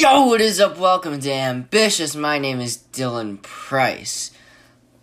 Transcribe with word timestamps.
Yo, 0.00 0.24
what 0.24 0.40
is 0.40 0.58
up? 0.58 0.78
Welcome 0.78 1.20
to 1.20 1.30
Ambitious. 1.30 2.16
My 2.16 2.38
name 2.38 2.58
is 2.58 2.84
Dylan 2.90 3.42
Price. 3.42 4.30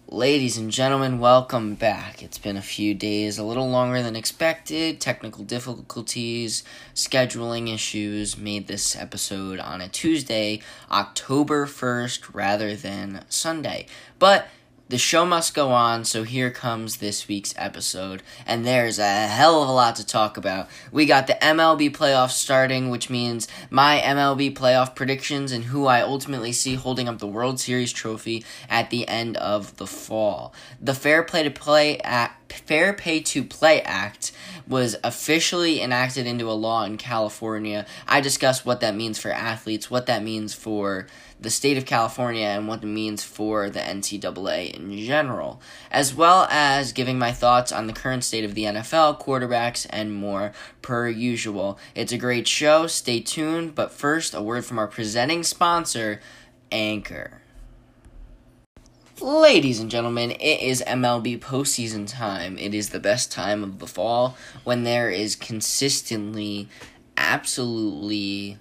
Ladies 0.08 0.58
and 0.58 0.72
gentlemen, 0.72 1.20
welcome 1.20 1.76
back. 1.76 2.24
It's 2.24 2.40
been 2.40 2.58
a 2.58 2.64
few 2.64 2.96
days, 2.96 3.38
a 3.38 3.44
little 3.44 3.70
longer 3.70 4.02
than 4.02 4.16
expected. 4.16 5.00
Technical 5.00 5.44
difficulties, 5.44 6.64
scheduling 6.96 7.72
issues 7.72 8.39
made 8.39 8.66
this 8.66 8.96
episode 8.96 9.60
on 9.60 9.82
a 9.82 9.88
Tuesday, 9.88 10.62
October 10.89 11.68
1st, 11.68 12.34
rather 12.34 12.75
than 12.75 13.23
Sunday. 13.29 13.86
But 14.18 14.48
the 14.90 14.98
show 14.98 15.26
must 15.26 15.54
go 15.54 15.72
on, 15.72 16.06
so 16.06 16.24
here 16.24 16.50
comes 16.50 16.98
this 16.98 17.28
week's 17.28 17.54
episode, 17.58 18.24
and 18.46 18.66
there's 18.66 19.00
a 19.00 19.28
hell 19.28 19.62
of 19.62 19.68
a 19.68 19.71
lot 19.71 19.98
to 19.98 20.06
talk 20.06 20.38
about. 20.38 20.70
We 20.94 21.06
got 21.06 21.28
the 21.28 21.38
MLB 21.42 21.92
playoffs 21.92 22.32
starting, 22.32 22.89
which 22.89 23.10
means 23.10 23.50
my 23.70 24.00
MLB 24.00 24.56
playoff 24.56 24.96
predictions 24.96 25.52
and 25.52 25.66
who 25.66 25.88
I 25.88 26.02
ultimately 26.02 26.54
see 26.54 26.75
holding 26.75 27.10
up 27.10 27.20
the 27.20 27.28
World 27.28 27.60
Series 27.60 27.92
trophy 27.92 28.46
at 28.70 28.89
the 28.89 29.06
end 29.10 29.36
of 29.38 29.75
the 29.75 29.88
fall. 29.88 30.54
The 30.82 30.94
Fair 30.94 31.22
Play 31.24 31.44
to 31.44 31.52
Play 31.52 32.00
Act, 32.00 32.53
Fair 32.53 32.94
Pay 32.94 33.19
to 33.19 33.44
Play 33.44 33.81
Act 33.81 34.31
was 34.67 34.95
officially 35.03 35.81
enacted 35.81 36.25
into 36.25 36.49
a 36.49 36.53
law 36.53 36.83
in 36.83 36.97
California. 36.97 37.85
I 38.08 38.22
discuss 38.22 38.66
what 38.66 38.80
that 38.80 38.95
means 38.95 39.19
for 39.19 39.31
athletes, 39.31 39.91
what 39.91 40.05
that 40.05 40.23
means 40.23 40.53
for 40.53 41.08
the 41.39 41.49
state 41.49 41.77
of 41.77 41.85
California 41.85 42.45
and 42.45 42.67
what 42.67 42.83
it 42.83 42.87
means 42.87 43.23
for 43.23 43.69
the 43.69 43.79
NCAA 43.79 44.71
in 44.71 44.97
general, 44.97 45.61
as 45.91 46.13
well 46.15 46.47
as 46.49 46.93
giving 46.93 47.19
my 47.19 47.31
thoughts 47.31 47.71
on 47.71 47.87
the 47.87 47.93
current 47.93 48.23
state 48.23 48.43
of 48.43 48.55
the 48.55 48.63
NFL, 48.63 49.21
quarterbacks, 49.21 49.85
and 49.89 50.13
more 50.13 50.51
per 50.81 51.07
usual. 51.07 51.77
It's 51.93 52.11
a 52.11 52.17
great 52.17 52.47
show, 52.47 52.87
stay 52.87 53.19
tuned, 53.19 53.75
but 53.75 53.91
first, 53.91 54.33
a 54.33 54.41
word 54.41 54.65
from 54.65 54.79
our 54.79 54.87
presenting 54.87 55.43
sponsor, 55.43 56.21
Anchor. 56.71 57.41
Ladies 59.19 59.79
and 59.79 59.89
gentlemen, 59.89 60.31
it 60.31 60.61
is 60.61 60.83
MLB 60.85 61.39
postseason 61.39 62.07
time. 62.07 62.57
It 62.59 62.75
is 62.75 62.89
the 62.89 62.99
best 62.99 63.31
time 63.31 63.63
of 63.63 63.79
the 63.79 63.88
fall 63.88 64.38
when 64.63 64.83
there 64.83 65.09
is 65.09 65.35
consistently, 65.35 66.67
absolutely 67.16 68.59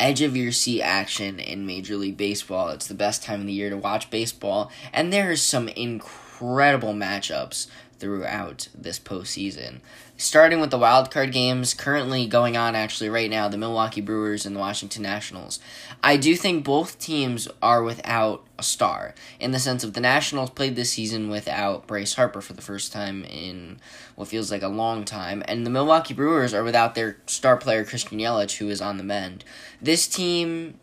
edge 0.00 0.22
of 0.22 0.36
your 0.36 0.52
seat 0.52 0.82
action 0.82 1.38
in 1.38 1.66
Major 1.66 1.96
League 1.96 2.16
Baseball. 2.16 2.68
It's 2.70 2.86
the 2.86 2.94
best 2.94 3.22
time 3.22 3.40
of 3.40 3.46
the 3.46 3.52
year 3.52 3.70
to 3.70 3.76
watch 3.76 4.10
baseball, 4.10 4.70
and 4.92 5.12
there 5.12 5.30
is 5.30 5.42
some 5.42 5.68
incredible 5.68 6.94
matchups 6.94 7.66
throughout 7.98 8.68
this 8.74 8.98
postseason. 8.98 9.80
Starting 10.16 10.60
with 10.60 10.70
the 10.70 10.78
wild 10.78 11.10
card 11.10 11.32
games 11.32 11.74
currently 11.74 12.26
going 12.26 12.56
on 12.56 12.74
actually 12.74 13.08
right 13.08 13.30
now, 13.30 13.48
the 13.48 13.56
Milwaukee 13.56 14.00
Brewers 14.00 14.44
and 14.44 14.56
the 14.56 14.60
Washington 14.60 15.02
Nationals. 15.02 15.60
I 16.02 16.16
do 16.16 16.34
think 16.34 16.64
both 16.64 16.98
teams 16.98 17.48
are 17.62 17.82
without 17.82 18.44
a 18.58 18.62
star 18.62 19.14
in 19.38 19.52
the 19.52 19.58
sense 19.60 19.84
of 19.84 19.94
the 19.94 20.00
Nationals 20.00 20.50
played 20.50 20.74
this 20.74 20.90
season 20.90 21.30
without 21.30 21.86
Bryce 21.86 22.14
Harper 22.14 22.40
for 22.40 22.52
the 22.52 22.62
first 22.62 22.92
time 22.92 23.24
in 23.24 23.78
what 24.16 24.28
feels 24.28 24.50
like 24.50 24.62
a 24.62 24.68
long 24.68 25.04
time, 25.04 25.42
and 25.46 25.64
the 25.64 25.70
Milwaukee 25.70 26.14
Brewers 26.14 26.52
are 26.52 26.64
without 26.64 26.94
their 26.96 27.18
star 27.26 27.56
player 27.56 27.84
Christian 27.84 28.18
Yelich, 28.18 28.56
who 28.56 28.68
is 28.68 28.80
on 28.80 28.96
the 28.96 29.04
mend. 29.04 29.44
This 29.80 30.08
team, 30.08 30.74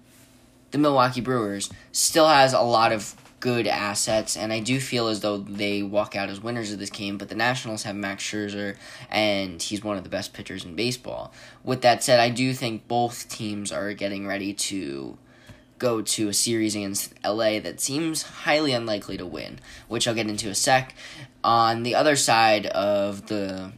the 0.71 0.77
Milwaukee 0.77 1.21
Brewers, 1.21 1.69
still 1.91 2.29
has 2.29 2.53
a 2.53 2.61
lot 2.61 2.93
of 2.93 3.15
good 3.39 3.67
assets, 3.67 4.35
and 4.35 4.51
I 4.51 4.59
do 4.59 4.79
feel 4.79 5.07
as 5.07 5.19
though 5.19 5.37
they 5.37 5.83
walk 5.83 6.15
out 6.15 6.29
as 6.29 6.41
winners 6.41 6.71
of 6.71 6.79
this 6.79 6.89
game. 6.89 7.17
But 7.17 7.29
the 7.29 7.35
Nationals 7.35 7.83
have 7.83 7.95
Max 7.95 8.23
Scherzer, 8.23 8.75
and 9.09 9.61
he's 9.61 9.83
one 9.83 9.97
of 9.97 10.03
the 10.03 10.09
best 10.09 10.33
pitchers 10.33 10.65
in 10.65 10.75
baseball. 10.75 11.33
With 11.63 11.81
that 11.81 12.03
said, 12.03 12.19
I 12.19 12.29
do 12.29 12.53
think 12.53 12.87
both 12.87 13.29
teams 13.29 13.71
are 13.71 13.93
getting 13.93 14.25
ready 14.25 14.53
to 14.53 15.17
go 15.77 16.01
to 16.01 16.29
a 16.29 16.33
series 16.33 16.75
against 16.75 17.13
LA 17.23 17.59
that 17.59 17.81
seems 17.81 18.21
highly 18.23 18.71
unlikely 18.71 19.17
to 19.17 19.25
win, 19.25 19.59
which 19.87 20.07
I'll 20.07 20.15
get 20.15 20.29
into 20.29 20.49
a 20.49 20.55
sec. 20.55 20.95
On 21.43 21.83
the 21.83 21.95
other 21.95 22.15
side 22.15 22.65
of 22.67 23.27
the 23.27 23.73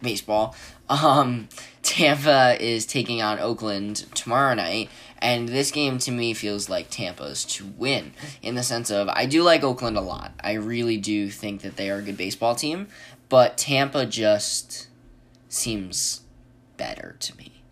baseball, 0.00 0.54
um, 0.88 1.48
Tampa 1.82 2.56
is 2.60 2.86
taking 2.86 3.20
on 3.20 3.38
Oakland 3.38 4.06
tomorrow 4.14 4.54
night, 4.54 4.90
and 5.20 5.48
this 5.48 5.70
game 5.70 5.98
to 5.98 6.10
me 6.10 6.34
feels 6.34 6.68
like 6.68 6.90
Tampa's 6.90 7.44
to 7.44 7.66
win 7.76 8.12
in 8.42 8.54
the 8.54 8.62
sense 8.62 8.90
of 8.90 9.08
I 9.08 9.26
do 9.26 9.42
like 9.42 9.62
Oakland 9.62 9.96
a 9.96 10.02
lot. 10.02 10.32
I 10.42 10.52
really 10.52 10.96
do 10.96 11.30
think 11.30 11.62
that 11.62 11.76
they 11.76 11.90
are 11.90 11.98
a 11.98 12.02
good 12.02 12.16
baseball 12.16 12.54
team, 12.54 12.88
but 13.28 13.58
Tampa 13.58 14.06
just 14.06 14.88
seems 15.48 16.22
better 16.76 17.16
to 17.20 17.36
me. 17.36 17.62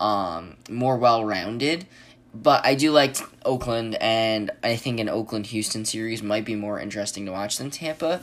Um, 0.00 0.56
more 0.68 0.96
well 0.96 1.24
rounded. 1.24 1.86
But 2.34 2.66
I 2.66 2.74
do 2.74 2.90
like 2.90 3.16
Oakland, 3.46 3.96
and 3.98 4.50
I 4.62 4.76
think 4.76 5.00
an 5.00 5.08
Oakland 5.08 5.46
Houston 5.46 5.86
series 5.86 6.22
might 6.22 6.44
be 6.44 6.54
more 6.54 6.78
interesting 6.78 7.24
to 7.24 7.32
watch 7.32 7.56
than 7.56 7.70
Tampa 7.70 8.20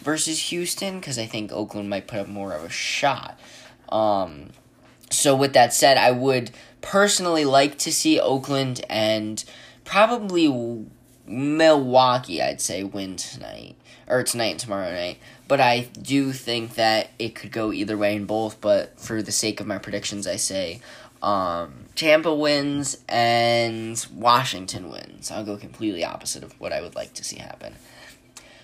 versus 0.00 0.50
Houston 0.50 1.00
because 1.00 1.18
I 1.18 1.24
think 1.24 1.50
Oakland 1.50 1.88
might 1.88 2.06
put 2.06 2.18
up 2.18 2.28
more 2.28 2.52
of 2.52 2.62
a 2.62 2.68
shot. 2.68 3.38
Um, 3.88 4.50
so, 5.14 5.34
with 5.34 5.52
that 5.54 5.72
said, 5.72 5.96
I 5.96 6.10
would 6.10 6.50
personally 6.80 7.44
like 7.44 7.78
to 7.78 7.92
see 7.92 8.20
Oakland 8.20 8.84
and 8.90 9.42
probably 9.84 10.86
Milwaukee, 11.26 12.42
I'd 12.42 12.60
say, 12.60 12.84
win 12.84 13.16
tonight. 13.16 13.76
Or 14.06 14.22
tonight 14.22 14.50
and 14.50 14.60
tomorrow 14.60 14.92
night. 14.92 15.18
But 15.48 15.60
I 15.60 15.88
do 16.00 16.32
think 16.32 16.74
that 16.74 17.08
it 17.18 17.34
could 17.34 17.50
go 17.50 17.72
either 17.72 17.96
way 17.96 18.14
in 18.14 18.26
both. 18.26 18.60
But 18.60 19.00
for 19.00 19.22
the 19.22 19.32
sake 19.32 19.60
of 19.60 19.66
my 19.66 19.78
predictions, 19.78 20.26
I 20.26 20.36
say 20.36 20.82
um, 21.22 21.86
Tampa 21.94 22.34
wins 22.34 22.98
and 23.08 24.04
Washington 24.14 24.90
wins. 24.90 25.30
I'll 25.30 25.44
go 25.44 25.56
completely 25.56 26.04
opposite 26.04 26.42
of 26.42 26.58
what 26.60 26.72
I 26.74 26.82
would 26.82 26.94
like 26.94 27.14
to 27.14 27.24
see 27.24 27.38
happen. 27.38 27.74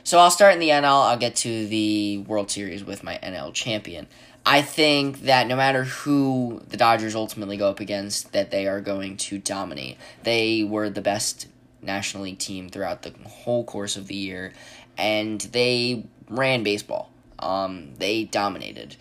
So 0.04 0.18
I'll 0.18 0.30
start 0.30 0.54
in 0.54 0.60
the 0.60 0.68
NL. 0.68 1.08
I'll 1.08 1.16
get 1.16 1.36
to 1.36 1.66
the 1.66 2.18
World 2.18 2.50
Series 2.50 2.84
with 2.84 3.02
my 3.02 3.18
NL 3.22 3.54
champion. 3.54 4.08
I 4.44 4.62
think 4.62 5.22
that 5.22 5.46
no 5.46 5.56
matter 5.56 5.84
who 5.84 6.62
the 6.68 6.76
Dodgers 6.76 7.14
ultimately 7.14 7.56
go 7.56 7.68
up 7.68 7.80
against, 7.80 8.32
that 8.32 8.50
they 8.50 8.66
are 8.66 8.80
going 8.80 9.16
to 9.18 9.38
dominate. 9.38 9.98
They 10.22 10.64
were 10.64 10.88
the 10.88 11.02
best 11.02 11.46
National 11.82 12.24
League 12.24 12.38
team 12.38 12.68
throughout 12.68 13.02
the 13.02 13.12
whole 13.26 13.64
course 13.64 13.96
of 13.96 14.06
the 14.06 14.14
year, 14.14 14.52
and 14.96 15.40
they 15.40 16.06
ran 16.28 16.62
baseball. 16.62 17.10
Um, 17.38 17.94
they 17.98 18.24
dominated 18.24 18.96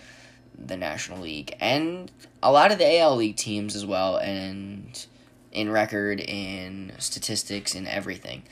the 0.57 0.77
National 0.77 1.21
League 1.21 1.55
and 1.59 2.11
a 2.41 2.51
lot 2.51 2.71
of 2.71 2.77
the 2.77 2.99
AL 2.99 3.15
League 3.15 3.35
teams 3.35 3.75
as 3.75 3.85
well, 3.85 4.17
and 4.17 5.05
in 5.51 5.71
record, 5.71 6.19
in 6.19 6.93
statistics, 6.99 7.75
in 7.75 7.87
everything. 7.87 8.43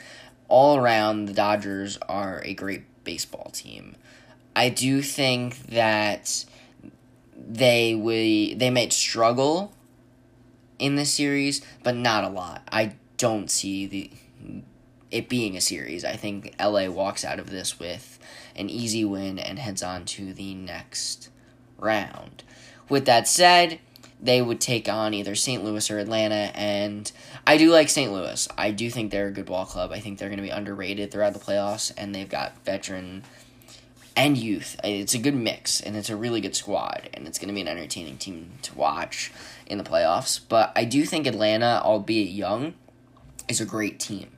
All 0.48 0.78
around, 0.78 1.26
the 1.26 1.34
Dodgers 1.34 1.98
are 2.10 2.42
a 2.44 2.54
great 2.54 2.84
baseball 3.04 3.50
team. 3.54 3.96
I 4.56 4.70
do 4.70 5.02
think 5.02 5.68
that 5.68 6.46
they 7.48 7.96
we 7.96 8.54
they 8.56 8.70
might 8.70 8.92
struggle 8.92 9.74
in 10.78 10.96
this 10.96 11.14
series, 11.14 11.62
but 11.84 11.96
not 11.96 12.24
a 12.24 12.30
lot. 12.30 12.68
I 12.72 12.96
don't 13.18 13.50
see 13.50 13.86
the 13.86 14.12
it 15.10 15.30
being 15.30 15.56
a 15.56 15.62
series. 15.62 16.04
I 16.04 16.14
think 16.14 16.54
LA 16.60 16.88
walks 16.88 17.24
out 17.24 17.40
of 17.40 17.50
this 17.50 17.80
with 17.80 18.20
an 18.56 18.70
easy 18.70 19.06
win 19.06 19.40
and 19.40 19.58
heads 19.58 19.82
on 19.82 20.04
to 20.06 20.34
the 20.34 20.54
next 20.54 21.30
round. 21.78 22.44
With 22.90 23.06
that 23.06 23.28
said, 23.28 23.80
they 24.22 24.42
would 24.42 24.60
take 24.60 24.90
on 24.90 25.14
either 25.14 25.36
St. 25.36 25.64
Louis 25.64 25.90
or 25.92 26.00
Atlanta, 26.00 26.52
and 26.56 27.10
I 27.46 27.58
do 27.58 27.72
like 27.72 27.88
St. 27.88 28.12
Louis. 28.12 28.48
I 28.58 28.72
do 28.72 28.90
think 28.90 29.12
they're 29.12 29.28
a 29.28 29.32
good 29.32 29.46
ball 29.46 29.66
club. 29.66 29.92
I 29.92 30.00
think 30.00 30.18
they're 30.18 30.30
going 30.30 30.38
to 30.38 30.44
be 30.44 30.50
underrated 30.50 31.12
throughout 31.12 31.34
the 31.34 31.40
playoffs, 31.40 31.92
and 31.96 32.14
they've 32.14 32.28
got 32.28 32.66
veteran 32.66 33.24
and 34.18 34.36
youth. 34.36 34.78
It's 34.84 35.14
a 35.14 35.20
good 35.20 35.36
mix, 35.36 35.80
and 35.80 35.96
it's 35.96 36.10
a 36.10 36.16
really 36.16 36.42
good 36.42 36.56
squad, 36.56 37.10
and 37.14 37.28
it's 37.28 37.38
going 37.38 37.50
to 37.50 37.54
be 37.54 37.62
an 37.62 37.68
entertaining 37.68 38.18
team 38.18 38.54
to 38.64 38.76
watch 38.76 39.32
in 39.68 39.78
the 39.78 39.84
playoffs. 39.84 40.42
But 40.50 40.74
I 40.76 40.84
do 40.84 41.06
think 41.06 41.28
Atlanta, 41.28 41.82
albeit 41.86 42.32
young, 42.32 42.74
is 43.48 43.62
a 43.62 43.66
great 43.66 44.00
team. 44.00 44.32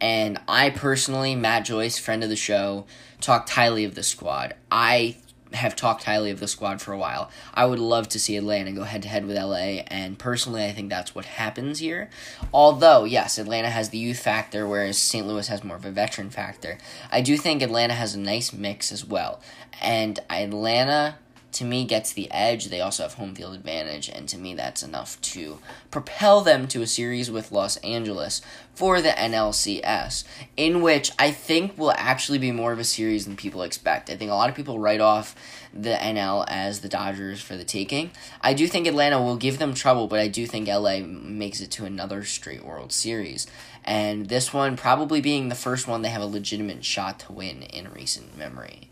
And 0.00 0.38
I 0.46 0.70
personally, 0.70 1.34
Matt 1.34 1.64
Joyce, 1.64 1.98
friend 1.98 2.22
of 2.22 2.28
the 2.28 2.36
show, 2.36 2.86
talked 3.20 3.50
highly 3.50 3.84
of 3.84 3.94
the 3.94 4.02
squad. 4.02 4.54
I 4.70 5.16
have 5.54 5.76
talked 5.76 6.04
highly 6.04 6.30
of 6.30 6.40
the 6.40 6.48
squad 6.48 6.80
for 6.80 6.92
a 6.92 6.98
while. 6.98 7.30
I 7.54 7.66
would 7.66 7.78
love 7.78 8.08
to 8.10 8.18
see 8.18 8.36
Atlanta 8.36 8.72
go 8.72 8.84
head 8.84 9.02
to 9.02 9.08
head 9.08 9.26
with 9.26 9.36
LA, 9.36 9.82
and 9.88 10.18
personally, 10.18 10.64
I 10.64 10.72
think 10.72 10.90
that's 10.90 11.14
what 11.14 11.24
happens 11.24 11.78
here. 11.78 12.10
Although, 12.52 13.04
yes, 13.04 13.38
Atlanta 13.38 13.70
has 13.70 13.90
the 13.90 13.98
youth 13.98 14.18
factor, 14.18 14.66
whereas 14.66 14.98
St. 14.98 15.26
Louis 15.26 15.48
has 15.48 15.64
more 15.64 15.76
of 15.76 15.84
a 15.84 15.90
veteran 15.90 16.30
factor. 16.30 16.78
I 17.10 17.20
do 17.20 17.36
think 17.36 17.62
Atlanta 17.62 17.94
has 17.94 18.14
a 18.14 18.18
nice 18.18 18.52
mix 18.52 18.92
as 18.92 19.04
well, 19.04 19.40
and 19.80 20.18
Atlanta 20.30 21.16
to 21.52 21.64
me 21.64 21.84
gets 21.84 22.12
the 22.12 22.30
edge. 22.30 22.66
They 22.66 22.80
also 22.80 23.02
have 23.02 23.14
home 23.14 23.34
field 23.34 23.54
advantage, 23.54 24.08
and 24.08 24.28
to 24.28 24.38
me, 24.38 24.54
that's 24.54 24.82
enough 24.82 25.20
to 25.22 25.58
propel 25.90 26.40
them 26.40 26.66
to 26.68 26.82
a 26.82 26.86
series 26.86 27.30
with 27.30 27.52
Los 27.52 27.76
Angeles 27.78 28.42
for 28.74 29.00
the 29.02 29.10
NLCS, 29.10 30.24
in 30.56 30.80
which 30.80 31.12
I 31.18 31.30
think 31.30 31.76
will 31.76 31.92
actually 31.92 32.38
be 32.38 32.52
more 32.52 32.72
of 32.72 32.78
a 32.78 32.84
series 32.84 33.26
than 33.26 33.36
people 33.36 33.62
expect. 33.62 34.08
I 34.08 34.16
think 34.16 34.30
a 34.30 34.34
lot 34.34 34.48
of 34.48 34.56
people 34.56 34.78
write 34.78 35.00
off 35.00 35.34
the 35.74 35.94
NL 35.94 36.44
as 36.48 36.80
the 36.80 36.88
Dodgers 36.88 37.40
for 37.40 37.56
the 37.56 37.64
taking. 37.64 38.10
I 38.40 38.54
do 38.54 38.66
think 38.66 38.86
Atlanta 38.86 39.20
will 39.20 39.36
give 39.36 39.58
them 39.58 39.74
trouble, 39.74 40.06
but 40.06 40.18
I 40.18 40.28
do 40.28 40.46
think 40.46 40.68
LA 40.68 41.00
makes 41.00 41.60
it 41.60 41.70
to 41.72 41.84
another 41.84 42.24
straight 42.24 42.64
World 42.64 42.92
Series. 42.92 43.46
And 43.84 44.28
this 44.28 44.52
one 44.52 44.76
probably 44.76 45.20
being 45.20 45.48
the 45.48 45.54
first 45.54 45.88
one 45.88 46.02
they 46.02 46.10
have 46.10 46.22
a 46.22 46.26
legitimate 46.26 46.84
shot 46.84 47.18
to 47.20 47.32
win 47.32 47.62
in 47.62 47.92
recent 47.92 48.38
memory. 48.38 48.88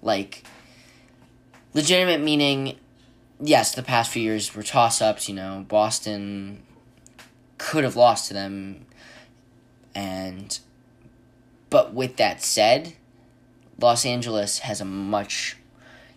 Like, 0.00 0.44
legitimate 1.74 2.20
meaning, 2.20 2.78
yes, 3.40 3.74
the 3.74 3.82
past 3.82 4.10
few 4.10 4.22
years 4.22 4.54
were 4.54 4.62
toss 4.62 5.00
ups, 5.00 5.28
you 5.28 5.34
know, 5.34 5.64
Boston 5.68 6.62
could 7.56 7.84
have 7.84 7.96
lost 7.96 8.28
to 8.28 8.34
them. 8.34 8.86
And, 9.94 10.58
but 11.70 11.92
with 11.92 12.16
that 12.16 12.42
said, 12.42 12.94
Los 13.80 14.04
Angeles 14.04 14.60
has 14.60 14.80
a 14.80 14.84
much 14.84 15.56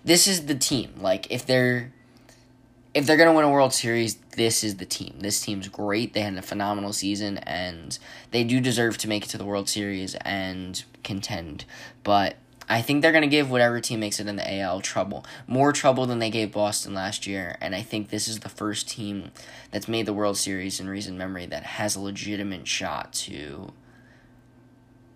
this 0.03 0.27
is 0.27 0.45
the 0.45 0.55
team. 0.55 0.93
Like 0.99 1.31
if 1.31 1.45
they're 1.45 1.91
if 2.93 3.05
they're 3.05 3.17
gonna 3.17 3.33
win 3.33 3.45
a 3.45 3.49
World 3.49 3.73
Series, 3.73 4.15
this 4.35 4.63
is 4.63 4.77
the 4.77 4.85
team. 4.85 5.15
This 5.19 5.39
team's 5.41 5.67
great. 5.67 6.13
They 6.13 6.21
had 6.21 6.35
a 6.35 6.41
phenomenal 6.41 6.91
season, 6.91 7.37
and 7.39 7.97
they 8.31 8.43
do 8.43 8.59
deserve 8.59 8.97
to 8.99 9.07
make 9.07 9.25
it 9.25 9.29
to 9.29 9.37
the 9.37 9.45
World 9.45 9.69
Series 9.69 10.15
and 10.15 10.83
contend. 11.03 11.65
But 12.03 12.35
I 12.69 12.81
think 12.81 13.01
they're 13.01 13.11
gonna 13.11 13.27
give 13.27 13.51
whatever 13.51 13.81
team 13.81 13.99
makes 13.99 14.19
it 14.19 14.27
in 14.27 14.35
the 14.35 14.59
AL 14.59 14.81
trouble, 14.81 15.25
more 15.47 15.71
trouble 15.73 16.05
than 16.05 16.19
they 16.19 16.29
gave 16.29 16.51
Boston 16.51 16.93
last 16.93 17.27
year. 17.27 17.57
And 17.61 17.75
I 17.75 17.81
think 17.81 18.09
this 18.09 18.27
is 18.27 18.39
the 18.39 18.49
first 18.49 18.87
team 18.87 19.31
that's 19.71 19.87
made 19.87 20.05
the 20.05 20.13
World 20.13 20.37
Series 20.37 20.79
in 20.79 20.89
recent 20.89 21.17
memory 21.17 21.45
that 21.47 21.63
has 21.63 21.95
a 21.95 21.99
legitimate 21.99 22.67
shot 22.67 23.13
to 23.13 23.73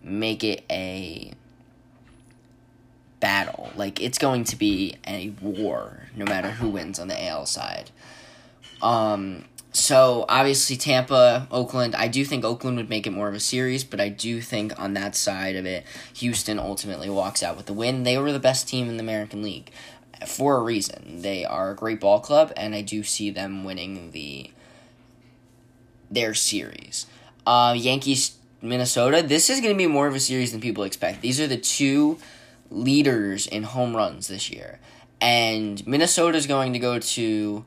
make 0.04 0.44
it 0.44 0.64
a 0.70 1.34
battle. 3.20 3.72
Like 3.76 4.00
it's 4.02 4.18
going 4.18 4.44
to 4.46 4.56
be 4.56 4.98
a 5.08 5.30
war, 5.42 6.10
no 6.16 6.26
matter 6.26 6.52
who 6.52 6.70
wins 6.70 7.00
on 7.00 7.08
the 7.08 7.26
AL 7.26 7.48
side. 7.48 7.90
Um, 8.82 9.46
so 9.76 10.26
obviously 10.30 10.78
Tampa, 10.78 11.48
Oakland. 11.52 11.96
I 11.96 12.08
do 12.08 12.24
think 12.24 12.46
Oakland 12.46 12.78
would 12.78 12.90
make 12.90 13.06
it 13.06 13.12
more 13.12 13.28
of 13.28 13.36
a 13.36 13.40
series, 13.40 13.84
but 13.84 14.00
I 14.00 14.10
do 14.10 14.42
think 14.42 14.78
on 14.80 14.94
that 14.94 15.16
side 15.16 15.56
of 15.56 15.66
it, 15.66 15.86
Houston 16.16 16.60
ultimately 16.60 17.10
walks 17.10 17.44
out 17.44 17.58
with 17.58 17.66
the 17.66 17.74
win. 17.74 18.04
They 18.04 18.18
were 18.18 18.32
the 18.32 18.40
best 18.40 18.68
team 18.68 18.88
in 18.88 18.98
the 18.98 19.04
American 19.04 19.44
League 19.44 19.72
for 20.26 20.58
a 20.58 20.64
reason. 20.64 21.22
They 21.22 21.44
are 21.44 21.72
a 21.72 21.76
great 21.76 22.00
ball 22.00 22.20
club, 22.20 22.54
and 22.56 22.74
I 22.74 22.82
do 22.82 23.04
see 23.04 23.30
them 23.30 23.64
winning 23.64 24.12
the 24.12 24.52
their 26.10 26.34
series. 26.34 27.08
Uh, 27.46 27.76
Yankees, 27.78 28.38
Minnesota. 28.62 29.22
This 29.22 29.50
is 29.50 29.60
going 29.60 29.74
to 29.74 29.78
be 29.78 29.88
more 29.88 30.08
of 30.08 30.16
a 30.16 30.20
series 30.20 30.52
than 30.52 30.62
people 30.62 30.84
expect. 30.84 31.22
These 31.22 31.42
are 31.42 31.48
the 31.48 31.58
two 31.58 32.18
leaders 32.72 33.48
in 33.48 33.64
home 33.64 33.96
runs 33.96 34.28
this 34.28 34.50
year. 34.50 34.80
And 35.20 35.86
Minnesota 35.88 36.38
is 36.38 36.48
going 36.48 36.74
to 36.74 36.80
go 36.80 37.00
to 37.00 37.66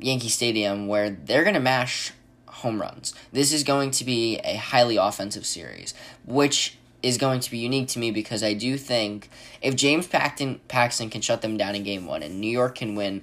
Yankee 0.00 0.28
Stadium 0.28 0.86
where 0.86 1.10
they're 1.10 1.44
going 1.44 1.54
to 1.54 1.60
mash 1.60 2.12
home 2.46 2.80
runs. 2.80 3.14
This 3.32 3.52
is 3.52 3.64
going 3.64 3.90
to 3.92 4.04
be 4.04 4.38
a 4.44 4.56
highly 4.56 4.96
offensive 4.96 5.46
series, 5.46 5.94
which 6.26 6.76
is 7.02 7.16
going 7.16 7.40
to 7.40 7.50
be 7.50 7.58
unique 7.58 7.88
to 7.88 7.98
me 7.98 8.10
because 8.10 8.42
I 8.42 8.52
do 8.52 8.76
think 8.76 9.30
if 9.62 9.74
James 9.74 10.06
Paxton, 10.06 10.60
Paxton 10.68 11.08
can 11.08 11.22
shut 11.22 11.42
them 11.42 11.56
down 11.56 11.74
in 11.74 11.82
game 11.82 12.06
one 12.06 12.22
and 12.22 12.40
New 12.40 12.50
York 12.50 12.76
can 12.76 12.94
win 12.94 13.22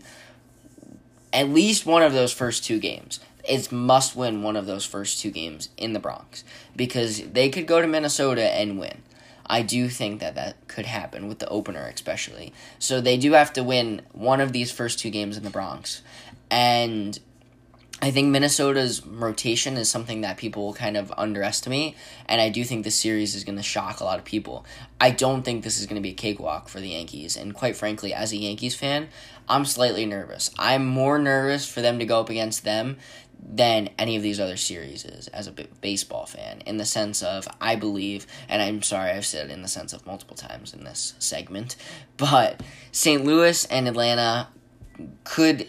at 1.33 1.49
least 1.49 1.85
one 1.85 2.01
of 2.01 2.13
those 2.13 2.31
first 2.33 2.63
two 2.63 2.79
games, 2.79 3.19
it's 3.47 3.71
must 3.71 4.15
win 4.15 4.43
one 4.43 4.55
of 4.55 4.65
those 4.65 4.85
first 4.85 5.19
two 5.19 5.31
games 5.31 5.69
in 5.77 5.93
the 5.93 5.99
Bronx 5.99 6.43
because 6.75 7.21
they 7.21 7.49
could 7.49 7.67
go 7.67 7.81
to 7.81 7.87
Minnesota 7.87 8.43
and 8.43 8.79
win. 8.79 9.03
I 9.47 9.61
do 9.61 9.89
think 9.89 10.19
that 10.19 10.35
that 10.35 10.67
could 10.67 10.85
happen 10.85 11.27
with 11.27 11.39
the 11.39 11.47
opener, 11.47 11.87
especially. 11.93 12.53
So 12.79 13.01
they 13.01 13.17
do 13.17 13.31
have 13.31 13.53
to 13.53 13.63
win 13.63 14.01
one 14.11 14.41
of 14.41 14.51
these 14.51 14.71
first 14.71 14.99
two 14.99 15.09
games 15.09 15.37
in 15.37 15.43
the 15.43 15.49
Bronx. 15.49 16.01
And 16.51 17.19
I 17.99 18.11
think 18.11 18.27
Minnesota's 18.27 19.03
rotation 19.03 19.75
is 19.75 19.89
something 19.89 20.21
that 20.21 20.37
people 20.37 20.67
will 20.67 20.73
kind 20.75 20.95
of 20.95 21.11
underestimate, 21.17 21.95
and 22.27 22.39
I 22.39 22.49
do 22.49 22.63
think 22.63 22.83
this 22.83 22.95
series 22.95 23.33
is 23.33 23.43
going 23.43 23.57
to 23.57 23.63
shock 23.63 23.99
a 23.99 24.03
lot 24.03 24.19
of 24.19 24.25
people. 24.25 24.67
I 25.01 25.09
don't 25.09 25.41
think 25.41 25.63
this 25.63 25.79
is 25.79 25.87
going 25.87 25.95
to 25.95 26.01
be 26.01 26.11
a 26.11 26.13
cakewalk 26.13 26.69
for 26.69 26.79
the 26.79 26.89
Yankees, 26.89 27.35
and 27.35 27.55
quite 27.55 27.75
frankly, 27.75 28.13
as 28.13 28.31
a 28.31 28.37
Yankees 28.37 28.75
fan, 28.75 29.09
I'm 29.49 29.65
slightly 29.65 30.05
nervous. 30.05 30.51
I'm 30.59 30.85
more 30.85 31.17
nervous 31.17 31.67
for 31.67 31.81
them 31.81 31.97
to 31.97 32.05
go 32.05 32.19
up 32.19 32.29
against 32.29 32.63
them 32.63 32.97
than 33.49 33.89
any 33.97 34.15
of 34.15 34.23
these 34.23 34.39
other 34.39 34.57
series 34.57 35.05
is 35.05 35.27
as 35.29 35.47
a 35.47 35.51
baseball 35.81 36.25
fan 36.25 36.61
in 36.65 36.77
the 36.77 36.85
sense 36.85 37.23
of 37.23 37.47
I 37.61 37.75
believe 37.75 38.27
and 38.49 38.61
I'm 38.61 38.81
sorry 38.81 39.11
I've 39.11 39.25
said 39.25 39.49
it 39.49 39.53
in 39.53 39.61
the 39.61 39.67
sense 39.67 39.93
of 39.93 40.05
multiple 40.05 40.35
times 40.35 40.73
in 40.73 40.83
this 40.83 41.13
segment 41.19 41.75
but 42.17 42.61
St. 42.91 43.23
Louis 43.23 43.65
and 43.65 43.87
Atlanta 43.87 44.49
could 45.23 45.67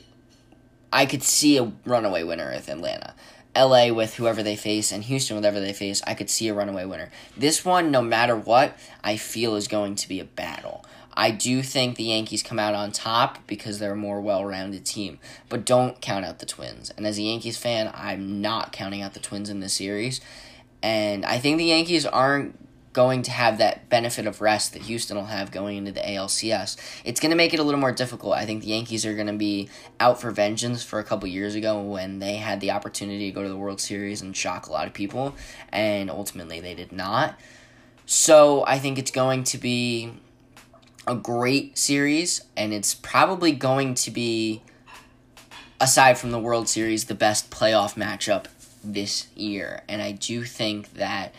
I 0.92 1.06
could 1.06 1.22
see 1.22 1.58
a 1.58 1.72
runaway 1.84 2.24
winner 2.24 2.50
with 2.50 2.68
Atlanta 2.68 3.14
LA 3.56 3.92
with 3.92 4.14
whoever 4.16 4.42
they 4.42 4.56
face 4.56 4.90
and 4.90 5.04
Houston 5.04 5.36
whatever 5.36 5.60
they 5.60 5.72
face 5.72 6.02
I 6.06 6.14
could 6.14 6.30
see 6.30 6.48
a 6.48 6.54
runaway 6.54 6.84
winner 6.84 7.10
this 7.36 7.64
one 7.64 7.90
no 7.90 8.02
matter 8.02 8.36
what 8.36 8.76
I 9.04 9.16
feel 9.16 9.54
is 9.54 9.68
going 9.68 9.94
to 9.96 10.08
be 10.08 10.20
a 10.20 10.24
battle 10.24 10.84
I 11.18 11.32
do 11.32 11.64
think 11.64 11.96
the 11.96 12.04
Yankees 12.04 12.44
come 12.44 12.60
out 12.60 12.76
on 12.76 12.92
top 12.92 13.44
because 13.48 13.80
they're 13.80 13.94
a 13.94 13.96
more 13.96 14.20
well 14.20 14.44
rounded 14.44 14.86
team. 14.86 15.18
But 15.48 15.66
don't 15.66 16.00
count 16.00 16.24
out 16.24 16.38
the 16.38 16.46
Twins. 16.46 16.90
And 16.96 17.04
as 17.04 17.18
a 17.18 17.22
Yankees 17.22 17.58
fan, 17.58 17.90
I'm 17.92 18.40
not 18.40 18.70
counting 18.70 19.02
out 19.02 19.14
the 19.14 19.20
Twins 19.20 19.50
in 19.50 19.58
this 19.58 19.74
series. 19.74 20.20
And 20.80 21.26
I 21.26 21.38
think 21.38 21.58
the 21.58 21.64
Yankees 21.64 22.06
aren't 22.06 22.56
going 22.92 23.22
to 23.22 23.32
have 23.32 23.58
that 23.58 23.88
benefit 23.88 24.28
of 24.28 24.40
rest 24.40 24.74
that 24.74 24.82
Houston 24.82 25.16
will 25.16 25.24
have 25.24 25.50
going 25.50 25.76
into 25.76 25.90
the 25.90 26.00
ALCS. 26.00 26.76
It's 27.04 27.18
going 27.18 27.30
to 27.30 27.36
make 27.36 27.52
it 27.52 27.58
a 27.58 27.64
little 27.64 27.80
more 27.80 27.92
difficult. 27.92 28.34
I 28.34 28.46
think 28.46 28.62
the 28.62 28.68
Yankees 28.68 29.04
are 29.04 29.14
going 29.14 29.26
to 29.26 29.32
be 29.32 29.68
out 29.98 30.20
for 30.20 30.30
vengeance 30.30 30.84
for 30.84 31.00
a 31.00 31.04
couple 31.04 31.28
years 31.28 31.56
ago 31.56 31.82
when 31.82 32.20
they 32.20 32.36
had 32.36 32.60
the 32.60 32.70
opportunity 32.70 33.26
to 33.26 33.34
go 33.34 33.42
to 33.42 33.48
the 33.48 33.56
World 33.56 33.80
Series 33.80 34.22
and 34.22 34.36
shock 34.36 34.68
a 34.68 34.72
lot 34.72 34.86
of 34.86 34.94
people, 34.94 35.34
and 35.70 36.10
ultimately 36.10 36.60
they 36.60 36.74
did 36.74 36.92
not. 36.92 37.38
So 38.06 38.64
I 38.66 38.78
think 38.78 38.98
it's 38.98 39.10
going 39.10 39.44
to 39.44 39.58
be 39.58 40.12
a 41.08 41.14
great 41.14 41.78
series, 41.78 42.42
and 42.56 42.72
it's 42.72 42.94
probably 42.94 43.52
going 43.52 43.94
to 43.94 44.10
be, 44.10 44.62
aside 45.80 46.18
from 46.18 46.30
the 46.30 46.38
World 46.38 46.68
Series, 46.68 47.06
the 47.06 47.14
best 47.14 47.50
playoff 47.50 47.94
matchup 47.94 48.44
this 48.84 49.26
year. 49.34 49.82
And 49.88 50.02
I 50.02 50.12
do 50.12 50.44
think 50.44 50.94
that. 50.94 51.34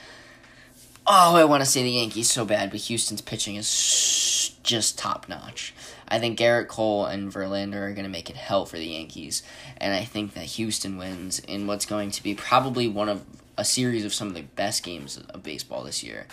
Oh, 1.11 1.35
I 1.35 1.45
want 1.45 1.63
to 1.63 1.69
say 1.69 1.81
the 1.81 1.89
Yankees 1.89 2.29
so 2.29 2.45
bad, 2.45 2.69
but 2.69 2.81
Houston's 2.81 3.21
pitching 3.21 3.55
is 3.55 4.55
just 4.61 4.99
top 4.99 5.27
notch. 5.27 5.73
I 6.07 6.19
think 6.19 6.37
Gerrit 6.37 6.67
Cole 6.67 7.05
and 7.05 7.31
Verlander 7.31 7.75
are 7.75 7.93
going 7.93 8.03
to 8.03 8.09
make 8.09 8.29
it 8.29 8.35
hell 8.35 8.65
for 8.65 8.77
the 8.77 8.85
Yankees, 8.85 9.41
and 9.77 9.93
I 9.93 10.03
think 10.03 10.33
that 10.33 10.43
Houston 10.43 10.97
wins 10.97 11.39
in 11.39 11.65
what's 11.65 11.85
going 11.85 12.11
to 12.11 12.21
be 12.21 12.35
probably 12.35 12.87
one 12.87 13.09
of 13.09 13.25
a 13.57 13.65
series 13.65 14.05
of 14.05 14.13
some 14.13 14.27
of 14.27 14.35
the 14.35 14.41
best 14.41 14.83
games 14.83 15.17
of 15.17 15.41
baseball 15.43 15.83
this 15.83 16.03
year. 16.03 16.27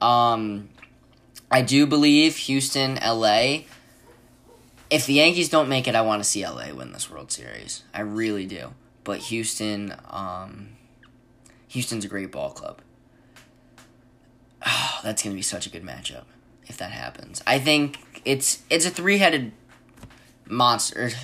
Um, 0.00 0.68
I 1.50 1.62
do 1.62 1.86
believe 1.86 2.36
Houston, 2.36 2.96
LA. 2.96 3.60
If 4.90 5.06
the 5.06 5.14
Yankees 5.14 5.48
don't 5.48 5.68
make 5.68 5.88
it, 5.88 5.94
I 5.94 6.02
want 6.02 6.22
to 6.22 6.28
see 6.28 6.46
LA 6.46 6.72
win 6.72 6.92
this 6.92 7.10
World 7.10 7.30
Series. 7.32 7.82
I 7.92 8.00
really 8.00 8.46
do. 8.46 8.74
But 9.04 9.20
Houston, 9.20 9.94
um, 10.10 10.70
Houston's 11.68 12.04
a 12.04 12.08
great 12.08 12.30
ball 12.30 12.50
club. 12.50 12.80
Oh, 14.66 15.00
that's 15.04 15.22
gonna 15.22 15.34
be 15.34 15.42
such 15.42 15.66
a 15.66 15.70
good 15.70 15.84
matchup 15.84 16.24
if 16.66 16.76
that 16.78 16.90
happens. 16.92 17.42
I 17.46 17.58
think 17.58 18.22
it's 18.24 18.62
it's 18.70 18.86
a 18.86 18.90
three 18.90 19.18
headed 19.18 19.52
monster. 20.46 21.10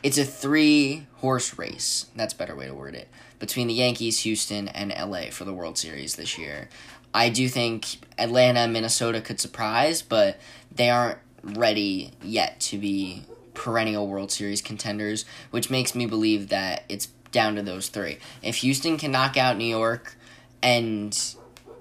It's 0.00 0.16
a 0.16 0.24
three 0.24 1.08
horse 1.16 1.58
race. 1.58 2.06
That's 2.14 2.32
better 2.32 2.54
way 2.54 2.66
to 2.66 2.72
word 2.72 2.94
it. 2.94 3.08
Between 3.40 3.66
the 3.66 3.74
Yankees, 3.74 4.20
Houston, 4.20 4.68
and 4.68 4.94
LA 4.96 5.30
for 5.32 5.44
the 5.44 5.52
World 5.52 5.76
Series 5.76 6.14
this 6.14 6.38
year. 6.38 6.68
I 7.14 7.30
do 7.30 7.48
think 7.48 7.98
Atlanta 8.18 8.60
and 8.60 8.72
Minnesota 8.72 9.20
could 9.20 9.40
surprise, 9.40 10.02
but 10.02 10.38
they 10.74 10.90
aren't 10.90 11.18
ready 11.42 12.12
yet 12.22 12.60
to 12.60 12.78
be 12.78 13.24
perennial 13.54 14.06
World 14.06 14.30
Series 14.30 14.62
contenders, 14.62 15.24
which 15.50 15.70
makes 15.70 15.94
me 15.94 16.06
believe 16.06 16.48
that 16.48 16.84
it's 16.88 17.06
down 17.32 17.56
to 17.56 17.62
those 17.62 17.88
three. 17.88 18.18
If 18.42 18.56
Houston 18.56 18.96
can 18.96 19.10
knock 19.10 19.36
out 19.36 19.56
New 19.56 19.64
York 19.64 20.16
and 20.62 21.16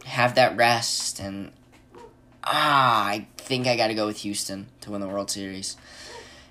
have 0.06 0.36
that 0.36 0.56
rest 0.56 1.20
and 1.20 1.52
ah, 2.44 3.06
I 3.06 3.28
think 3.38 3.68
I 3.68 3.76
got 3.76 3.88
to 3.88 3.94
go 3.94 4.06
with 4.08 4.18
Houston 4.20 4.68
to 4.82 4.92
win 4.92 5.02
the 5.02 5.08
World 5.08 5.30
Series. 5.30 5.78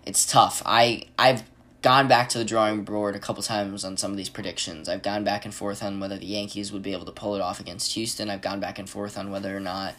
It's 0.04 0.30
tough. 0.30 0.62
I 0.64 1.04
I've 1.18 1.42
gone 1.86 2.08
back 2.08 2.28
to 2.28 2.36
the 2.36 2.44
drawing 2.44 2.82
board 2.82 3.14
a 3.14 3.18
couple 3.20 3.40
times 3.44 3.84
on 3.84 3.96
some 3.96 4.10
of 4.10 4.16
these 4.16 4.28
predictions. 4.28 4.88
I've 4.88 5.04
gone 5.04 5.22
back 5.22 5.44
and 5.44 5.54
forth 5.54 5.84
on 5.84 6.00
whether 6.00 6.18
the 6.18 6.26
Yankees 6.26 6.72
would 6.72 6.82
be 6.82 6.92
able 6.92 7.04
to 7.04 7.12
pull 7.12 7.36
it 7.36 7.40
off 7.40 7.60
against 7.60 7.92
Houston. 7.92 8.28
I've 8.28 8.42
gone 8.42 8.58
back 8.58 8.80
and 8.80 8.90
forth 8.90 9.16
on 9.16 9.30
whether 9.30 9.56
or 9.56 9.60
not 9.60 9.94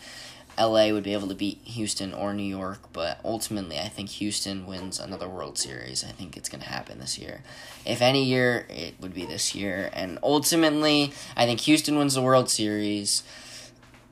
LA 0.60 0.90
would 0.90 1.06
be 1.06 1.14
able 1.14 1.30
to 1.30 1.34
beat 1.34 1.62
Houston 1.64 2.14
or 2.14 2.34
New 2.34 2.44
York, 2.44 2.80
but 2.92 3.22
ultimately, 3.24 3.80
I 3.80 3.88
think 3.88 4.10
Houston 4.10 4.66
wins 4.66 5.00
another 5.00 5.30
World 5.30 5.58
Series. 5.58 6.04
I 6.04 6.10
think 6.10 6.36
it's 6.36 6.50
going 6.50 6.60
to 6.60 6.68
happen 6.68 7.00
this 7.00 7.18
year. 7.18 7.42
If 7.86 8.02
any 8.02 8.26
year, 8.26 8.66
it 8.68 8.96
would 9.00 9.14
be 9.14 9.26
this 9.26 9.56
year. 9.56 9.90
And 9.94 10.20
ultimately, 10.22 11.14
I 11.38 11.46
think 11.46 11.62
Houston 11.62 11.98
wins 11.98 12.16
the 12.16 12.22
World 12.22 12.50
Series. 12.50 13.24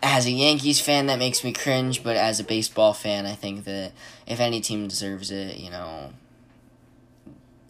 As 0.02 0.26
a 0.26 0.32
Yankees 0.32 0.80
fan, 0.80 1.08
that 1.08 1.20
makes 1.20 1.44
me 1.44 1.52
cringe, 1.52 2.04
but 2.04 2.16
as 2.16 2.40
a 2.40 2.46
baseball 2.46 2.94
fan, 2.94 3.26
I 3.26 3.36
think 3.36 3.66
that 3.66 3.92
if 4.26 4.40
any 4.40 4.62
team 4.62 4.88
deserves 4.88 5.30
it, 5.30 5.58
you 5.58 5.70
know, 5.70 6.14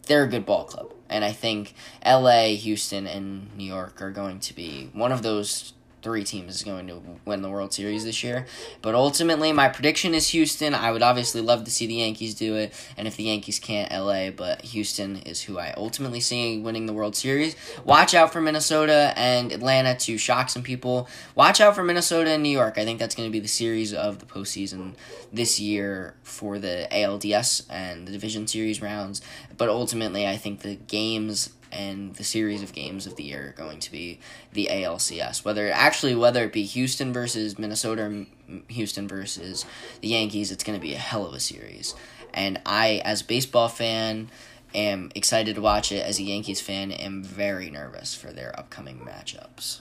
they're 0.06 0.24
a 0.24 0.28
good 0.28 0.46
ball 0.46 0.64
club. 0.64 0.92
And 1.08 1.24
I 1.24 1.32
think 1.32 1.74
LA, 2.04 2.54
Houston, 2.54 3.06
and 3.06 3.54
New 3.56 3.64
York 3.64 4.02
are 4.02 4.10
going 4.10 4.40
to 4.40 4.54
be 4.54 4.90
one 4.92 5.12
of 5.12 5.22
those 5.22 5.72
three 6.06 6.22
teams 6.22 6.54
is 6.54 6.62
going 6.62 6.86
to 6.86 7.02
win 7.24 7.42
the 7.42 7.50
World 7.50 7.72
Series 7.72 8.04
this 8.04 8.22
year. 8.22 8.46
But 8.80 8.94
ultimately, 8.94 9.52
my 9.52 9.68
prediction 9.68 10.14
is 10.14 10.28
Houston. 10.28 10.72
I 10.72 10.92
would 10.92 11.02
obviously 11.02 11.40
love 11.40 11.64
to 11.64 11.70
see 11.72 11.88
the 11.88 11.94
Yankees 11.94 12.32
do 12.36 12.54
it, 12.54 12.72
and 12.96 13.08
if 13.08 13.16
the 13.16 13.24
Yankees 13.24 13.58
can't, 13.58 13.90
LA. 13.90 14.30
But 14.30 14.62
Houston 14.66 15.16
is 15.16 15.42
who 15.42 15.58
I 15.58 15.74
ultimately 15.76 16.20
see 16.20 16.60
winning 16.60 16.86
the 16.86 16.92
World 16.92 17.16
Series. 17.16 17.56
Watch 17.84 18.14
out 18.14 18.32
for 18.32 18.40
Minnesota 18.40 19.12
and 19.16 19.50
Atlanta 19.50 19.96
to 19.96 20.16
shock 20.16 20.48
some 20.48 20.62
people. 20.62 21.08
Watch 21.34 21.60
out 21.60 21.74
for 21.74 21.82
Minnesota 21.82 22.30
and 22.30 22.42
New 22.44 22.50
York. 22.50 22.78
I 22.78 22.84
think 22.84 23.00
that's 23.00 23.16
going 23.16 23.28
to 23.28 23.32
be 23.32 23.40
the 23.40 23.48
series 23.48 23.92
of 23.92 24.20
the 24.20 24.26
postseason 24.26 24.94
this 25.32 25.58
year 25.58 26.14
for 26.22 26.60
the 26.60 26.86
ALDS 26.92 27.66
and 27.68 28.06
the 28.06 28.12
Division 28.12 28.46
Series 28.46 28.80
rounds. 28.80 29.22
But 29.56 29.70
ultimately, 29.70 30.24
I 30.24 30.36
think 30.36 30.60
the 30.60 30.76
games 30.76 31.50
and 31.76 32.14
the 32.14 32.24
series 32.24 32.62
of 32.62 32.72
games 32.72 33.06
of 33.06 33.16
the 33.16 33.24
year 33.24 33.48
are 33.48 33.62
going 33.62 33.80
to 33.80 33.92
be 33.92 34.18
the 34.52 34.68
ALCS. 34.70 35.44
Whether 35.44 35.70
actually 35.70 36.14
whether 36.14 36.44
it 36.44 36.52
be 36.52 36.64
Houston 36.64 37.12
versus 37.12 37.58
Minnesota 37.58 38.02
or 38.02 38.26
Houston 38.68 39.06
versus 39.06 39.64
the 40.00 40.08
Yankees, 40.08 40.50
it's 40.50 40.64
going 40.64 40.78
to 40.78 40.82
be 40.82 40.94
a 40.94 40.98
hell 40.98 41.26
of 41.26 41.34
a 41.34 41.40
series. 41.40 41.94
And 42.32 42.60
I, 42.64 43.02
as 43.04 43.22
a 43.22 43.26
baseball 43.26 43.68
fan, 43.68 44.30
am 44.74 45.10
excited 45.14 45.54
to 45.54 45.60
watch 45.60 45.92
it. 45.92 46.04
As 46.04 46.18
a 46.18 46.22
Yankees 46.22 46.60
fan, 46.60 46.90
am 46.92 47.22
very 47.22 47.70
nervous 47.70 48.14
for 48.14 48.32
their 48.32 48.58
upcoming 48.58 48.98
matchups. 48.98 49.80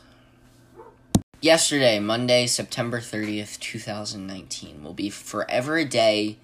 Yesterday, 1.42 2.00
Monday, 2.00 2.48
September 2.48 3.00
30th, 3.00 3.60
2019, 3.60 4.84
will 4.84 4.94
be 4.94 5.10
forever 5.10 5.78
a 5.78 5.86
day 5.86 6.38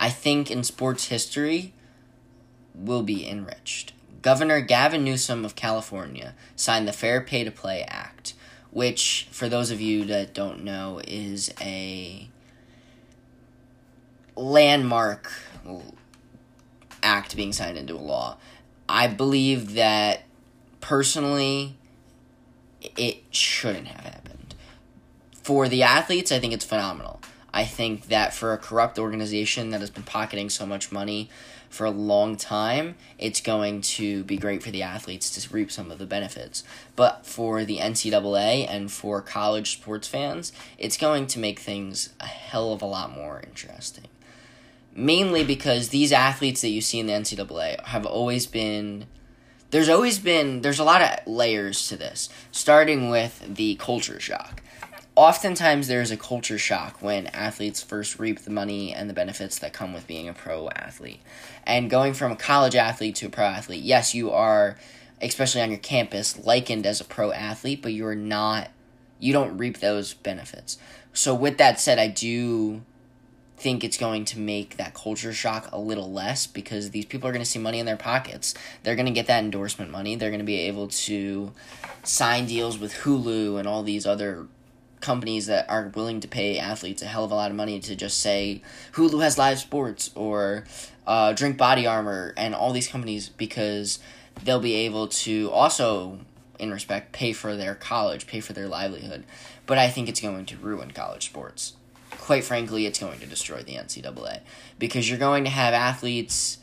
I 0.00 0.10
think 0.10 0.50
in 0.50 0.62
sports 0.62 1.08
history 1.08 1.72
will 2.74 3.02
be 3.02 3.28
enriched. 3.28 3.92
Governor 4.20 4.60
Gavin 4.60 5.04
Newsom 5.04 5.44
of 5.44 5.54
California 5.54 6.34
signed 6.56 6.88
the 6.88 6.92
Fair 6.92 7.20
Pay 7.20 7.44
to 7.44 7.50
Play 7.50 7.82
Act, 7.82 8.34
which, 8.70 9.28
for 9.30 9.48
those 9.48 9.70
of 9.70 9.80
you 9.80 10.04
that 10.06 10.34
don't 10.34 10.64
know, 10.64 11.00
is 11.06 11.52
a 11.60 12.28
landmark 14.34 15.32
act 17.02 17.36
being 17.36 17.52
signed 17.52 17.78
into 17.78 17.94
a 17.94 17.98
law. 17.98 18.36
I 18.88 19.06
believe 19.06 19.74
that 19.74 20.22
personally, 20.80 21.76
it 22.80 23.22
shouldn't 23.30 23.88
have 23.88 24.04
happened. 24.04 24.54
For 25.32 25.68
the 25.68 25.82
athletes, 25.82 26.32
I 26.32 26.38
think 26.38 26.52
it's 26.52 26.64
phenomenal. 26.64 27.20
I 27.52 27.64
think 27.64 28.08
that 28.08 28.34
for 28.34 28.52
a 28.52 28.58
corrupt 28.58 28.98
organization 28.98 29.70
that 29.70 29.80
has 29.80 29.90
been 29.90 30.02
pocketing 30.02 30.50
so 30.50 30.66
much 30.66 30.92
money 30.92 31.30
for 31.68 31.84
a 31.84 31.90
long 31.90 32.36
time, 32.36 32.96
it's 33.18 33.40
going 33.40 33.80
to 33.82 34.24
be 34.24 34.36
great 34.36 34.62
for 34.62 34.70
the 34.70 34.82
athletes 34.82 35.30
to 35.30 35.54
reap 35.54 35.70
some 35.70 35.90
of 35.90 35.98
the 35.98 36.06
benefits. 36.06 36.64
But 36.96 37.26
for 37.26 37.64
the 37.64 37.78
NCAA 37.78 38.66
and 38.68 38.90
for 38.90 39.20
college 39.20 39.72
sports 39.72 40.08
fans, 40.08 40.52
it's 40.78 40.96
going 40.96 41.26
to 41.28 41.38
make 41.38 41.58
things 41.58 42.10
a 42.20 42.26
hell 42.26 42.72
of 42.72 42.82
a 42.82 42.86
lot 42.86 43.14
more 43.14 43.40
interesting. 43.44 44.06
Mainly 44.94 45.44
because 45.44 45.90
these 45.90 46.12
athletes 46.12 46.60
that 46.62 46.70
you 46.70 46.80
see 46.80 46.98
in 46.98 47.06
the 47.06 47.12
NCAA 47.12 47.84
have 47.86 48.06
always 48.06 48.46
been 48.46 49.06
there's 49.70 49.88
always 49.88 50.18
been 50.18 50.62
there's 50.62 50.78
a 50.78 50.84
lot 50.84 51.02
of 51.02 51.26
layers 51.26 51.88
to 51.88 51.96
this 51.96 52.30
starting 52.50 53.10
with 53.10 53.54
the 53.56 53.74
culture 53.76 54.18
shock 54.18 54.62
oftentimes 55.18 55.88
there's 55.88 56.12
a 56.12 56.16
culture 56.16 56.58
shock 56.58 57.02
when 57.02 57.26
athletes 57.28 57.82
first 57.82 58.20
reap 58.20 58.38
the 58.42 58.50
money 58.50 58.94
and 58.94 59.10
the 59.10 59.14
benefits 59.14 59.58
that 59.58 59.72
come 59.72 59.92
with 59.92 60.06
being 60.06 60.28
a 60.28 60.32
pro 60.32 60.68
athlete. 60.70 61.18
And 61.66 61.90
going 61.90 62.14
from 62.14 62.30
a 62.30 62.36
college 62.36 62.76
athlete 62.76 63.16
to 63.16 63.26
a 63.26 63.28
pro 63.28 63.44
athlete, 63.44 63.82
yes, 63.82 64.14
you 64.14 64.30
are, 64.30 64.78
especially 65.20 65.60
on 65.60 65.70
your 65.70 65.80
campus, 65.80 66.38
likened 66.38 66.86
as 66.86 67.00
a 67.00 67.04
pro 67.04 67.32
athlete, 67.32 67.82
but 67.82 67.92
you 67.92 68.06
are 68.06 68.14
not, 68.14 68.68
you 69.18 69.32
don't 69.32 69.58
reap 69.58 69.80
those 69.80 70.14
benefits. 70.14 70.78
So, 71.12 71.34
with 71.34 71.58
that 71.58 71.80
said, 71.80 71.98
I 71.98 72.06
do 72.06 72.82
think 73.56 73.82
it's 73.82 73.98
going 73.98 74.24
to 74.26 74.38
make 74.38 74.76
that 74.76 74.94
culture 74.94 75.32
shock 75.32 75.68
a 75.72 75.80
little 75.80 76.12
less 76.12 76.46
because 76.46 76.90
these 76.90 77.04
people 77.04 77.28
are 77.28 77.32
going 77.32 77.44
to 77.44 77.50
see 77.50 77.58
money 77.58 77.80
in 77.80 77.86
their 77.86 77.96
pockets. 77.96 78.54
They're 78.84 78.94
going 78.94 79.06
to 79.06 79.12
get 79.12 79.26
that 79.26 79.42
endorsement 79.42 79.90
money. 79.90 80.14
They're 80.14 80.30
going 80.30 80.38
to 80.38 80.46
be 80.46 80.60
able 80.60 80.86
to 80.86 81.50
sign 82.04 82.46
deals 82.46 82.78
with 82.78 82.94
Hulu 82.94 83.58
and 83.58 83.66
all 83.66 83.82
these 83.82 84.06
other 84.06 84.46
companies 85.08 85.46
that 85.46 85.64
are 85.70 85.90
willing 85.94 86.20
to 86.20 86.28
pay 86.28 86.58
athletes 86.58 87.00
a 87.00 87.06
hell 87.06 87.24
of 87.24 87.30
a 87.30 87.34
lot 87.34 87.50
of 87.50 87.56
money 87.56 87.80
to 87.80 87.96
just 87.96 88.20
say 88.20 88.60
Hulu 88.92 89.22
has 89.22 89.38
live 89.38 89.58
sports 89.58 90.10
or 90.14 90.64
uh, 91.06 91.32
Drink 91.32 91.56
Body 91.56 91.86
Armor 91.86 92.34
and 92.36 92.54
all 92.54 92.74
these 92.74 92.88
companies 92.88 93.30
because 93.30 94.00
they'll 94.44 94.60
be 94.60 94.74
able 94.74 95.08
to 95.08 95.50
also, 95.50 96.18
in 96.58 96.70
respect, 96.70 97.12
pay 97.12 97.32
for 97.32 97.56
their 97.56 97.74
college, 97.74 98.26
pay 98.26 98.40
for 98.40 98.52
their 98.52 98.68
livelihood. 98.68 99.24
But 99.64 99.78
I 99.78 99.88
think 99.88 100.10
it's 100.10 100.20
going 100.20 100.44
to 100.44 100.58
ruin 100.58 100.90
college 100.90 101.24
sports. 101.24 101.72
Quite 102.10 102.44
frankly, 102.44 102.84
it's 102.84 102.98
going 102.98 103.18
to 103.20 103.26
destroy 103.26 103.62
the 103.62 103.76
NCAA 103.76 104.40
because 104.78 105.08
you're 105.08 105.18
going 105.18 105.44
to 105.44 105.50
have 105.50 105.72
athletes 105.72 106.58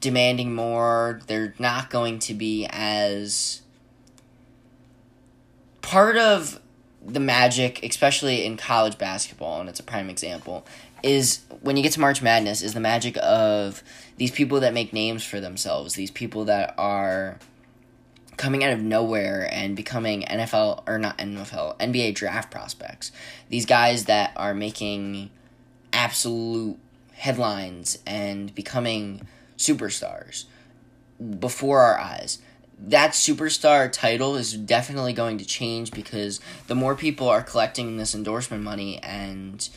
demanding 0.00 0.54
more. 0.54 1.20
They're 1.26 1.52
not 1.58 1.90
going 1.90 2.18
to 2.20 2.32
be 2.32 2.66
as 2.70 3.60
part 5.82 6.16
of 6.16 6.58
the 7.04 7.20
magic, 7.20 7.82
especially 7.82 8.44
in 8.44 8.56
college 8.56 8.98
basketball, 8.98 9.60
and 9.60 9.68
it's 9.68 9.80
a 9.80 9.84
prime 9.84 10.08
example, 10.08 10.66
is 11.02 11.40
when 11.60 11.76
you 11.76 11.82
get 11.82 11.92
to 11.92 12.00
March 12.00 12.22
Madness, 12.22 12.62
is 12.62 12.74
the 12.74 12.80
magic 12.80 13.16
of 13.18 13.82
these 14.16 14.30
people 14.30 14.60
that 14.60 14.72
make 14.72 14.92
names 14.92 15.24
for 15.24 15.40
themselves, 15.40 15.94
these 15.94 16.10
people 16.10 16.44
that 16.44 16.74
are 16.78 17.38
coming 18.36 18.64
out 18.64 18.72
of 18.72 18.80
nowhere 18.80 19.48
and 19.52 19.76
becoming 19.76 20.22
NFL 20.22 20.82
or 20.86 20.98
not 20.98 21.18
NFL, 21.18 21.78
NBA 21.78 22.14
draft 22.14 22.50
prospects. 22.50 23.12
These 23.50 23.66
guys 23.66 24.06
that 24.06 24.32
are 24.36 24.54
making 24.54 25.30
absolute 25.92 26.78
headlines 27.14 27.98
and 28.06 28.54
becoming 28.54 29.26
superstars 29.56 30.44
before 31.38 31.80
our 31.80 31.98
eyes 31.98 32.38
that 32.88 33.12
superstar 33.12 33.90
title 33.90 34.36
is 34.36 34.54
definitely 34.54 35.12
going 35.12 35.38
to 35.38 35.44
change 35.44 35.92
because 35.92 36.40
the 36.66 36.74
more 36.74 36.94
people 36.94 37.28
are 37.28 37.42
collecting 37.42 37.96
this 37.96 38.14
endorsement 38.14 38.62
money 38.62 38.98
and 39.02 39.68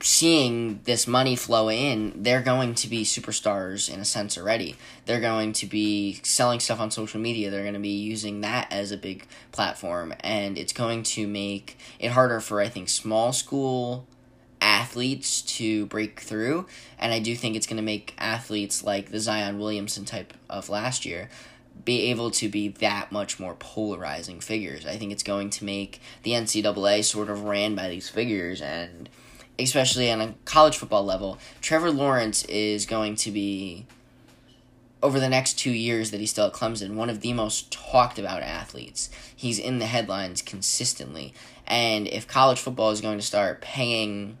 seeing 0.00 0.80
this 0.84 1.06
money 1.06 1.34
flow 1.34 1.70
in, 1.70 2.22
they're 2.22 2.42
going 2.42 2.74
to 2.74 2.88
be 2.88 3.02
superstars 3.02 3.92
in 3.92 3.98
a 3.98 4.04
sense 4.04 4.36
already. 4.36 4.76
They're 5.06 5.20
going 5.20 5.52
to 5.54 5.66
be 5.66 6.20
selling 6.22 6.60
stuff 6.60 6.80
on 6.80 6.90
social 6.90 7.20
media. 7.20 7.50
They're 7.50 7.62
going 7.62 7.74
to 7.74 7.80
be 7.80 7.88
using 7.88 8.42
that 8.42 8.70
as 8.70 8.92
a 8.92 8.96
big 8.98 9.26
platform. 9.52 10.12
And 10.20 10.58
it's 10.58 10.74
going 10.74 11.02
to 11.04 11.26
make 11.26 11.78
it 11.98 12.10
harder 12.10 12.40
for, 12.40 12.60
I 12.60 12.68
think, 12.68 12.90
small 12.90 13.32
school 13.32 14.06
athletes 14.60 15.40
to 15.42 15.86
break 15.86 16.20
through. 16.20 16.66
And 16.98 17.12
I 17.12 17.18
do 17.18 17.34
think 17.34 17.56
it's 17.56 17.66
going 17.66 17.78
to 17.78 17.82
make 17.82 18.14
athletes 18.18 18.84
like 18.84 19.10
the 19.10 19.20
Zion 19.20 19.58
Williamson 19.58 20.04
type 20.04 20.34
of 20.50 20.68
last 20.68 21.06
year 21.06 21.30
be 21.84 22.10
able 22.10 22.30
to 22.32 22.48
be 22.48 22.68
that 22.68 23.12
much 23.12 23.38
more 23.38 23.54
polarizing 23.54 24.40
figures. 24.40 24.86
I 24.86 24.96
think 24.96 25.12
it's 25.12 25.22
going 25.22 25.50
to 25.50 25.64
make 25.64 26.00
the 26.22 26.32
NCAA 26.32 27.04
sort 27.04 27.30
of 27.30 27.44
ran 27.44 27.74
by 27.74 27.88
these 27.88 28.08
figures, 28.08 28.60
and 28.60 29.08
especially 29.58 30.10
on 30.10 30.20
a 30.20 30.34
college 30.44 30.76
football 30.76 31.04
level, 31.04 31.38
Trevor 31.60 31.90
Lawrence 31.90 32.44
is 32.44 32.86
going 32.86 33.16
to 33.16 33.30
be, 33.30 33.86
over 35.02 35.20
the 35.20 35.28
next 35.28 35.58
two 35.58 35.70
years 35.70 36.10
that 36.10 36.20
he's 36.20 36.30
still 36.30 36.46
at 36.46 36.52
Clemson, 36.52 36.94
one 36.94 37.10
of 37.10 37.20
the 37.20 37.32
most 37.32 37.70
talked 37.70 38.18
about 38.18 38.42
athletes. 38.42 39.10
He's 39.34 39.58
in 39.58 39.78
the 39.78 39.86
headlines 39.86 40.42
consistently, 40.42 41.34
and 41.66 42.08
if 42.08 42.26
college 42.26 42.58
football 42.58 42.90
is 42.90 43.00
going 43.00 43.18
to 43.18 43.24
start 43.24 43.60
paying 43.60 44.38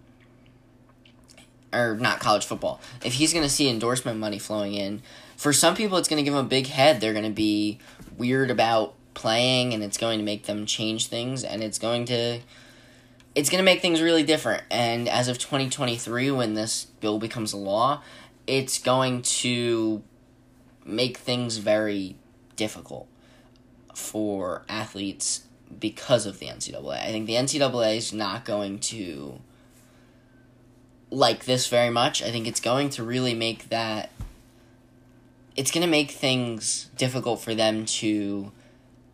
or 1.72 1.96
not 1.96 2.20
college 2.20 2.44
football, 2.44 2.80
if 3.04 3.14
he's 3.14 3.32
going 3.32 3.44
to 3.44 3.50
see 3.50 3.68
endorsement 3.68 4.18
money 4.18 4.38
flowing 4.38 4.74
in 4.74 5.02
for 5.36 5.52
some 5.52 5.74
people, 5.74 5.98
it's 5.98 6.08
going 6.08 6.18
to 6.18 6.24
give 6.24 6.34
them 6.34 6.44
a 6.44 6.48
big 6.48 6.66
head. 6.66 7.00
They're 7.00 7.12
going 7.12 7.24
to 7.24 7.30
be 7.30 7.78
weird 8.16 8.50
about 8.50 8.94
playing, 9.14 9.74
and 9.74 9.82
it's 9.82 9.96
going 9.96 10.18
to 10.18 10.24
make 10.24 10.44
them 10.46 10.66
change 10.66 11.06
things, 11.06 11.44
and 11.44 11.62
it's 11.62 11.78
going 11.78 12.06
to 12.06 12.40
it's 13.36 13.50
going 13.50 13.58
to 13.58 13.64
make 13.64 13.82
things 13.82 14.00
really 14.00 14.22
different. 14.22 14.62
And 14.70 15.08
as 15.08 15.28
of 15.28 15.38
2023, 15.38 16.30
when 16.30 16.54
this 16.54 16.86
bill 16.86 17.18
becomes 17.18 17.52
a 17.52 17.58
law, 17.58 18.02
it's 18.46 18.78
going 18.78 19.20
to 19.20 20.02
make 20.86 21.18
things 21.18 21.58
very 21.58 22.16
difficult 22.56 23.06
for 23.94 24.62
athletes 24.70 25.42
because 25.78 26.24
of 26.24 26.38
the 26.38 26.46
NCAA. 26.46 27.02
I 27.02 27.12
think 27.12 27.26
the 27.26 27.34
NCAA 27.34 27.96
is 27.98 28.12
not 28.12 28.46
going 28.46 28.78
to 28.78 29.40
like 31.10 31.44
this 31.44 31.68
very 31.68 31.90
much. 31.90 32.22
I 32.22 32.30
think 32.30 32.46
it's 32.46 32.60
going 32.60 32.88
to 32.90 33.02
really 33.02 33.34
make 33.34 33.68
that. 33.68 34.10
It's 35.56 35.70
going 35.70 35.82
to 35.82 35.90
make 35.90 36.10
things 36.10 36.90
difficult 36.96 37.40
for 37.40 37.54
them 37.54 37.86
to 37.86 38.52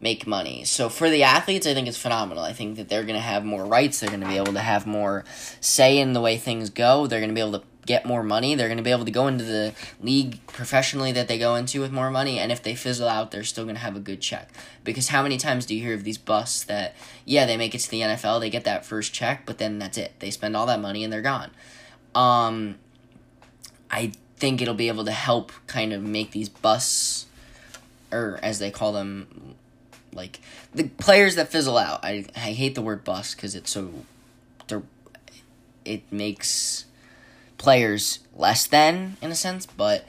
make 0.01 0.27
money. 0.27 0.65
So 0.65 0.89
for 0.89 1.09
the 1.09 1.23
athletes, 1.23 1.67
I 1.67 1.75
think 1.75 1.87
it's 1.87 1.97
phenomenal. 1.97 2.43
I 2.43 2.53
think 2.53 2.77
that 2.77 2.89
they're 2.89 3.05
going 3.05 3.15
to 3.15 3.21
have 3.21 3.45
more 3.45 3.65
rights. 3.65 4.01
They're 4.01 4.11
going 4.11 4.21
to 4.21 4.27
be 4.27 4.37
able 4.37 4.53
to 4.55 4.61
have 4.61 4.87
more 4.87 5.25
say 5.61 5.99
in 5.99 6.13
the 6.13 6.21
way 6.21 6.37
things 6.37 6.71
go. 6.71 7.07
They're 7.07 7.21
going 7.21 7.31
to 7.31 7.35
be 7.35 7.41
able 7.41 7.61
to 7.61 7.65
get 7.87 8.05
more 8.05 8.23
money. 8.23 8.55
They're 8.55 8.69
going 8.69 8.79
to 8.79 8.85
be 8.85 8.91
able 8.91 9.05
to 9.05 9.11
go 9.11 9.27
into 9.29 9.45
the 9.45 9.75
league 10.01 10.45
professionally 10.47 11.13
that 11.13 11.29
they 11.29 11.39
go 11.39 11.55
into 11.55 11.81
with 11.81 11.93
more 11.93 12.11
money. 12.11 12.39
And 12.39 12.53
if 12.53 12.63
they 12.63 12.75
fizzle 12.75 13.09
out, 13.09 13.31
they're 13.31 13.45
still 13.45 13.65
going 13.65 13.77
to 13.77 13.81
have 13.81 13.97
a 13.97 14.01
good 14.01 14.21
check. 14.21 14.51
Because 14.85 15.09
how 15.09 15.23
many 15.23 15.37
times 15.37 15.67
do 15.67 15.75
you 15.75 15.83
hear 15.83 15.95
of 15.95 16.05
these 16.05 16.19
busts 16.19 16.65
that, 16.65 16.95
yeah, 17.25 17.47
they 17.47 17.57
make 17.57 17.75
it 17.75 17.79
to 17.81 17.91
the 17.91 18.01
NFL, 18.01 18.41
they 18.41 18.51
get 18.51 18.65
that 18.65 18.85
first 18.85 19.13
check, 19.13 19.47
but 19.47 19.59
then 19.59 19.79
that's 19.79 19.99
it. 19.99 20.13
They 20.19 20.31
spend 20.31 20.57
all 20.57 20.67
that 20.67 20.81
money 20.81 21.05
and 21.05 21.13
they're 21.13 21.23
gone. 21.23 21.51
Um, 22.15 22.77
I 23.91 24.13
think 24.43 24.61
it'll 24.61 24.75
be 24.75 24.89
able 24.89 25.05
to 25.05 25.13
help 25.13 25.53
kind 25.69 25.93
of 25.93 26.03
make 26.03 26.33
these 26.33 26.49
busts, 26.49 27.27
or 28.11 28.41
as 28.43 28.59
they 28.59 28.73
call 28.73 28.93
them, 28.93 29.55
like 30.13 30.41
the 30.75 30.89
players 30.89 31.37
that 31.37 31.49
fizzle 31.49 31.79
out. 31.79 32.05
I 32.05 32.25
I 32.35 32.51
hate 32.51 32.75
the 32.75 32.83
word 32.83 33.05
bust 33.05 33.37
because 33.37 33.55
it's 33.55 33.71
so, 33.71 33.93
it 35.85 36.03
makes 36.11 36.87
players 37.57 38.19
less 38.35 38.67
than 38.67 39.17
in 39.23 39.31
a 39.31 39.37
sense, 39.37 39.65
but 39.65 40.05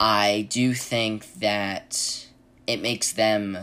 I 0.00 0.46
do 0.48 0.72
think 0.72 1.34
that 1.34 2.26
it 2.66 2.80
makes 2.80 3.12
them 3.12 3.58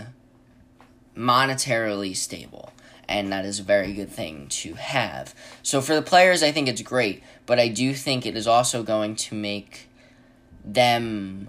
monetarily 1.18 2.16
stable. 2.16 2.72
And 3.10 3.32
that 3.32 3.46
is 3.46 3.60
a 3.60 3.64
very 3.64 3.94
good 3.94 4.12
thing 4.12 4.46
to 4.62 4.76
have. 4.76 5.34
So 5.64 5.82
for 5.82 5.96
the 5.96 6.04
players, 6.04 6.44
I 6.44 6.52
think 6.52 6.68
it's 6.68 6.84
great, 6.84 7.24
but 7.48 7.60
I 7.60 7.68
do 7.68 7.96
think 7.96 8.28
it 8.28 8.38
is 8.38 8.48
also 8.48 8.84
going 8.84 9.16
to 9.16 9.36
make 9.36 9.90
them 10.64 11.48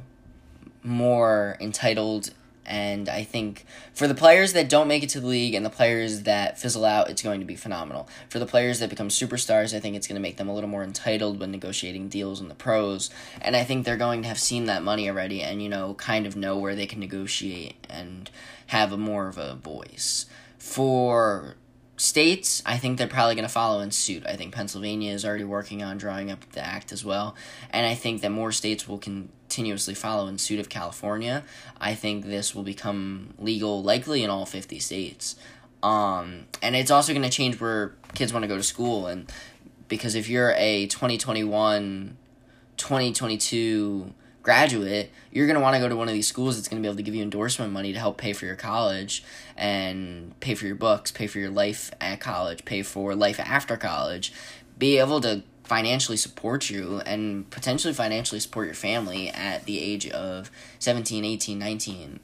more 0.83 1.57
entitled 1.61 2.31
and 2.67 3.09
I 3.09 3.25
think 3.25 3.67
for 3.93 4.09
the 4.09 4.15
players 4.15 4.55
that 4.55 4.69
don't 4.69 4.89
make 4.89 5.03
it 5.03 5.11
to 5.11 5.21
the 5.21 5.27
league 5.27 5.55
and 5.55 5.65
the 5.65 5.71
players 5.71 6.23
that 6.23 6.59
fizzle 6.59 6.85
out, 6.85 7.11
it's 7.11 7.23
going 7.23 7.41
to 7.41 7.47
be 7.47 7.57
phenomenal. 7.57 8.09
For 8.31 8.39
the 8.39 8.47
players 8.47 8.79
that 8.79 8.89
become 8.89 9.09
superstars, 9.09 9.77
I 9.77 9.81
think 9.81 9.97
it's 9.97 10.07
going 10.07 10.17
to 10.17 10.23
make 10.23 10.37
them 10.37 10.49
a 10.49 10.55
little 10.55 10.71
more 10.71 10.83
entitled 10.83 11.41
when 11.41 11.51
negotiating 11.51 12.09
deals 12.09 12.41
in 12.41 12.49
the 12.49 12.55
pros. 12.55 13.11
And 13.41 13.55
I 13.55 13.65
think 13.65 13.85
they're 13.85 13.97
going 13.97 14.23
to 14.23 14.29
have 14.29 14.39
seen 14.39 14.65
that 14.67 14.83
money 14.83 15.09
already 15.09 15.43
and, 15.43 15.63
you 15.63 15.69
know, 15.69 15.95
kind 15.95 16.27
of 16.27 16.37
know 16.37 16.57
where 16.57 16.75
they 16.75 16.87
can 16.87 17.01
negotiate 17.01 17.87
and 17.91 18.31
have 18.69 18.93
a 18.93 18.97
more 18.97 19.29
of 19.29 19.37
a 19.37 19.55
voice. 19.57 20.27
For 20.59 21.57
states, 21.97 22.63
I 22.67 22.77
think 22.77 22.99
they're 22.99 23.07
probably 23.07 23.35
going 23.35 23.47
to 23.47 23.53
follow 23.53 23.81
in 23.81 23.91
suit. 23.91 24.25
I 24.27 24.37
think 24.37 24.55
Pennsylvania 24.55 25.13
is 25.13 25.25
already 25.25 25.45
working 25.45 25.83
on 25.83 25.97
drawing 25.97 26.31
up 26.31 26.51
the 26.53 26.65
act 26.65 26.93
as 26.93 27.05
well, 27.05 27.35
and 27.71 27.87
I 27.87 27.95
think 27.95 28.23
that 28.23 28.31
more 28.31 28.53
states 28.53 28.89
will 28.89 28.99
continuously 28.99 29.95
follow 29.95 30.27
in 30.27 30.39
suit 30.39 30.59
of 30.59 30.69
California. 30.69 31.45
I 31.81 31.95
think 31.95 32.25
this 32.25 32.55
will 32.55 32.65
become 32.65 33.35
legal 33.39 33.83
likely 33.83 34.23
in 34.23 34.31
all 34.31 34.47
50 34.47 34.79
states. 34.79 35.37
Um, 35.83 36.47
and 36.63 36.75
it's 36.75 36.91
also 36.91 37.13
going 37.13 37.25
to 37.25 37.31
change 37.31 37.61
where 37.61 37.95
kids 38.15 38.33
want 38.33 38.43
to 38.43 38.49
go 38.49 38.57
to 38.57 38.63
school 38.63 39.07
and 39.07 39.31
because 39.87 40.15
if 40.15 40.29
you're 40.31 40.55
a 40.57 40.87
2021 40.87 42.17
2022 42.79 44.13
graduate, 44.45 45.11
you're 45.33 45.47
going 45.47 45.57
to 45.57 45.61
want 45.61 45.75
to 45.75 45.81
go 45.81 45.89
to 45.89 45.97
one 45.97 46.07
of 46.07 46.15
these 46.15 46.29
schools 46.29 46.57
that's 46.57 46.69
going 46.69 46.81
to 46.81 46.87
be 46.87 46.89
able 46.89 46.99
to 46.99 47.03
give 47.03 47.15
you 47.15 47.23
endorsement 47.23 47.73
money 47.73 47.93
to 47.95 47.99
help 47.99 48.19
pay 48.19 48.35
for 48.35 48.45
your 48.45 48.55
college 48.55 49.25
and 49.57 50.39
pay 50.39 50.55
for 50.55 50.67
your 50.67 50.77
books, 50.77 51.11
pay 51.11 51.27
for 51.27 51.39
your 51.39 51.51
life 51.51 51.91
at 52.01 52.21
college, 52.21 52.65
pay 52.65 52.83
for 52.83 53.15
life 53.15 53.41
after 53.41 53.77
college, 53.77 54.33
be 54.79 54.99
able 54.99 55.21
to 55.23 55.43
financially 55.65 56.19
support 56.19 56.69
you 56.69 57.01
and 57.07 57.49
potentially 57.49 57.95
financially 57.95 58.39
support 58.39 58.67
your 58.67 58.75
family 58.75 59.31
at 59.31 59.65
the 59.65 59.81
age 59.81 60.09
of 60.11 60.51
17, 60.79 61.25
18, 61.25 61.59
19. 61.59 62.21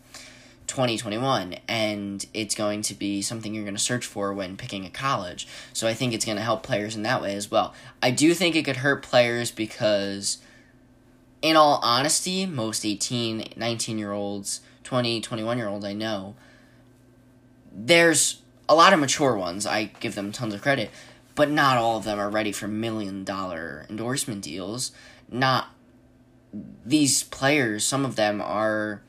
2021 0.67 1.57
and 1.67 2.27
it's 2.33 2.55
going 2.55 2.81
to 2.81 2.95
be 2.95 3.21
something 3.21 3.53
you're 3.53 3.65
going 3.65 3.75
to 3.75 3.81
search 3.81 4.07
for 4.07 4.33
when 4.33 4.57
picking 4.57 4.87
a 4.87 4.91
college. 4.91 5.49
So 5.73 5.89
I 5.89 5.95
think 5.95 6.13
it's 6.15 6.25
going 6.25 6.39
to 6.39 6.45
help 6.45 6.63
players 6.63 6.95
in 6.95 7.03
that 7.03 7.21
way 7.21 7.35
as 7.35 7.51
well. 7.51 7.75
I 8.01 8.13
do 8.13 8.35
think 8.35 8.55
it 8.55 8.65
could 8.65 8.77
hurt 8.77 9.03
players 9.03 9.51
because 9.51 10.39
in 11.43 11.57
all 11.57 11.81
honesty, 11.83 12.47
most 12.47 12.85
18, 12.85 13.53
19 13.57 13.99
year 13.99 14.13
olds, 14.13 14.61
20, 14.85 15.21
21 15.21 15.59
year 15.59 15.69
olds 15.69 15.85
I 15.85 15.93
know, 15.93 16.35
there's 17.73 18.43
a 18.69 18.75
lot 18.75 18.93
of 18.93 19.01
mature 19.01 19.37
ones. 19.37 19.67
I 19.67 19.85
give 20.01 20.15
them 20.15 20.33
tons 20.33 20.55
of 20.55 20.63
credit, 20.63 20.91
but 21.35 21.51
not 21.51 21.77
all 21.77 21.97
of 21.97 22.05
them 22.05 22.19
are 22.19 22.31
ready 22.31 22.53
for 22.53 22.69
million 22.69 23.25
dollar 23.25 23.87
endorsement 23.89 24.43
deals. 24.43 24.93
Not 25.31 25.69
these 26.85 27.23
players, 27.23 27.85
some 27.85 28.05
of 28.05 28.17
them 28.17 28.41
are 28.41 29.03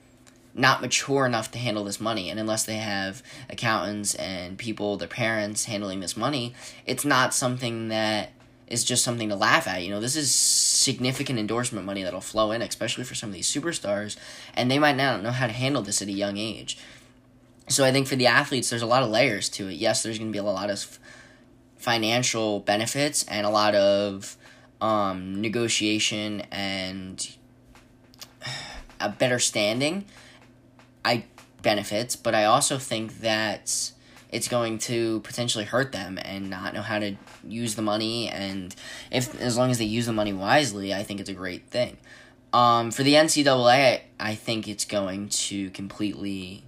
not 0.54 0.82
mature 0.82 1.26
enough 1.26 1.52
to 1.52 1.58
handle 1.58 1.84
this 1.84 2.02
money 2.02 2.30
and 2.30 2.39
unless 2.39 2.65
they 2.65 2.76
have 2.76 3.24
accountants 3.50 4.13
and 4.15 4.58
people 4.58 4.98
their 4.98 5.08
parents 5.08 5.65
handling 5.65 6.02
this 6.02 6.17
money 6.17 6.54
it's 6.86 7.06
not 7.06 7.34
something 7.34 7.88
that 7.88 8.32
is 8.72 8.84
just 8.84 9.04
something 9.04 9.30
to 9.30 9.36
laugh 9.36 9.68
at. 9.68 9.84
You 9.84 9.90
know, 9.90 10.00
this 10.00 10.16
is 10.16 10.34
significant 10.34 11.38
endorsement 11.38 11.86
money 11.86 12.04
that'll 12.04 12.22
flow 12.22 12.52
in, 12.52 12.62
especially 12.62 13.04
for 13.04 13.16
some 13.16 13.30
of 13.30 13.34
these 13.34 13.52
superstars, 13.52 14.18
and 14.56 14.70
they 14.70 14.80
might 14.80 14.96
not 14.96 15.22
know 15.22 15.32
how 15.32 15.48
to 15.48 15.54
handle 15.54 15.82
this 15.82 16.02
at 16.02 16.08
a 16.08 16.14
young 16.14 16.38
age. 16.38 16.78
So 17.68 17.86
I 17.86 17.92
think 17.92 18.08
for 18.08 18.16
the 18.16 18.28
athletes, 18.28 18.70
there's 18.70 18.82
a 18.82 18.88
lot 18.88 19.04
of 19.04 19.10
layers 19.10 19.50
to 19.50 19.70
it. 19.70 19.74
Yes, 19.74 20.04
there's 20.04 20.18
going 20.18 20.32
to 20.32 20.34
be 20.34 20.40
a 20.40 20.44
lot 20.44 20.70
of 20.70 21.00
financial 21.78 22.60
benefits 22.60 23.24
and 23.24 23.46
a 23.46 23.50
lot 23.50 23.76
of 23.76 24.38
um, 24.82 25.42
negotiation 25.42 26.42
and 26.52 27.36
a 29.00 29.10
better 29.10 29.40
standing. 29.40 30.06
I 31.04 31.26
benefits, 31.62 32.16
but 32.16 32.36
I 32.36 32.46
also 32.46 32.78
think 32.78 33.20
that 33.20 33.92
it's 34.32 34.48
going 34.48 34.78
to 34.78 35.20
potentially 35.22 35.65
hurt 35.65 35.91
them 35.91 36.17
and 36.22 36.50
not 36.50 36.74
know 36.74 36.82
how 36.82 37.00
to 37.00 37.15
use 37.48 37.76
the 37.76 37.82
money 37.82 38.30
and 38.30 38.76
if 39.12 39.39
as 39.41 39.58
long 39.58 39.72
as 39.72 39.78
they 39.78 39.86
use 39.86 40.06
the 40.06 40.13
money 40.13 40.34
wisely 40.34 40.94
i 40.94 41.04
think 41.04 41.20
it's 41.20 41.30
a 41.30 41.34
great 41.34 41.67
thing 41.67 41.98
um, 42.54 42.91
for 42.91 43.04
the 43.04 43.13
ncaa 43.13 44.02
I 44.20 44.36
think 44.36 44.67
it's 44.67 44.86
going 44.86 45.30
to 45.30 45.70
completely 45.72 46.63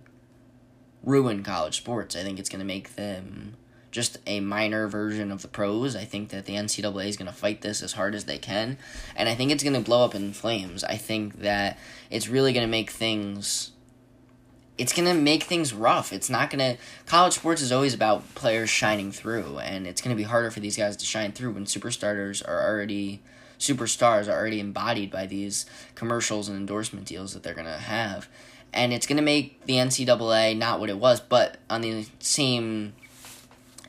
ruin 1.03 1.43
college 1.43 1.77
sports 1.77 2.15
i 2.15 2.23
think 2.23 2.39
it's 2.39 2.49
going 2.49 2.61
to 2.61 2.65
make 2.65 2.95
them 2.95 3.57
just 3.93 4.17
a 4.25 4.39
minor 4.39 4.87
version 4.87 5.31
of 5.31 5.43
the 5.43 5.47
pros. 5.47 5.95
I 5.95 6.03
think 6.03 6.29
that 6.29 6.45
the 6.45 6.55
NCAA 6.55 7.07
is 7.07 7.15
going 7.15 7.27
to 7.27 7.33
fight 7.33 7.61
this 7.61 7.83
as 7.83 7.93
hard 7.93 8.15
as 8.15 8.25
they 8.25 8.39
can, 8.39 8.79
and 9.15 9.29
I 9.29 9.35
think 9.35 9.51
it's 9.51 9.63
going 9.63 9.75
to 9.75 9.81
blow 9.81 10.03
up 10.03 10.15
in 10.15 10.33
flames. 10.33 10.83
I 10.83 10.97
think 10.97 11.41
that 11.41 11.77
it's 12.09 12.27
really 12.27 12.51
going 12.51 12.65
to 12.65 12.71
make 12.71 12.89
things 12.89 13.72
it's 14.77 14.93
going 14.93 15.07
to 15.07 15.13
make 15.13 15.43
things 15.43 15.73
rough. 15.73 16.11
It's 16.11 16.29
not 16.29 16.49
going 16.49 16.75
to. 16.75 16.81
College 17.05 17.33
sports 17.33 17.61
is 17.61 17.71
always 17.71 17.93
about 17.93 18.33
players 18.35 18.69
shining 18.69 19.11
through, 19.11 19.59
and 19.59 19.85
it's 19.85 20.01
going 20.01 20.15
to 20.15 20.21
be 20.21 20.27
harder 20.27 20.49
for 20.51 20.59
these 20.59 20.77
guys 20.77 20.97
to 20.97 21.05
shine 21.05 21.31
through 21.31 21.51
when 21.51 21.65
superstars 21.65 22.47
are 22.47 22.67
already. 22.67 23.21
Superstars 23.59 24.27
are 24.27 24.37
already 24.37 24.59
embodied 24.59 25.09
by 25.09 25.25
these 25.25 25.65
commercials 25.95 26.49
and 26.49 26.57
endorsement 26.57 27.05
deals 27.05 27.33
that 27.33 27.43
they're 27.43 27.53
going 27.53 27.65
to 27.65 27.71
have. 27.71 28.27
And 28.73 28.91
it's 28.91 29.05
going 29.05 29.17
to 29.17 29.23
make 29.23 29.65
the 29.67 29.75
NCAA 29.75 30.57
not 30.57 30.79
what 30.79 30.89
it 30.89 30.97
was, 30.97 31.21
but 31.21 31.59
on 31.69 31.81
the 31.81 32.05
same 32.19 32.93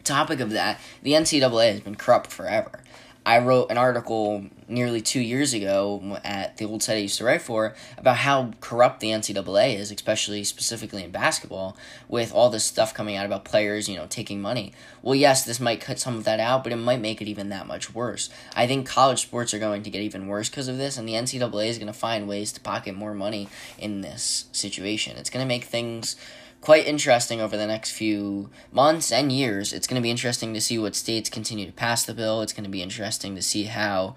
topic 0.04 0.38
of 0.38 0.50
that, 0.50 0.78
the 1.02 1.12
NCAA 1.12 1.72
has 1.72 1.80
been 1.80 1.96
corrupt 1.96 2.30
forever. 2.30 2.83
I 3.26 3.38
wrote 3.38 3.70
an 3.70 3.78
article 3.78 4.44
nearly 4.68 5.00
two 5.00 5.20
years 5.20 5.54
ago 5.54 6.18
at 6.24 6.58
the 6.58 6.66
old 6.66 6.82
site 6.82 6.96
I 6.96 7.00
used 7.00 7.16
to 7.18 7.24
write 7.24 7.40
for 7.40 7.74
about 7.96 8.18
how 8.18 8.52
corrupt 8.60 9.00
the 9.00 9.08
NCAA 9.08 9.78
is, 9.78 9.90
especially 9.90 10.44
specifically 10.44 11.04
in 11.04 11.10
basketball, 11.10 11.76
with 12.06 12.34
all 12.34 12.50
this 12.50 12.64
stuff 12.64 12.92
coming 12.92 13.16
out 13.16 13.24
about 13.24 13.44
players, 13.44 13.88
you 13.88 13.96
know, 13.96 14.06
taking 14.08 14.42
money. 14.42 14.72
Well, 15.00 15.14
yes, 15.14 15.44
this 15.44 15.58
might 15.58 15.80
cut 15.80 15.98
some 15.98 16.16
of 16.16 16.24
that 16.24 16.38
out, 16.38 16.64
but 16.64 16.72
it 16.72 16.76
might 16.76 17.00
make 17.00 17.22
it 17.22 17.28
even 17.28 17.48
that 17.48 17.66
much 17.66 17.94
worse. 17.94 18.28
I 18.54 18.66
think 18.66 18.86
college 18.86 19.22
sports 19.22 19.54
are 19.54 19.58
going 19.58 19.82
to 19.84 19.90
get 19.90 20.02
even 20.02 20.26
worse 20.26 20.50
because 20.50 20.68
of 20.68 20.76
this, 20.76 20.98
and 20.98 21.08
the 21.08 21.14
NCAA 21.14 21.68
is 21.68 21.78
going 21.78 21.86
to 21.86 21.94
find 21.94 22.28
ways 22.28 22.52
to 22.52 22.60
pocket 22.60 22.94
more 22.94 23.14
money 23.14 23.48
in 23.78 24.02
this 24.02 24.46
situation. 24.52 25.16
It's 25.16 25.30
going 25.30 25.44
to 25.44 25.48
make 25.48 25.64
things 25.64 26.16
quite 26.64 26.86
interesting 26.86 27.42
over 27.42 27.58
the 27.58 27.66
next 27.66 27.90
few 27.90 28.48
months 28.72 29.12
and 29.12 29.30
years. 29.30 29.74
It's 29.74 29.86
going 29.86 30.00
to 30.00 30.02
be 30.02 30.10
interesting 30.10 30.54
to 30.54 30.62
see 30.62 30.78
what 30.78 30.96
states 30.96 31.28
continue 31.28 31.66
to 31.66 31.72
pass 31.72 32.06
the 32.06 32.14
bill. 32.14 32.40
It's 32.40 32.54
going 32.54 32.64
to 32.64 32.70
be 32.70 32.80
interesting 32.80 33.34
to 33.34 33.42
see 33.42 33.64
how 33.64 34.14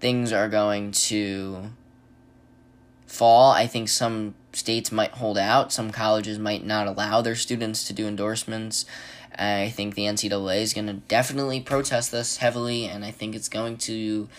things 0.00 0.32
are 0.32 0.48
going 0.48 0.92
to 0.92 1.64
fall. 3.06 3.50
I 3.50 3.66
think 3.66 3.90
some 3.90 4.34
states 4.54 4.90
might 4.90 5.10
hold 5.10 5.36
out, 5.36 5.70
some 5.70 5.90
colleges 5.90 6.38
might 6.38 6.64
not 6.64 6.86
allow 6.86 7.20
their 7.20 7.34
students 7.34 7.84
to 7.88 7.92
do 7.92 8.08
endorsements. 8.08 8.86
I 9.38 9.68
think 9.68 9.94
the 9.94 10.04
NCAA 10.04 10.62
is 10.62 10.72
going 10.72 10.86
to 10.86 10.94
definitely 10.94 11.60
protest 11.60 12.10
this 12.10 12.38
heavily, 12.38 12.86
and 12.86 13.04
I 13.04 13.10
think 13.10 13.34
it's 13.34 13.50
going 13.50 13.76
to 13.78 14.30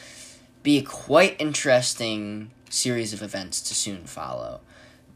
be 0.64 0.80
a 0.80 0.84
quite 0.84 1.40
interesting 1.40 2.50
series 2.72 3.14
of 3.14 3.22
events 3.22 3.62
to 3.62 3.76
soon 3.76 4.06
follow. 4.06 4.62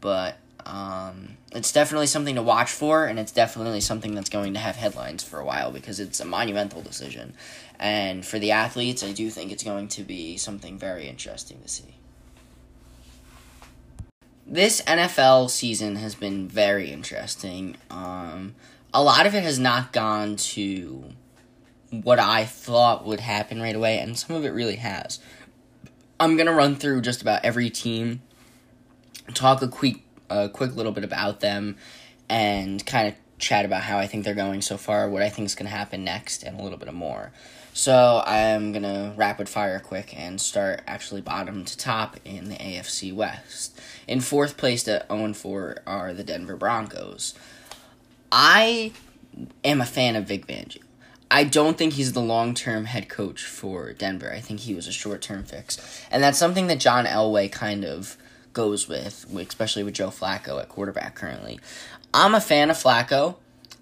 But 0.00 0.36
Um, 0.68 1.38
it's 1.52 1.72
definitely 1.72 2.06
something 2.06 2.34
to 2.34 2.42
watch 2.42 2.70
for, 2.70 3.06
and 3.06 3.18
it's 3.18 3.32
definitely 3.32 3.80
something 3.80 4.14
that's 4.14 4.28
going 4.28 4.52
to 4.52 4.60
have 4.60 4.76
headlines 4.76 5.24
for 5.24 5.40
a 5.40 5.44
while 5.44 5.72
because 5.72 5.98
it's 5.98 6.20
a 6.20 6.26
monumental 6.26 6.82
decision. 6.82 7.32
And 7.80 8.24
for 8.24 8.38
the 8.38 8.50
athletes, 8.50 9.02
I 9.02 9.12
do 9.12 9.30
think 9.30 9.50
it's 9.50 9.64
going 9.64 9.88
to 9.88 10.02
be 10.02 10.36
something 10.36 10.78
very 10.78 11.08
interesting 11.08 11.60
to 11.62 11.68
see. 11.68 11.94
This 14.46 14.82
NFL 14.82 15.50
season 15.50 15.96
has 15.96 16.14
been 16.14 16.48
very 16.48 16.90
interesting. 16.90 17.76
Um, 17.90 18.54
a 18.92 19.02
lot 19.02 19.26
of 19.26 19.34
it 19.34 19.42
has 19.42 19.58
not 19.58 19.92
gone 19.92 20.36
to 20.36 21.04
what 21.90 22.18
I 22.18 22.44
thought 22.44 23.06
would 23.06 23.20
happen 23.20 23.60
right 23.60 23.76
away, 23.76 23.98
and 23.98 24.18
some 24.18 24.36
of 24.36 24.44
it 24.44 24.50
really 24.50 24.76
has. 24.76 25.18
I'm 26.20 26.36
gonna 26.36 26.52
run 26.52 26.76
through 26.76 27.02
just 27.02 27.22
about 27.22 27.44
every 27.44 27.70
team, 27.70 28.22
talk 29.34 29.62
a 29.62 29.68
quick, 29.68 30.02
a 30.30 30.48
quick 30.48 30.74
little 30.76 30.92
bit 30.92 31.04
about 31.04 31.40
them, 31.40 31.76
and 32.28 32.84
kind 32.84 33.08
of 33.08 33.14
chat 33.38 33.64
about 33.64 33.82
how 33.82 33.98
I 33.98 34.06
think 34.06 34.24
they're 34.24 34.34
going 34.34 34.62
so 34.62 34.76
far, 34.76 35.08
what 35.08 35.22
I 35.22 35.28
think 35.28 35.46
is 35.46 35.54
gonna 35.54 35.70
happen 35.70 36.04
next, 36.04 36.42
and 36.42 36.58
a 36.58 36.62
little 36.62 36.78
bit 36.78 36.92
more. 36.92 37.32
So 37.72 38.22
I'm 38.26 38.72
gonna 38.72 39.14
rapid 39.16 39.48
fire 39.48 39.78
quick 39.78 40.12
and 40.18 40.40
start 40.40 40.82
actually 40.86 41.20
bottom 41.20 41.64
to 41.64 41.76
top 41.76 42.16
in 42.24 42.48
the 42.48 42.56
AFC 42.56 43.12
West. 43.12 43.78
In 44.08 44.20
fourth 44.20 44.56
place 44.56 44.86
at 44.88 45.06
0 45.08 45.32
4 45.32 45.82
are 45.86 46.12
the 46.12 46.24
Denver 46.24 46.56
Broncos. 46.56 47.34
I 48.32 48.92
am 49.64 49.80
a 49.80 49.86
fan 49.86 50.16
of 50.16 50.24
Vic 50.24 50.46
Fangio. 50.46 50.82
I 51.30 51.44
don't 51.44 51.76
think 51.76 51.92
he's 51.92 52.14
the 52.14 52.22
long 52.22 52.54
term 52.54 52.86
head 52.86 53.08
coach 53.08 53.44
for 53.44 53.92
Denver. 53.92 54.32
I 54.32 54.40
think 54.40 54.60
he 54.60 54.74
was 54.74 54.88
a 54.88 54.92
short 54.92 55.20
term 55.20 55.44
fix. 55.44 55.78
And 56.10 56.22
that's 56.22 56.38
something 56.38 56.66
that 56.68 56.80
John 56.80 57.04
Elway 57.04 57.52
kind 57.52 57.84
of 57.84 58.16
goes 58.58 58.88
with, 58.88 59.24
especially 59.36 59.84
with 59.84 59.94
Joe 59.94 60.08
Flacco 60.08 60.60
at 60.60 60.68
quarterback 60.68 61.14
currently. 61.14 61.60
I'm 62.12 62.34
a 62.34 62.40
fan 62.40 62.70
of 62.70 62.76
Flacco 62.76 63.36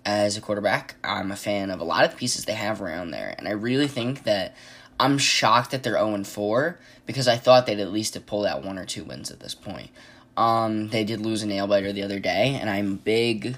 as 0.04 0.36
a 0.36 0.42
quarterback. 0.42 0.96
I'm 1.02 1.32
a 1.32 1.36
fan 1.36 1.70
of 1.70 1.80
a 1.80 1.84
lot 1.84 2.04
of 2.04 2.10
the 2.10 2.18
pieces 2.18 2.44
they 2.44 2.52
have 2.52 2.82
around 2.82 3.10
there. 3.10 3.34
And 3.38 3.48
I 3.48 3.52
really 3.52 3.88
think 3.88 4.24
that 4.24 4.54
I'm 5.00 5.16
shocked 5.16 5.70
that 5.70 5.82
they're 5.82 5.94
0 5.94 6.24
4 6.24 6.78
because 7.06 7.26
I 7.26 7.38
thought 7.38 7.64
they'd 7.64 7.80
at 7.80 7.90
least 7.90 8.12
have 8.12 8.26
pulled 8.26 8.44
out 8.44 8.66
one 8.66 8.76
or 8.76 8.84
two 8.84 9.02
wins 9.02 9.30
at 9.30 9.40
this 9.40 9.54
point. 9.54 9.88
Um, 10.36 10.88
they 10.88 11.04
did 11.04 11.22
lose 11.22 11.42
a 11.42 11.46
nail 11.46 11.66
biter 11.66 11.90
the 11.90 12.02
other 12.02 12.18
day, 12.18 12.58
and 12.60 12.68
I'm 12.68 12.96
big 12.96 13.56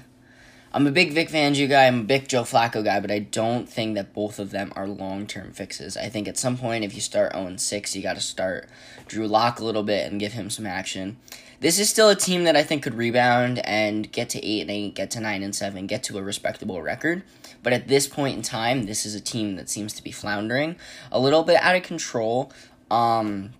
I'm 0.71 0.85
a 0.85 0.91
big 0.91 1.13
Vic 1.13 1.29
Fangio 1.29 1.67
guy. 1.67 1.87
I'm 1.87 2.01
a 2.01 2.03
big 2.03 2.27
Joe 2.27 2.43
Flacco 2.43 2.83
guy, 2.83 2.99
but 2.99 3.09
I 3.09 3.19
don't 3.19 3.67
think 3.67 3.95
that 3.95 4.13
both 4.13 4.37
of 4.37 4.51
them 4.51 4.71
are 4.75 4.87
long 4.87 5.25
term 5.25 5.51
fixes. 5.51 5.97
I 5.97 6.09
think 6.09 6.27
at 6.27 6.37
some 6.37 6.57
point, 6.57 6.83
if 6.83 6.93
you 6.93 7.01
start 7.01 7.33
0 7.33 7.55
6, 7.57 7.95
you 7.95 8.03
got 8.03 8.15
to 8.15 8.21
start 8.21 8.69
Drew 9.07 9.27
Lock 9.27 9.59
a 9.59 9.65
little 9.65 9.81
bit 9.81 10.09
and 10.09 10.19
give 10.19 10.33
him 10.33 10.51
some 10.51 10.67
action. 10.67 11.17
This 11.59 11.79
is 11.79 11.89
still 11.89 12.09
a 12.09 12.15
team 12.15 12.43
that 12.43 12.55
I 12.55 12.61
think 12.61 12.83
could 12.83 12.93
rebound 12.93 13.59
and 13.65 14.11
get 14.11 14.29
to 14.29 14.45
8 14.45 14.61
and 14.61 14.71
8, 14.71 14.95
get 14.95 15.11
to 15.11 15.19
9 15.19 15.41
and 15.41 15.55
7, 15.55 15.87
get 15.87 16.03
to 16.03 16.19
a 16.19 16.23
respectable 16.23 16.81
record. 16.83 17.23
But 17.63 17.73
at 17.73 17.87
this 17.87 18.07
point 18.07 18.37
in 18.37 18.43
time, 18.43 18.85
this 18.85 19.07
is 19.07 19.15
a 19.15 19.19
team 19.19 19.55
that 19.55 19.69
seems 19.69 19.93
to 19.93 20.03
be 20.03 20.11
floundering, 20.11 20.75
a 21.11 21.19
little 21.19 21.43
bit 21.43 21.57
out 21.57 21.75
of 21.75 21.81
control. 21.81 22.53
Um, 22.91 23.53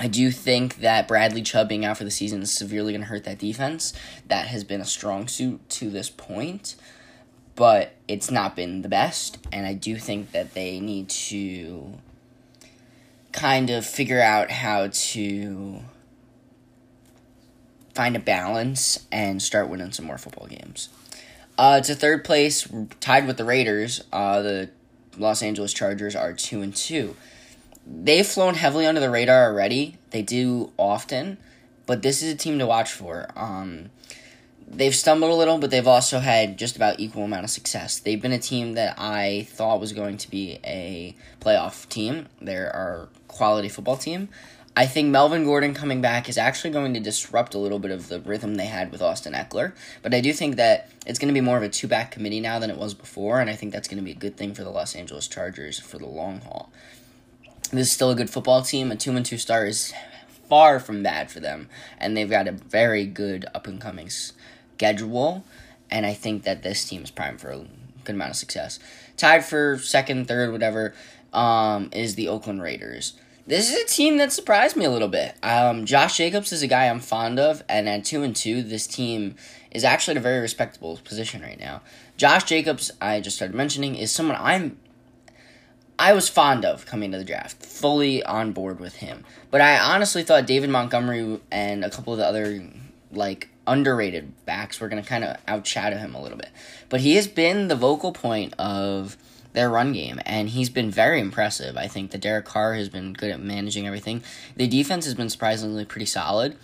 I 0.00 0.08
do 0.08 0.30
think 0.30 0.76
that 0.76 1.06
Bradley 1.06 1.42
Chubb 1.42 1.68
being 1.68 1.84
out 1.84 1.98
for 1.98 2.04
the 2.04 2.10
season 2.10 2.40
is 2.40 2.50
severely 2.50 2.94
going 2.94 3.02
to 3.02 3.06
hurt 3.06 3.24
that 3.24 3.38
defense. 3.38 3.92
That 4.28 4.46
has 4.46 4.64
been 4.64 4.80
a 4.80 4.86
strong 4.86 5.28
suit 5.28 5.68
to 5.68 5.90
this 5.90 6.08
point, 6.08 6.74
but 7.54 7.92
it's 8.08 8.30
not 8.30 8.56
been 8.56 8.80
the 8.80 8.88
best. 8.88 9.36
And 9.52 9.66
I 9.66 9.74
do 9.74 9.98
think 9.98 10.32
that 10.32 10.54
they 10.54 10.80
need 10.80 11.10
to 11.10 11.98
kind 13.32 13.68
of 13.68 13.84
figure 13.84 14.22
out 14.22 14.50
how 14.50 14.88
to 14.90 15.80
find 17.94 18.16
a 18.16 18.20
balance 18.20 19.06
and 19.12 19.42
start 19.42 19.68
winning 19.68 19.92
some 19.92 20.06
more 20.06 20.16
football 20.16 20.46
games. 20.46 20.88
Uh, 21.58 21.82
to 21.82 21.94
third 21.94 22.24
place, 22.24 22.66
tied 23.00 23.26
with 23.26 23.36
the 23.36 23.44
Raiders. 23.44 24.02
Uh, 24.10 24.40
the 24.40 24.70
Los 25.18 25.42
Angeles 25.42 25.74
Chargers 25.74 26.16
are 26.16 26.32
two 26.32 26.62
and 26.62 26.74
two 26.74 27.16
they've 27.86 28.26
flown 28.26 28.54
heavily 28.54 28.86
under 28.86 29.00
the 29.00 29.10
radar 29.10 29.50
already. 29.50 29.96
They 30.10 30.22
do 30.22 30.72
often, 30.76 31.38
but 31.86 32.02
this 32.02 32.22
is 32.22 32.32
a 32.32 32.36
team 32.36 32.58
to 32.58 32.66
watch 32.66 32.90
for. 32.90 33.28
Um, 33.36 33.90
they've 34.66 34.94
stumbled 34.94 35.30
a 35.30 35.34
little, 35.34 35.58
but 35.58 35.70
they've 35.70 35.86
also 35.86 36.20
had 36.20 36.58
just 36.58 36.76
about 36.76 37.00
equal 37.00 37.24
amount 37.24 37.44
of 37.44 37.50
success. 37.50 37.98
They've 37.98 38.20
been 38.20 38.32
a 38.32 38.38
team 38.38 38.74
that 38.74 38.98
I 38.98 39.46
thought 39.50 39.80
was 39.80 39.92
going 39.92 40.16
to 40.18 40.30
be 40.30 40.58
a 40.64 41.16
playoff 41.40 41.88
team. 41.88 42.28
They're 42.40 42.74
our 42.74 43.08
quality 43.28 43.68
football 43.68 43.96
team. 43.96 44.28
I 44.76 44.86
think 44.86 45.08
Melvin 45.08 45.44
Gordon 45.44 45.74
coming 45.74 46.00
back 46.00 46.28
is 46.28 46.38
actually 46.38 46.70
going 46.70 46.94
to 46.94 47.00
disrupt 47.00 47.54
a 47.54 47.58
little 47.58 47.80
bit 47.80 47.90
of 47.90 48.08
the 48.08 48.20
rhythm 48.20 48.54
they 48.54 48.66
had 48.66 48.92
with 48.92 49.02
Austin 49.02 49.32
Ekeler. 49.32 49.72
But 50.00 50.14
I 50.14 50.20
do 50.20 50.32
think 50.32 50.56
that 50.56 50.88
it's 51.06 51.18
going 51.18 51.28
to 51.28 51.34
be 51.34 51.40
more 51.40 51.56
of 51.56 51.64
a 51.64 51.68
two 51.68 51.88
back 51.88 52.12
committee 52.12 52.40
now 52.40 52.60
than 52.60 52.70
it 52.70 52.78
was 52.78 52.94
before, 52.94 53.40
and 53.40 53.50
I 53.50 53.56
think 53.56 53.72
that's 53.72 53.88
going 53.88 53.98
to 53.98 54.04
be 54.04 54.12
a 54.12 54.14
good 54.14 54.36
thing 54.36 54.54
for 54.54 54.62
the 54.62 54.70
Los 54.70 54.94
Angeles 54.94 55.26
Chargers 55.26 55.80
for 55.80 55.98
the 55.98 56.06
long 56.06 56.40
haul 56.42 56.70
this 57.70 57.88
is 57.88 57.92
still 57.92 58.10
a 58.10 58.14
good 58.14 58.30
football 58.30 58.62
team. 58.62 58.90
A 58.90 58.96
two 58.96 59.12
and 59.16 59.24
two 59.24 59.38
star 59.38 59.66
is 59.66 59.92
far 60.48 60.80
from 60.80 61.02
bad 61.02 61.30
for 61.30 61.40
them, 61.40 61.68
and 61.98 62.16
they've 62.16 62.28
got 62.28 62.48
a 62.48 62.52
very 62.52 63.06
good 63.06 63.46
up 63.54 63.66
and 63.66 63.80
coming 63.80 64.10
schedule. 64.10 65.44
And 65.90 66.06
I 66.06 66.14
think 66.14 66.44
that 66.44 66.62
this 66.62 66.88
team 66.88 67.02
is 67.02 67.10
primed 67.10 67.40
for 67.40 67.50
a 67.50 67.66
good 68.04 68.14
amount 68.14 68.30
of 68.30 68.36
success. 68.36 68.78
Tied 69.16 69.44
for 69.44 69.78
second, 69.78 70.28
third, 70.28 70.52
whatever, 70.52 70.94
um, 71.32 71.90
is 71.92 72.14
the 72.14 72.28
Oakland 72.28 72.62
Raiders. 72.62 73.14
This 73.46 73.72
is 73.72 73.82
a 73.82 73.86
team 73.86 74.18
that 74.18 74.32
surprised 74.32 74.76
me 74.76 74.84
a 74.84 74.90
little 74.90 75.08
bit. 75.08 75.34
Um, 75.42 75.84
Josh 75.84 76.16
Jacobs 76.16 76.52
is 76.52 76.62
a 76.62 76.68
guy 76.68 76.88
I'm 76.88 77.00
fond 77.00 77.40
of, 77.40 77.64
and 77.68 77.88
at 77.88 78.04
two 78.04 78.22
and 78.22 78.36
two, 78.36 78.62
this 78.62 78.86
team 78.86 79.34
is 79.72 79.82
actually 79.82 80.12
in 80.12 80.18
a 80.18 80.22
very 80.22 80.40
respectable 80.40 80.98
position 81.02 81.42
right 81.42 81.58
now. 81.58 81.82
Josh 82.16 82.44
Jacobs, 82.44 82.92
I 83.00 83.20
just 83.20 83.36
started 83.36 83.56
mentioning, 83.56 83.96
is 83.96 84.12
someone 84.12 84.36
I'm 84.38 84.78
I 86.00 86.14
was 86.14 86.30
fond 86.30 86.64
of 86.64 86.86
coming 86.86 87.12
to 87.12 87.18
the 87.18 87.24
draft, 87.24 87.62
fully 87.62 88.22
on 88.22 88.52
board 88.52 88.80
with 88.80 88.96
him. 88.96 89.22
But 89.50 89.60
I 89.60 89.78
honestly 89.78 90.22
thought 90.22 90.46
David 90.46 90.70
Montgomery 90.70 91.38
and 91.50 91.84
a 91.84 91.90
couple 91.90 92.14
of 92.14 92.18
the 92.18 92.26
other 92.26 92.62
like 93.12 93.50
underrated 93.66 94.32
backs 94.46 94.80
were 94.80 94.88
going 94.88 95.02
to 95.02 95.06
kind 95.06 95.24
of 95.24 95.36
outshadow 95.44 95.98
him 95.98 96.14
a 96.14 96.22
little 96.22 96.38
bit. 96.38 96.48
But 96.88 97.02
he 97.02 97.16
has 97.16 97.28
been 97.28 97.68
the 97.68 97.76
vocal 97.76 98.12
point 98.12 98.54
of 98.58 99.18
their 99.52 99.68
run 99.68 99.92
game, 99.92 100.18
and 100.24 100.48
he's 100.48 100.70
been 100.70 100.90
very 100.90 101.20
impressive. 101.20 101.76
I 101.76 101.86
think 101.86 102.12
that 102.12 102.22
Derek 102.22 102.46
Carr 102.46 102.74
has 102.74 102.88
been 102.88 103.12
good 103.12 103.30
at 103.30 103.40
managing 103.40 103.86
everything. 103.86 104.22
The 104.56 104.66
defense 104.66 105.04
has 105.04 105.14
been 105.14 105.28
surprisingly 105.28 105.84
pretty 105.84 106.06
solid, 106.06 106.56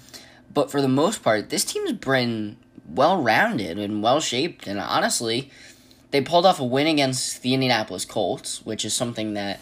but 0.55 0.70
for 0.70 0.81
the 0.81 0.88
most 0.88 1.22
part, 1.22 1.51
this 1.51 1.64
team's 1.64 1.92
been 1.92 2.57
well 2.88 3.20
rounded 3.22 3.79
and 3.79 4.03
well 4.03 4.20
shaped, 4.20 4.66
and 4.66 4.81
honestly, 4.81 5.51
they 6.11 6.21
pulled 6.21 6.47
off 6.47 6.61
a 6.61 6.64
win 6.64 6.87
against 6.87 7.42
the 7.42 7.55
Indianapolis 7.55 8.05
Colts, 8.05 8.64
which 8.64 8.85
is 8.85 8.95
something 8.95 9.35
that 9.35 9.61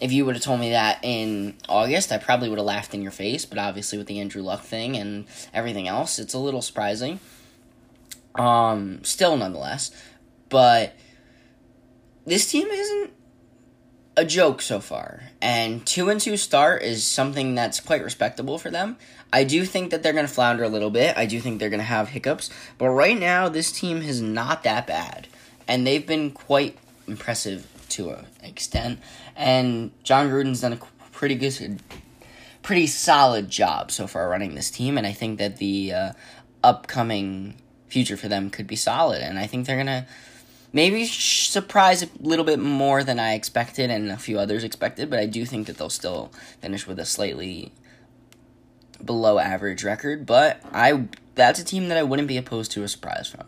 if 0.00 0.12
you 0.12 0.26
would 0.26 0.34
have 0.34 0.44
told 0.44 0.60
me 0.60 0.70
that 0.70 0.98
in 1.02 1.54
August, 1.68 2.12
I 2.12 2.18
probably 2.18 2.48
would 2.48 2.58
have 2.58 2.66
laughed 2.66 2.94
in 2.94 3.02
your 3.02 3.12
face. 3.12 3.44
But 3.44 3.58
obviously, 3.58 3.98
with 3.98 4.06
the 4.06 4.20
Andrew 4.20 4.42
Luck 4.42 4.62
thing 4.62 4.96
and 4.96 5.24
everything 5.54 5.88
else, 5.88 6.18
it's 6.18 6.34
a 6.34 6.38
little 6.38 6.62
surprising. 6.62 7.18
Um, 8.34 9.02
still, 9.02 9.36
nonetheless, 9.36 9.90
but 10.50 10.94
this 12.26 12.50
team 12.50 12.68
isn't 12.68 13.12
a 14.18 14.26
joke 14.26 14.60
so 14.60 14.78
far, 14.78 15.22
and 15.40 15.86
two 15.86 16.10
and 16.10 16.20
two 16.20 16.36
start 16.36 16.82
is 16.82 17.06
something 17.06 17.54
that's 17.54 17.80
quite 17.80 18.04
respectable 18.04 18.58
for 18.58 18.70
them. 18.70 18.98
I 19.32 19.44
do 19.44 19.64
think 19.64 19.90
that 19.90 20.02
they're 20.02 20.12
going 20.12 20.26
to 20.26 20.32
flounder 20.32 20.64
a 20.64 20.68
little 20.68 20.90
bit. 20.90 21.16
I 21.16 21.24
do 21.24 21.40
think 21.40 21.58
they're 21.58 21.70
going 21.70 21.80
to 21.80 21.84
have 21.84 22.10
hiccups, 22.10 22.50
but 22.76 22.90
right 22.90 23.18
now, 23.18 23.48
this 23.48 23.72
team 23.72 24.02
is 24.02 24.20
not 24.20 24.64
that 24.64 24.86
bad 24.86 25.28
and 25.68 25.86
they've 25.86 26.06
been 26.06 26.30
quite 26.30 26.78
impressive 27.06 27.66
to 27.90 28.10
an 28.10 28.26
extent. 28.42 29.00
And 29.34 29.90
Jon 30.02 30.28
Gruden's 30.28 30.60
done 30.60 30.74
a 30.74 30.78
pretty 31.12 31.34
good, 31.34 31.80
pretty 32.62 32.86
solid 32.86 33.48
job 33.48 33.90
so 33.90 34.06
far 34.06 34.28
running 34.28 34.54
this 34.54 34.70
team, 34.70 34.98
and 34.98 35.06
I 35.06 35.12
think 35.12 35.38
that 35.38 35.58
the 35.58 35.92
uh, 35.92 36.12
upcoming 36.62 37.56
future 37.88 38.16
for 38.16 38.28
them 38.28 38.50
could 38.50 38.66
be 38.66 38.76
solid. 38.76 39.22
And 39.22 39.38
I 39.38 39.46
think 39.46 39.66
they're 39.66 39.76
gonna 39.76 40.06
maybe 40.72 41.06
surprise 41.06 42.02
a 42.02 42.08
little 42.20 42.44
bit 42.44 42.58
more 42.58 43.02
than 43.02 43.18
I 43.18 43.34
expected 43.34 43.90
and 43.90 44.10
a 44.10 44.16
few 44.16 44.38
others 44.38 44.64
expected, 44.64 45.08
but 45.10 45.18
I 45.18 45.26
do 45.26 45.46
think 45.46 45.66
that 45.66 45.78
they'll 45.78 45.88
still 45.88 46.32
finish 46.60 46.86
with 46.86 46.98
a 46.98 47.04
slightly 47.04 47.72
below 49.04 49.38
average 49.38 49.84
record. 49.84 50.26
But 50.26 50.60
I 50.72 51.08
that's 51.34 51.60
a 51.60 51.64
team 51.64 51.88
that 51.88 51.98
I 51.98 52.02
wouldn't 52.02 52.28
be 52.28 52.36
opposed 52.36 52.72
to 52.72 52.82
a 52.82 52.88
surprise 52.88 53.28
from. 53.28 53.46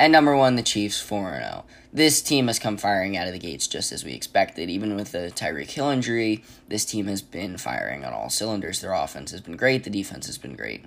And 0.00 0.12
number 0.12 0.34
one, 0.34 0.56
the 0.56 0.62
Chiefs 0.62 0.98
4 0.98 1.34
0. 1.34 1.64
This 1.92 2.22
team 2.22 2.46
has 2.46 2.58
come 2.58 2.78
firing 2.78 3.18
out 3.18 3.26
of 3.26 3.34
the 3.34 3.38
gates 3.38 3.66
just 3.66 3.92
as 3.92 4.02
we 4.02 4.14
expected. 4.14 4.70
Even 4.70 4.96
with 4.96 5.12
the 5.12 5.30
Tyreek 5.34 5.70
Hill 5.70 5.90
injury, 5.90 6.42
this 6.68 6.86
team 6.86 7.06
has 7.06 7.20
been 7.20 7.58
firing 7.58 8.02
on 8.02 8.14
all 8.14 8.30
cylinders. 8.30 8.80
Their 8.80 8.94
offense 8.94 9.30
has 9.32 9.42
been 9.42 9.56
great, 9.56 9.84
the 9.84 9.90
defense 9.90 10.24
has 10.24 10.38
been 10.38 10.56
great. 10.56 10.86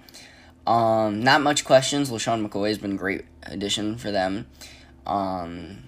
Um, 0.66 1.22
not 1.24 1.42
much 1.42 1.64
questions. 1.64 2.10
LeSean 2.10 2.44
McCoy 2.44 2.70
has 2.70 2.80
been 2.80 2.94
a 2.94 2.98
great 2.98 3.26
addition 3.44 4.00
for 4.00 4.10
them. 4.10 4.48
Um, 5.06 5.84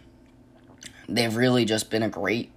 they've 1.10 1.36
really 1.36 1.66
just 1.66 1.90
been 1.90 2.04
a 2.04 2.10
great 2.10 2.52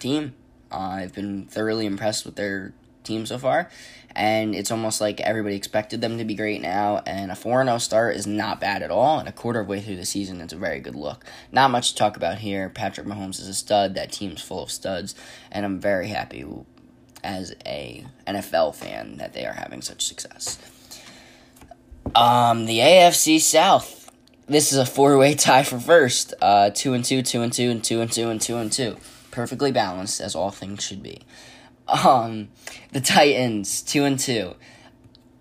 team. 0.00 0.34
Uh, 0.72 0.78
I've 0.78 1.14
been 1.14 1.46
thoroughly 1.46 1.86
impressed 1.86 2.24
with 2.24 2.34
their 2.34 2.72
team 3.04 3.24
so 3.24 3.38
far. 3.38 3.70
And 4.18 4.52
it's 4.52 4.72
almost 4.72 5.00
like 5.00 5.20
everybody 5.20 5.54
expected 5.54 6.00
them 6.00 6.18
to 6.18 6.24
be 6.24 6.34
great 6.34 6.60
now. 6.60 7.00
And 7.06 7.30
a 7.30 7.36
4 7.36 7.64
0 7.64 7.78
start 7.78 8.16
is 8.16 8.26
not 8.26 8.60
bad 8.60 8.82
at 8.82 8.90
all. 8.90 9.20
And 9.20 9.28
a 9.28 9.32
quarter 9.32 9.60
of 9.60 9.68
way 9.68 9.80
through 9.80 9.94
the 9.94 10.04
season, 10.04 10.40
it's 10.40 10.52
a 10.52 10.56
very 10.56 10.80
good 10.80 10.96
look. 10.96 11.24
Not 11.52 11.70
much 11.70 11.90
to 11.90 11.96
talk 11.96 12.16
about 12.16 12.38
here. 12.38 12.68
Patrick 12.68 13.06
Mahomes 13.06 13.40
is 13.40 13.46
a 13.46 13.54
stud. 13.54 13.94
That 13.94 14.10
team's 14.10 14.42
full 14.42 14.64
of 14.64 14.72
studs, 14.72 15.14
and 15.52 15.64
I'm 15.64 15.78
very 15.78 16.08
happy 16.08 16.44
as 17.22 17.54
a 17.64 18.04
NFL 18.26 18.74
fan 18.74 19.18
that 19.18 19.34
they 19.34 19.46
are 19.46 19.52
having 19.52 19.82
such 19.82 20.04
success. 20.04 20.58
Um, 22.16 22.66
the 22.66 22.80
AFC 22.80 23.40
South. 23.40 24.10
This 24.48 24.72
is 24.72 24.78
a 24.78 24.86
four-way 24.86 25.34
tie 25.34 25.62
for 25.62 25.78
first. 25.78 26.34
Uh, 26.42 26.70
two 26.70 26.92
and 26.92 27.04
two, 27.04 27.22
two 27.22 27.42
and 27.42 27.52
two, 27.52 27.70
and 27.70 27.84
two 27.84 28.00
and 28.00 28.10
two, 28.10 28.30
and 28.30 28.40
two 28.40 28.56
and 28.56 28.72
two. 28.72 28.96
Perfectly 29.30 29.70
balanced 29.70 30.20
as 30.20 30.34
all 30.34 30.50
things 30.50 30.82
should 30.82 31.04
be. 31.04 31.22
Um, 31.88 32.48
the 32.92 33.00
Titans 33.00 33.82
two 33.82 34.04
and 34.04 34.18
two. 34.18 34.54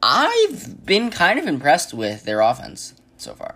I've 0.01 0.85
been 0.85 1.09
kind 1.09 1.39
of 1.39 1.47
impressed 1.47 1.93
with 1.93 2.23
their 2.23 2.41
offense 2.41 2.93
so 3.17 3.33
far. 3.33 3.55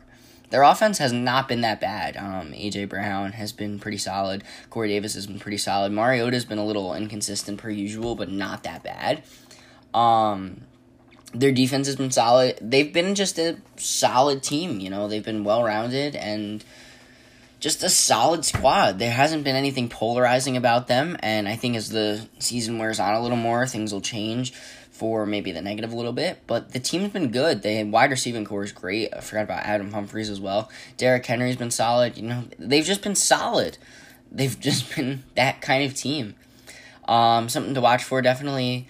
Their 0.49 0.63
offense 0.63 0.97
has 0.97 1.13
not 1.13 1.47
been 1.47 1.61
that 1.61 1.79
bad. 1.79 2.17
Um, 2.17 2.51
AJ 2.51 2.89
Brown 2.89 3.31
has 3.31 3.53
been 3.53 3.79
pretty 3.79 3.97
solid. 3.97 4.43
Corey 4.69 4.89
Davis 4.89 5.13
has 5.13 5.25
been 5.25 5.39
pretty 5.39 5.57
solid. 5.57 5.93
Mariota's 5.93 6.43
been 6.43 6.57
a 6.57 6.65
little 6.65 6.93
inconsistent 6.93 7.57
per 7.57 7.69
usual, 7.69 8.15
but 8.15 8.29
not 8.29 8.63
that 8.63 8.83
bad. 8.83 9.23
Um, 9.93 10.61
their 11.33 11.53
defense 11.53 11.87
has 11.87 11.95
been 11.95 12.11
solid. 12.11 12.57
They've 12.59 12.91
been 12.91 13.15
just 13.15 13.39
a 13.39 13.57
solid 13.77 14.43
team. 14.43 14.81
You 14.81 14.89
know, 14.89 15.07
they've 15.07 15.23
been 15.23 15.45
well 15.45 15.63
rounded 15.63 16.17
and 16.17 16.63
just 17.61 17.83
a 17.83 17.89
solid 17.89 18.43
squad. 18.43 18.97
There 18.97 19.11
hasn't 19.11 19.43
been 19.43 19.55
anything 19.55 19.87
polarizing 19.87 20.57
about 20.57 20.87
them, 20.87 21.15
and 21.19 21.47
I 21.47 21.55
think 21.55 21.75
as 21.77 21.89
the 21.89 22.27
season 22.39 22.79
wears 22.79 22.99
on 22.99 23.13
a 23.13 23.21
little 23.21 23.37
more, 23.37 23.65
things 23.67 23.93
will 23.93 24.01
change 24.01 24.51
for 24.91 25.27
maybe 25.27 25.51
the 25.51 25.61
negative 25.61 25.93
a 25.93 25.95
little 25.95 26.11
bit. 26.11 26.41
But 26.47 26.73
the 26.73 26.79
team's 26.79 27.09
been 27.09 27.31
good. 27.31 27.61
They 27.61 27.83
wide 27.83 28.09
receiving 28.09 28.45
core 28.45 28.63
is 28.63 28.71
great. 28.71 29.13
I 29.13 29.21
forgot 29.21 29.43
about 29.43 29.63
Adam 29.63 29.91
Humphries 29.93 30.29
as 30.29 30.41
well. 30.41 30.71
Derrick 30.97 31.25
Henry's 31.25 31.55
been 31.55 31.71
solid. 31.71 32.17
You 32.17 32.23
know, 32.23 32.43
they've 32.57 32.83
just 32.83 33.03
been 33.03 33.15
solid. 33.15 33.77
They've 34.31 34.59
just 34.59 34.95
been 34.95 35.23
that 35.35 35.61
kind 35.61 35.83
of 35.83 35.93
team. 35.93 36.35
Um, 37.07 37.47
something 37.47 37.75
to 37.75 37.81
watch 37.81 38.03
for 38.03 38.23
definitely 38.23 38.87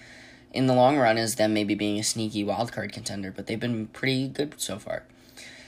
in 0.50 0.66
the 0.66 0.74
long 0.74 0.96
run 0.96 1.18
is 1.18 1.34
them 1.34 1.52
maybe 1.52 1.74
being 1.74 1.98
a 1.98 2.02
sneaky 2.02 2.42
wildcard 2.42 2.92
contender, 2.92 3.30
but 3.30 3.46
they've 3.46 3.60
been 3.60 3.86
pretty 3.88 4.28
good 4.28 4.54
so 4.58 4.78
far. 4.78 5.04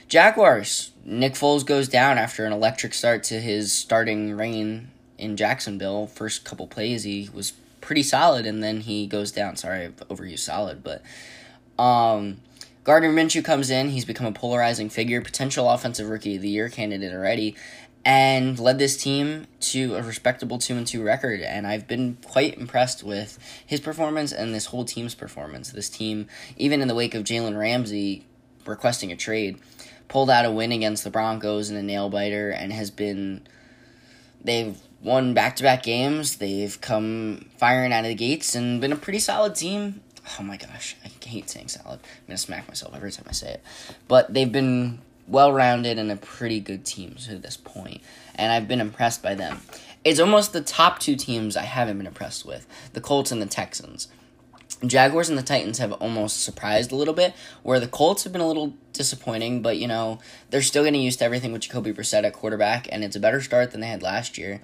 Jaguars. 0.08 0.92
Nick 1.04 1.34
Foles 1.34 1.64
goes 1.64 1.88
down 1.88 2.18
after 2.18 2.44
an 2.44 2.52
electric 2.52 2.94
start 2.94 3.22
to 3.24 3.40
his 3.40 3.72
starting 3.72 4.36
reign 4.36 4.90
in 5.18 5.36
Jacksonville. 5.36 6.06
First 6.06 6.44
couple 6.44 6.66
plays, 6.66 7.04
he 7.04 7.30
was 7.32 7.52
pretty 7.80 8.02
solid, 8.02 8.46
and 8.46 8.62
then 8.62 8.80
he 8.80 9.06
goes 9.06 9.30
down. 9.30 9.56
Sorry, 9.56 9.84
I've 9.84 10.08
overused 10.08 10.40
solid, 10.40 10.82
but 10.82 11.02
um, 11.82 12.38
Gardner 12.84 13.12
Minshew 13.12 13.44
comes 13.44 13.70
in. 13.70 13.90
He's 13.90 14.04
become 14.04 14.26
a 14.26 14.32
polarizing 14.32 14.88
figure, 14.88 15.20
potential 15.20 15.68
offensive 15.68 16.08
rookie 16.08 16.36
of 16.36 16.42
the 16.42 16.48
year 16.48 16.68
candidate 16.68 17.12
already, 17.12 17.56
and 18.04 18.58
led 18.58 18.78
this 18.78 19.02
team 19.02 19.46
to 19.60 19.96
a 19.96 20.02
respectable 20.02 20.58
two 20.58 20.76
and 20.76 20.86
two 20.86 21.02
record. 21.02 21.40
And 21.40 21.66
I've 21.66 21.86
been 21.86 22.18
quite 22.24 22.56
impressed 22.58 23.02
with 23.02 23.38
his 23.66 23.80
performance 23.80 24.32
and 24.32 24.54
this 24.54 24.66
whole 24.66 24.84
team's 24.84 25.14
performance. 25.14 25.70
This 25.70 25.88
team, 25.88 26.28
even 26.56 26.80
in 26.80 26.88
the 26.88 26.94
wake 26.94 27.14
of 27.14 27.24
Jalen 27.24 27.58
Ramsey 27.58 28.24
requesting 28.66 29.12
a 29.12 29.16
trade 29.16 29.58
pulled 30.08 30.30
out 30.30 30.44
a 30.44 30.50
win 30.50 30.72
against 30.72 31.04
the 31.04 31.10
Broncos 31.10 31.70
in 31.70 31.76
a 31.76 31.82
nail 31.82 32.08
biter 32.08 32.50
and 32.50 32.72
has 32.72 32.90
been 32.90 33.46
they've 34.42 34.78
won 35.02 35.34
back 35.34 35.56
to 35.56 35.62
back 35.62 35.82
games. 35.82 36.36
They've 36.36 36.80
come 36.80 37.50
firing 37.56 37.92
out 37.92 38.04
of 38.04 38.08
the 38.08 38.14
gates 38.14 38.54
and 38.54 38.80
been 38.80 38.92
a 38.92 38.96
pretty 38.96 39.18
solid 39.18 39.54
team. 39.54 40.00
Oh 40.38 40.42
my 40.42 40.56
gosh, 40.56 40.96
I 41.04 41.10
hate 41.24 41.50
saying 41.50 41.68
solid. 41.68 42.00
I'm 42.00 42.26
gonna 42.28 42.38
smack 42.38 42.66
myself 42.66 42.94
every 42.94 43.12
time 43.12 43.26
I 43.28 43.32
say 43.32 43.54
it. 43.54 43.62
But 44.08 44.32
they've 44.32 44.50
been 44.50 45.00
well 45.26 45.52
rounded 45.52 45.98
and 45.98 46.10
a 46.10 46.16
pretty 46.16 46.60
good 46.60 46.84
team 46.84 47.14
to 47.26 47.36
this 47.36 47.56
point, 47.56 48.00
and 48.34 48.52
I've 48.52 48.68
been 48.68 48.80
impressed 48.80 49.22
by 49.22 49.34
them. 49.34 49.60
It's 50.04 50.20
almost 50.20 50.52
the 50.52 50.60
top 50.60 50.98
two 50.98 51.16
teams 51.16 51.56
I 51.56 51.62
haven't 51.62 51.96
been 51.96 52.06
impressed 52.06 52.44
with 52.44 52.66
the 52.92 53.00
Colts 53.00 53.32
and 53.32 53.40
the 53.40 53.46
Texans. 53.46 54.08
Jaguars 54.84 55.28
and 55.28 55.38
the 55.38 55.42
Titans 55.42 55.78
have 55.78 55.92
almost 55.92 56.42
surprised 56.42 56.92
a 56.92 56.96
little 56.96 57.14
bit, 57.14 57.34
where 57.62 57.80
the 57.80 57.88
Colts 57.88 58.24
have 58.24 58.32
been 58.32 58.42
a 58.42 58.46
little 58.46 58.74
disappointing, 58.92 59.62
but 59.62 59.78
you 59.78 59.86
know, 59.86 60.18
they're 60.50 60.62
still 60.62 60.84
getting 60.84 61.02
used 61.02 61.20
to 61.20 61.24
everything 61.24 61.52
with 61.52 61.62
Jacoby 61.62 61.92
Brissett 61.92 62.24
at 62.24 62.32
quarterback, 62.32 62.88
and 62.90 63.04
it's 63.04 63.16
a 63.16 63.20
better 63.20 63.40
start 63.40 63.70
than 63.70 63.80
they 63.80 63.86
had 63.86 64.02
last 64.02 64.36
year. 64.38 64.60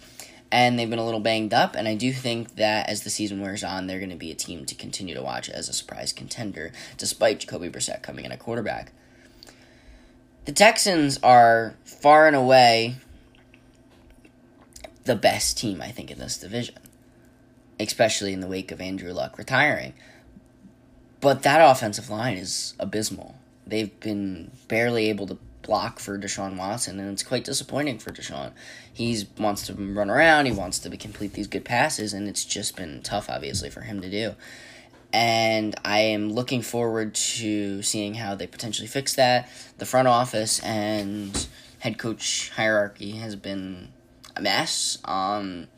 And 0.52 0.76
they've 0.76 0.90
been 0.90 0.98
a 0.98 1.04
little 1.04 1.20
banged 1.20 1.54
up, 1.54 1.76
and 1.76 1.86
I 1.86 1.94
do 1.94 2.12
think 2.12 2.56
that 2.56 2.88
as 2.88 3.02
the 3.02 3.10
season 3.10 3.40
wears 3.40 3.62
on, 3.62 3.86
they're 3.86 4.00
going 4.00 4.10
to 4.10 4.16
be 4.16 4.32
a 4.32 4.34
team 4.34 4.64
to 4.66 4.74
continue 4.74 5.14
to 5.14 5.22
watch 5.22 5.48
as 5.48 5.68
a 5.68 5.72
surprise 5.72 6.12
contender, 6.12 6.72
despite 6.98 7.40
Jacoby 7.40 7.68
Brissett 7.68 8.02
coming 8.02 8.24
in 8.24 8.32
at 8.32 8.40
quarterback. 8.40 8.90
The 10.46 10.52
Texans 10.52 11.18
are 11.22 11.76
far 11.84 12.26
and 12.26 12.34
away 12.34 12.96
the 15.04 15.14
best 15.14 15.56
team, 15.56 15.80
I 15.80 15.92
think, 15.92 16.10
in 16.10 16.18
this 16.18 16.36
division 16.36 16.74
especially 17.80 18.32
in 18.32 18.40
the 18.40 18.46
wake 18.46 18.70
of 18.70 18.80
Andrew 18.80 19.12
Luck 19.12 19.38
retiring. 19.38 19.94
But 21.20 21.42
that 21.42 21.60
offensive 21.60 22.08
line 22.08 22.36
is 22.36 22.74
abysmal. 22.78 23.36
They've 23.66 23.98
been 24.00 24.52
barely 24.68 25.08
able 25.08 25.26
to 25.26 25.38
block 25.62 25.98
for 25.98 26.18
Deshaun 26.18 26.56
Watson, 26.56 26.98
and 26.98 27.12
it's 27.12 27.22
quite 27.22 27.44
disappointing 27.44 27.98
for 27.98 28.10
Deshaun. 28.10 28.52
He 28.92 29.24
wants 29.38 29.66
to 29.66 29.74
run 29.74 30.10
around, 30.10 30.46
he 30.46 30.52
wants 30.52 30.78
to 30.80 30.96
complete 30.96 31.34
these 31.34 31.46
good 31.46 31.64
passes, 31.64 32.12
and 32.12 32.26
it's 32.26 32.44
just 32.44 32.76
been 32.76 33.02
tough, 33.02 33.28
obviously, 33.28 33.70
for 33.70 33.82
him 33.82 34.00
to 34.00 34.10
do. 34.10 34.34
And 35.12 35.74
I 35.84 36.00
am 36.00 36.30
looking 36.32 36.62
forward 36.62 37.14
to 37.14 37.82
seeing 37.82 38.14
how 38.14 38.34
they 38.34 38.46
potentially 38.46 38.88
fix 38.88 39.14
that. 39.16 39.48
The 39.78 39.86
front 39.86 40.08
office 40.08 40.60
and 40.60 41.46
head 41.80 41.98
coach 41.98 42.50
hierarchy 42.50 43.12
has 43.12 43.36
been 43.36 43.88
a 44.36 44.40
mess. 44.40 44.98
Um, 45.04 45.68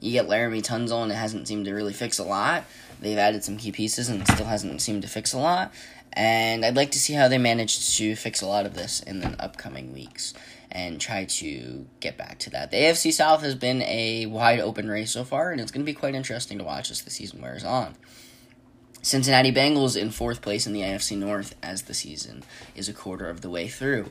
you 0.00 0.12
get 0.12 0.28
Laremy 0.28 0.62
Tunsil, 0.62 1.02
and 1.02 1.12
it 1.12 1.16
hasn't 1.16 1.46
seemed 1.46 1.66
to 1.66 1.74
really 1.74 1.92
fix 1.92 2.18
a 2.18 2.24
lot. 2.24 2.64
They've 3.00 3.18
added 3.18 3.44
some 3.44 3.56
key 3.56 3.72
pieces, 3.72 4.08
and 4.08 4.22
it 4.22 4.28
still 4.28 4.46
hasn't 4.46 4.80
seemed 4.82 5.02
to 5.02 5.08
fix 5.08 5.32
a 5.32 5.38
lot. 5.38 5.72
And 6.12 6.64
I'd 6.64 6.76
like 6.76 6.90
to 6.92 6.98
see 6.98 7.12
how 7.12 7.28
they 7.28 7.38
manage 7.38 7.96
to 7.96 8.16
fix 8.16 8.42
a 8.42 8.46
lot 8.46 8.66
of 8.66 8.74
this 8.74 9.00
in 9.00 9.20
the 9.20 9.42
upcoming 9.42 9.92
weeks 9.92 10.34
and 10.70 11.00
try 11.00 11.24
to 11.24 11.86
get 12.00 12.16
back 12.16 12.38
to 12.40 12.50
that. 12.50 12.70
The 12.70 12.76
AFC 12.76 13.12
South 13.12 13.42
has 13.42 13.54
been 13.54 13.82
a 13.82 14.26
wide 14.26 14.60
open 14.60 14.88
race 14.88 15.10
so 15.12 15.24
far, 15.24 15.50
and 15.50 15.60
it's 15.60 15.70
going 15.70 15.84
to 15.84 15.90
be 15.90 15.94
quite 15.94 16.14
interesting 16.14 16.58
to 16.58 16.64
watch 16.64 16.90
as 16.90 17.02
the 17.02 17.10
season 17.10 17.40
wears 17.40 17.64
on. 17.64 17.96
Cincinnati 19.02 19.52
Bengals 19.52 20.00
in 20.00 20.10
fourth 20.10 20.42
place 20.42 20.66
in 20.66 20.72
the 20.72 20.80
AFC 20.80 21.16
North 21.16 21.54
as 21.62 21.82
the 21.82 21.94
season 21.94 22.42
is 22.76 22.88
a 22.88 22.92
quarter 22.92 23.28
of 23.28 23.40
the 23.40 23.50
way 23.50 23.66
through. 23.66 24.10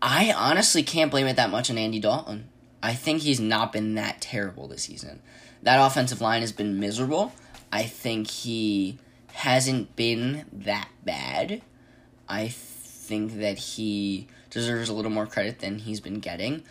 I 0.00 0.32
honestly 0.32 0.82
can't 0.82 1.10
blame 1.10 1.26
it 1.26 1.36
that 1.36 1.50
much 1.50 1.70
on 1.70 1.78
Andy 1.78 2.00
Dalton. 2.00 2.48
I 2.82 2.94
think 2.94 3.22
he's 3.22 3.40
not 3.40 3.72
been 3.72 3.94
that 3.94 4.20
terrible 4.20 4.66
this 4.66 4.82
season. 4.84 5.20
That 5.62 5.76
offensive 5.76 6.20
line 6.20 6.40
has 6.40 6.52
been 6.52 6.80
miserable. 6.80 7.32
I 7.70 7.84
think 7.84 8.28
he 8.28 8.98
hasn't 9.32 9.94
been 9.94 10.44
that 10.52 10.88
bad. 11.04 11.62
I 12.28 12.48
think 12.48 13.38
that 13.38 13.58
he 13.58 14.26
deserves 14.50 14.88
a 14.88 14.92
little 14.92 15.10
more 15.10 15.26
credit 15.26 15.60
than 15.60 15.78
he's 15.80 16.00
been 16.00 16.18
getting. 16.18 16.64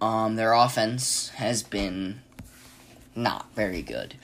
Um, 0.00 0.36
their 0.36 0.52
offense 0.52 1.30
has 1.30 1.62
been 1.62 2.22
not 3.14 3.52
very 3.54 3.82
good. 3.82 4.14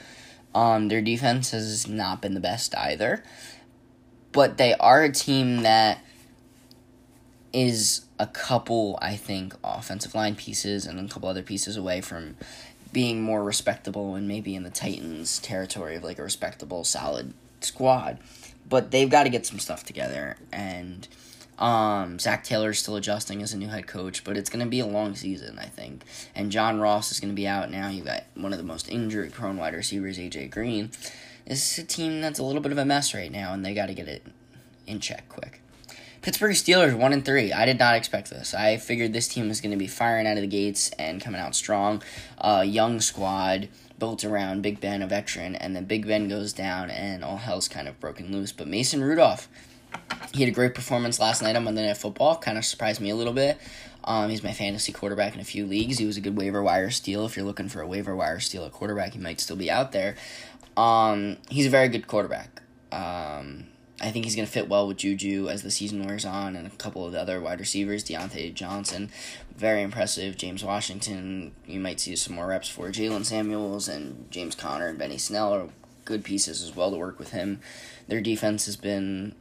Um, 0.54 0.88
their 0.88 1.02
defense 1.02 1.50
has 1.50 1.86
not 1.86 2.20
been 2.20 2.34
the 2.34 2.40
best 2.40 2.76
either. 2.76 3.22
But 4.32 4.58
they 4.58 4.74
are 4.74 5.02
a 5.02 5.12
team 5.12 5.62
that 5.62 6.04
is 7.52 8.04
a 8.20 8.26
couple, 8.26 8.98
I 9.00 9.16
think, 9.16 9.54
offensive 9.64 10.14
line 10.14 10.36
pieces 10.36 10.84
and 10.84 11.00
a 11.00 11.12
couple 11.12 11.28
other 11.28 11.42
pieces 11.42 11.76
away 11.78 12.02
from 12.02 12.36
being 12.92 13.22
more 13.22 13.42
respectable 13.42 14.14
and 14.14 14.28
maybe 14.28 14.54
in 14.54 14.62
the 14.62 14.70
Titans 14.70 15.38
territory 15.38 15.96
of 15.96 16.04
like 16.04 16.18
a 16.18 16.22
respectable, 16.22 16.84
solid 16.84 17.32
squad. 17.60 18.18
But 18.68 18.90
they've 18.90 19.08
got 19.08 19.22
to 19.22 19.30
get 19.30 19.46
some 19.46 19.58
stuff 19.58 19.84
together. 19.84 20.36
And 20.52 21.08
um, 21.58 22.18
Zac 22.18 22.44
Taylor's 22.44 22.78
still 22.78 22.96
adjusting 22.96 23.40
as 23.42 23.54
a 23.54 23.56
new 23.56 23.68
head 23.68 23.86
coach, 23.86 24.22
but 24.22 24.36
it's 24.36 24.50
going 24.50 24.64
to 24.64 24.70
be 24.70 24.80
a 24.80 24.86
long 24.86 25.14
season, 25.14 25.58
I 25.58 25.66
think. 25.66 26.04
And 26.34 26.52
John 26.52 26.78
Ross 26.78 27.10
is 27.10 27.20
going 27.20 27.32
to 27.32 27.36
be 27.36 27.48
out 27.48 27.70
now. 27.70 27.88
You've 27.88 28.04
got 28.06 28.24
one 28.34 28.52
of 28.52 28.58
the 28.58 28.64
most 28.64 28.90
injury 28.90 29.30
prone 29.30 29.56
wide 29.56 29.74
receivers, 29.74 30.18
AJ 30.18 30.50
Green. 30.50 30.90
This 31.46 31.72
is 31.72 31.84
a 31.84 31.86
team 31.86 32.20
that's 32.20 32.38
a 32.38 32.42
little 32.42 32.60
bit 32.60 32.70
of 32.70 32.78
a 32.78 32.84
mess 32.84 33.14
right 33.14 33.32
now, 33.32 33.54
and 33.54 33.64
they 33.64 33.72
got 33.72 33.86
to 33.86 33.94
get 33.94 34.08
it 34.08 34.26
in 34.86 35.00
check 35.00 35.26
quick. 35.30 35.62
Pittsburgh 36.22 36.54
Steelers 36.54 36.94
one 36.94 37.14
and 37.14 37.24
three. 37.24 37.52
I 37.52 37.64
did 37.64 37.78
not 37.78 37.94
expect 37.94 38.28
this. 38.28 38.52
I 38.52 38.76
figured 38.76 39.12
this 39.12 39.26
team 39.26 39.48
was 39.48 39.60
going 39.60 39.70
to 39.70 39.78
be 39.78 39.86
firing 39.86 40.26
out 40.26 40.36
of 40.36 40.42
the 40.42 40.48
gates 40.48 40.90
and 40.98 41.20
coming 41.20 41.40
out 41.40 41.54
strong. 41.54 42.02
Uh, 42.38 42.62
young 42.66 43.00
squad 43.00 43.68
built 43.98 44.22
around 44.24 44.62
Big 44.62 44.80
Ben, 44.80 45.00
a 45.02 45.06
veteran, 45.06 45.54
and 45.54 45.74
then 45.74 45.84
Big 45.84 46.06
Ben 46.06 46.28
goes 46.28 46.52
down 46.52 46.90
and 46.90 47.24
all 47.24 47.38
hell's 47.38 47.68
kind 47.68 47.88
of 47.88 47.98
broken 48.00 48.32
loose. 48.32 48.52
But 48.52 48.68
Mason 48.68 49.02
Rudolph, 49.02 49.48
he 50.32 50.40
had 50.40 50.48
a 50.50 50.54
great 50.54 50.74
performance 50.74 51.18
last 51.18 51.40
night 51.42 51.56
on 51.56 51.64
Monday 51.64 51.86
Night 51.86 51.96
Football. 51.96 52.36
Kind 52.36 52.58
of 52.58 52.66
surprised 52.66 53.00
me 53.00 53.10
a 53.10 53.16
little 53.16 53.32
bit. 53.32 53.58
Um, 54.04 54.28
he's 54.28 54.42
my 54.42 54.52
fantasy 54.52 54.92
quarterback 54.92 55.34
in 55.34 55.40
a 55.40 55.44
few 55.44 55.66
leagues. 55.66 55.98
He 55.98 56.06
was 56.06 56.16
a 56.16 56.20
good 56.20 56.36
waiver 56.36 56.62
wire 56.62 56.90
steal. 56.90 57.24
If 57.24 57.36
you're 57.36 57.46
looking 57.46 57.68
for 57.68 57.80
a 57.80 57.86
waiver 57.86 58.14
wire 58.14 58.40
steal 58.40 58.64
at 58.64 58.72
quarterback, 58.72 59.12
he 59.12 59.18
might 59.18 59.40
still 59.40 59.56
be 59.56 59.70
out 59.70 59.92
there. 59.92 60.16
Um, 60.76 61.38
he's 61.48 61.66
a 61.66 61.70
very 61.70 61.88
good 61.88 62.06
quarterback. 62.06 62.62
Um, 62.92 63.66
I 64.00 64.10
think 64.10 64.24
he's 64.24 64.34
going 64.34 64.46
to 64.46 64.52
fit 64.52 64.68
well 64.68 64.88
with 64.88 64.96
Juju 64.96 65.48
as 65.48 65.62
the 65.62 65.70
season 65.70 66.04
wears 66.04 66.24
on, 66.24 66.56
and 66.56 66.66
a 66.66 66.70
couple 66.70 67.04
of 67.04 67.12
the 67.12 67.20
other 67.20 67.40
wide 67.40 67.60
receivers, 67.60 68.02
Diontae 68.02 68.54
Johnson, 68.54 69.10
very 69.54 69.82
impressive. 69.82 70.38
James 70.38 70.64
Washington, 70.64 71.52
you 71.66 71.78
might 71.78 72.00
see 72.00 72.16
some 72.16 72.34
more 72.34 72.46
reps 72.46 72.68
for 72.68 72.88
Jaylen 72.88 73.24
Samuels 73.26 73.88
and 73.88 74.30
James 74.30 74.54
Conner 74.54 74.88
and 74.88 74.98
Benny 74.98 75.18
Snell 75.18 75.52
are 75.52 75.68
good 76.06 76.24
pieces 76.24 76.62
as 76.62 76.74
well 76.74 76.90
to 76.90 76.96
work 76.96 77.18
with 77.18 77.32
him. 77.32 77.60
Their 78.08 78.20
defense 78.20 78.64
has 78.66 78.76
been 78.76 79.34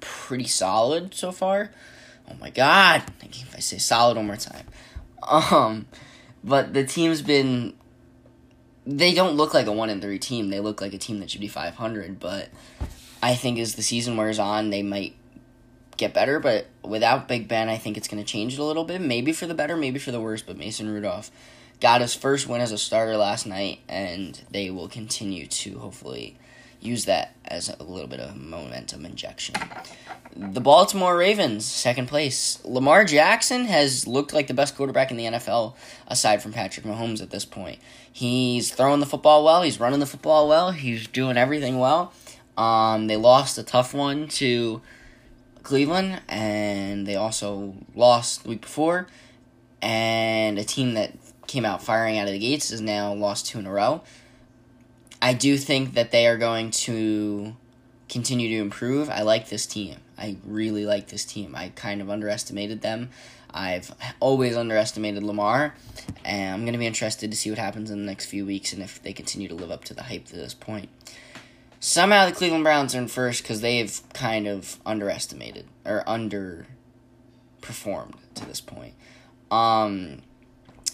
pretty 0.00 0.46
solid 0.46 1.14
so 1.14 1.30
far. 1.30 1.70
Oh 2.28 2.34
my 2.40 2.50
god! 2.50 3.02
If 3.22 3.54
I 3.54 3.60
say 3.60 3.78
solid 3.78 4.16
one 4.16 4.26
more 4.26 4.36
time, 4.36 4.66
um, 5.22 5.86
but 6.42 6.72
the 6.72 6.84
team's 6.84 7.22
been. 7.22 7.74
They 8.86 9.12
don't 9.12 9.36
look 9.36 9.52
like 9.52 9.66
a 9.66 9.72
one 9.72 9.90
and 9.90 10.00
three 10.00 10.18
team. 10.18 10.48
They 10.48 10.60
look 10.60 10.80
like 10.80 10.94
a 10.94 10.98
team 10.98 11.20
that 11.20 11.30
should 11.30 11.40
be 11.40 11.48
five 11.48 11.74
hundred. 11.74 12.18
But 12.18 12.48
I 13.22 13.34
think 13.34 13.58
as 13.58 13.74
the 13.74 13.82
season 13.82 14.16
wears 14.16 14.38
on, 14.38 14.70
they 14.70 14.82
might 14.82 15.14
get 15.96 16.14
better. 16.14 16.40
But 16.40 16.66
without 16.82 17.28
Big 17.28 17.48
Ben, 17.48 17.68
I 17.68 17.76
think 17.76 17.96
it's 17.96 18.08
going 18.08 18.22
to 18.22 18.30
change 18.30 18.54
it 18.54 18.58
a 18.58 18.64
little 18.64 18.84
bit. 18.84 19.00
Maybe 19.00 19.32
for 19.32 19.46
the 19.46 19.54
better, 19.54 19.76
maybe 19.76 19.98
for 19.98 20.10
the 20.10 20.20
worse. 20.20 20.42
But 20.42 20.56
Mason 20.56 20.88
Rudolph 20.88 21.30
got 21.80 22.00
his 22.00 22.14
first 22.14 22.48
win 22.48 22.60
as 22.60 22.72
a 22.72 22.78
starter 22.78 23.16
last 23.16 23.46
night, 23.46 23.80
and 23.88 24.40
they 24.50 24.70
will 24.70 24.88
continue 24.88 25.46
to 25.46 25.78
hopefully 25.78 26.36
use 26.80 27.04
that 27.04 27.34
as 27.44 27.68
a 27.68 27.82
little 27.82 28.08
bit 28.08 28.20
of 28.20 28.36
momentum 28.36 29.04
injection. 29.04 29.54
The 30.34 30.60
Baltimore 30.60 31.16
Ravens, 31.16 31.66
second 31.66 32.08
place. 32.08 32.58
Lamar 32.64 33.04
Jackson 33.04 33.66
has 33.66 34.06
looked 34.06 34.32
like 34.32 34.46
the 34.46 34.54
best 34.54 34.76
quarterback 34.76 35.10
in 35.10 35.16
the 35.16 35.24
NFL 35.24 35.74
aside 36.06 36.42
from 36.42 36.52
Patrick 36.52 36.86
Mahomes 36.86 37.20
at 37.20 37.30
this 37.30 37.44
point. 37.44 37.80
He's 38.10 38.72
throwing 38.72 39.00
the 39.00 39.06
football 39.06 39.44
well, 39.44 39.62
he's 39.62 39.80
running 39.80 40.00
the 40.00 40.06
football 40.06 40.48
well, 40.48 40.70
he's 40.70 41.06
doing 41.08 41.36
everything 41.36 41.78
well. 41.78 42.12
Um, 42.60 43.06
they 43.06 43.16
lost 43.16 43.56
a 43.56 43.62
tough 43.62 43.94
one 43.94 44.28
to 44.28 44.82
Cleveland, 45.62 46.20
and 46.28 47.06
they 47.06 47.16
also 47.16 47.74
lost 47.94 48.42
the 48.42 48.50
week 48.50 48.60
before. 48.60 49.06
And 49.80 50.58
a 50.58 50.64
team 50.64 50.92
that 50.92 51.14
came 51.46 51.64
out 51.64 51.82
firing 51.82 52.18
out 52.18 52.26
of 52.26 52.34
the 52.34 52.38
gates 52.38 52.68
has 52.68 52.82
now 52.82 53.14
lost 53.14 53.46
two 53.46 53.60
in 53.60 53.66
a 53.66 53.72
row. 53.72 54.02
I 55.22 55.32
do 55.32 55.56
think 55.56 55.94
that 55.94 56.10
they 56.10 56.26
are 56.26 56.36
going 56.36 56.70
to 56.72 57.56
continue 58.10 58.50
to 58.50 58.62
improve. 58.62 59.08
I 59.08 59.22
like 59.22 59.48
this 59.48 59.64
team. 59.64 59.96
I 60.18 60.36
really 60.44 60.84
like 60.84 61.08
this 61.08 61.24
team. 61.24 61.54
I 61.56 61.70
kind 61.70 62.02
of 62.02 62.10
underestimated 62.10 62.82
them. 62.82 63.08
I've 63.54 63.90
always 64.20 64.54
underestimated 64.54 65.22
Lamar, 65.22 65.74
and 66.26 66.54
I'm 66.54 66.60
going 66.60 66.74
to 66.74 66.78
be 66.78 66.86
interested 66.86 67.30
to 67.30 67.36
see 67.38 67.48
what 67.48 67.58
happens 67.58 67.90
in 67.90 68.00
the 68.00 68.04
next 68.04 68.26
few 68.26 68.44
weeks 68.44 68.74
and 68.74 68.82
if 68.82 69.02
they 69.02 69.14
continue 69.14 69.48
to 69.48 69.54
live 69.54 69.70
up 69.70 69.84
to 69.84 69.94
the 69.94 70.02
hype 70.02 70.26
to 70.26 70.36
this 70.36 70.52
point. 70.52 70.90
Somehow 71.82 72.26
the 72.26 72.32
Cleveland 72.32 72.62
Browns 72.62 72.94
are 72.94 72.98
in 72.98 73.08
first 73.08 73.42
because 73.42 73.62
they've 73.62 74.00
kind 74.12 74.46
of 74.46 74.78
underestimated 74.84 75.64
or 75.86 76.04
underperformed 76.06 76.66
to 78.34 78.44
this 78.44 78.60
point. 78.60 78.92
Um, 79.50 80.20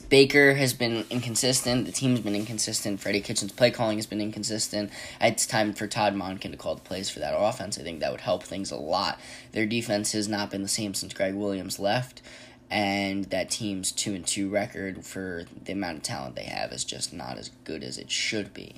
Baker 0.09 0.55
has 0.55 0.73
been 0.73 1.05
inconsistent. 1.11 1.87
The 1.87 1.93
team's 1.93 2.21
been 2.21 2.37
inconsistent. 2.37 3.01
Freddie 3.01 3.21
Kitchens' 3.21 3.51
play 3.51 3.73
calling 3.73 3.99
has 3.99 4.07
been 4.07 4.21
inconsistent. 4.21 4.93
It's 5.21 5.45
time 5.45 5.73
for 5.73 5.89
Todd 5.89 6.15
Monken 6.15 6.53
to 6.53 6.57
call 6.57 6.77
the 6.77 6.83
plays 6.83 7.11
for 7.11 7.19
that 7.19 7.35
offense. 7.37 7.77
I 7.79 7.83
think 7.83 7.99
that 7.99 8.13
would 8.13 8.21
help 8.21 8.45
things 8.45 8.71
a 8.71 8.77
lot. 8.77 9.19
Their 9.51 9.67
defense 9.67 10.13
has 10.13 10.29
not 10.29 10.53
been 10.53 10.63
the 10.63 10.69
same 10.69 10.95
since 10.95 11.13
Gregg 11.13 11.35
Williams 11.35 11.81
left, 11.81 12.23
and 12.71 13.25
that 13.27 13.51
team's 13.51 13.91
two 13.91 14.15
and 14.15 14.25
two 14.25 14.49
record 14.49 15.05
for 15.05 15.47
the 15.65 15.73
amount 15.73 15.97
of 15.97 16.03
talent 16.05 16.37
they 16.37 16.45
have 16.45 16.71
is 16.71 16.85
just 16.85 17.13
not 17.13 17.39
as 17.39 17.51
good 17.65 17.83
as 17.83 17.99
it 17.99 18.13
should 18.13 18.55
be. 18.55 18.77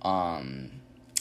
Um, 0.00 0.70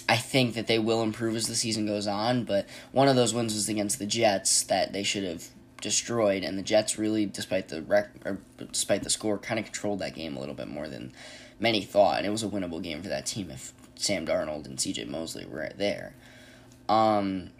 I 0.07 0.17
think 0.17 0.55
that 0.55 0.67
they 0.67 0.79
will 0.79 1.01
improve 1.01 1.35
as 1.35 1.47
the 1.47 1.55
season 1.55 1.85
goes 1.85 2.07
on, 2.07 2.43
but 2.43 2.67
one 2.91 3.07
of 3.07 3.15
those 3.15 3.33
wins 3.33 3.53
was 3.53 3.69
against 3.69 3.99
the 3.99 4.05
Jets 4.05 4.63
that 4.63 4.93
they 4.93 5.03
should 5.03 5.23
have 5.23 5.47
destroyed, 5.81 6.43
and 6.43 6.57
the 6.57 6.63
Jets 6.63 6.97
really, 6.97 7.25
despite 7.25 7.69
the 7.69 7.81
rec- 7.81 8.11
or 8.25 8.39
despite 8.71 9.03
the 9.03 9.09
score, 9.09 9.37
kind 9.37 9.59
of 9.59 9.65
controlled 9.65 9.99
that 9.99 10.15
game 10.15 10.35
a 10.35 10.39
little 10.39 10.55
bit 10.55 10.67
more 10.67 10.87
than 10.87 11.11
many 11.59 11.81
thought, 11.81 12.17
and 12.17 12.27
it 12.27 12.29
was 12.29 12.43
a 12.43 12.47
winnable 12.47 12.81
game 12.81 13.01
for 13.01 13.09
that 13.09 13.25
team 13.25 13.49
if 13.51 13.73
Sam 13.95 14.25
Darnold 14.25 14.65
and 14.65 14.79
C.J. 14.79 15.05
Mosley 15.05 15.45
were 15.45 15.69
there. 15.77 16.13
Um, 16.89 17.51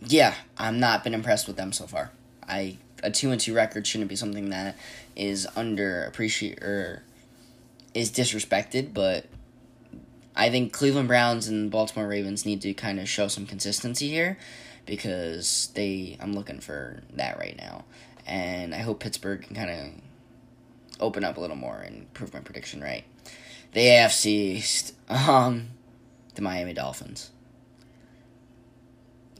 yeah, 0.00 0.34
I'm 0.58 0.80
not 0.80 1.04
been 1.04 1.14
impressed 1.14 1.46
with 1.46 1.56
them 1.56 1.72
so 1.72 1.86
far. 1.86 2.10
I 2.46 2.78
a 3.02 3.10
two 3.10 3.30
and 3.30 3.40
two 3.40 3.54
record 3.54 3.86
shouldn't 3.86 4.10
be 4.10 4.16
something 4.16 4.50
that 4.50 4.76
is 5.16 5.46
under 5.56 6.04
appreciate 6.04 6.62
or 6.62 7.02
is 7.94 8.10
disrespected, 8.10 8.94
but 8.94 9.26
I 10.34 10.50
think 10.50 10.72
Cleveland 10.72 11.08
Browns 11.08 11.48
and 11.48 11.70
Baltimore 11.70 12.08
Ravens 12.08 12.46
need 12.46 12.62
to 12.62 12.72
kind 12.72 12.98
of 12.98 13.08
show 13.08 13.28
some 13.28 13.46
consistency 13.46 14.08
here 14.08 14.38
because 14.86 15.70
they 15.74 16.16
I'm 16.20 16.32
looking 16.32 16.60
for 16.60 17.02
that 17.14 17.38
right 17.38 17.56
now. 17.56 17.84
And 18.26 18.74
I 18.74 18.78
hope 18.78 19.00
Pittsburgh 19.00 19.42
can 19.42 19.54
kind 19.54 19.70
of 19.70 19.88
open 21.00 21.24
up 21.24 21.36
a 21.36 21.40
little 21.40 21.56
more 21.56 21.78
and 21.78 22.12
prove 22.14 22.32
my 22.32 22.40
prediction 22.40 22.80
right. 22.80 23.04
The 23.72 23.80
AFC 23.80 24.26
East, 24.26 24.94
um, 25.08 25.68
the 26.34 26.42
Miami 26.42 26.72
Dolphins. 26.72 27.30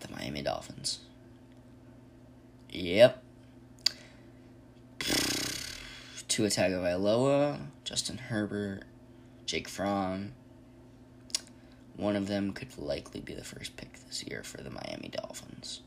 The 0.00 0.10
Miami 0.10 0.42
Dolphins. 0.42 0.98
Yep. 2.70 3.22
Tua 6.28 6.48
Tagovailoa, 6.48 7.60
Justin 7.84 8.18
Herbert, 8.18 8.84
Jake 9.44 9.68
Fromm, 9.68 10.32
one 11.96 12.16
of 12.16 12.26
them 12.26 12.52
could 12.52 12.76
likely 12.78 13.20
be 13.20 13.34
the 13.34 13.44
first 13.44 13.76
pick 13.76 13.92
this 14.06 14.24
year 14.24 14.42
for 14.42 14.62
the 14.62 14.70
Miami 14.70 15.10
Dolphins. 15.12 15.80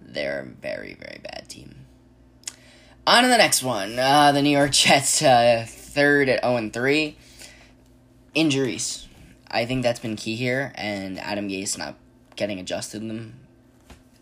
They're 0.00 0.40
a 0.40 0.44
very, 0.44 0.94
very 0.94 1.20
bad 1.22 1.48
team. 1.48 1.86
On 3.06 3.22
to 3.22 3.28
the 3.28 3.38
next 3.38 3.62
one. 3.62 3.98
Uh, 3.98 4.32
the 4.32 4.42
New 4.42 4.50
York 4.50 4.70
Jets, 4.72 5.22
uh, 5.22 5.64
third 5.68 6.28
at 6.28 6.42
0 6.42 6.70
3. 6.70 7.16
Injuries. 8.34 9.06
I 9.50 9.66
think 9.66 9.82
that's 9.82 10.00
been 10.00 10.16
key 10.16 10.34
here, 10.34 10.72
and 10.74 11.18
Adam 11.20 11.48
Gase 11.48 11.78
not 11.78 11.94
getting 12.34 12.58
adjusted 12.58 13.00
them 13.08 13.34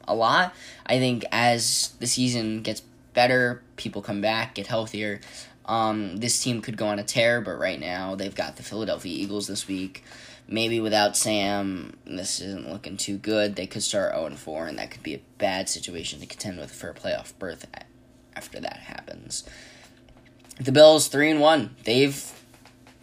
a 0.06 0.14
lot. 0.14 0.54
I 0.84 0.98
think 0.98 1.24
as 1.32 1.94
the 2.00 2.06
season 2.06 2.62
gets 2.62 2.82
better, 3.14 3.62
people 3.76 4.02
come 4.02 4.20
back, 4.20 4.54
get 4.54 4.66
healthier. 4.66 5.20
Um, 5.64 6.18
this 6.18 6.42
team 6.42 6.60
could 6.60 6.76
go 6.76 6.88
on 6.88 6.98
a 6.98 7.04
tear, 7.04 7.40
but 7.40 7.52
right 7.52 7.80
now 7.80 8.14
they've 8.14 8.34
got 8.34 8.56
the 8.56 8.62
Philadelphia 8.62 9.12
Eagles 9.12 9.46
this 9.46 9.68
week 9.68 10.04
maybe 10.48 10.80
without 10.80 11.16
Sam, 11.16 11.96
this 12.04 12.40
isn't 12.40 12.70
looking 12.70 12.96
too 12.96 13.16
good. 13.16 13.56
They 13.56 13.66
could 13.66 13.82
start 13.82 14.14
0 14.14 14.30
4, 14.30 14.66
and 14.66 14.78
that 14.78 14.90
could 14.90 15.02
be 15.02 15.14
a 15.14 15.22
bad 15.38 15.68
situation 15.68 16.20
to 16.20 16.26
contend 16.26 16.58
with 16.58 16.72
for 16.72 16.90
a 16.90 16.94
playoff 16.94 17.32
berth 17.38 17.66
after 18.34 18.60
that 18.60 18.78
happens. 18.78 19.44
The 20.60 20.72
Bills 20.72 21.08
3 21.08 21.32
and 21.32 21.40
1. 21.40 21.76
They've 21.84 22.32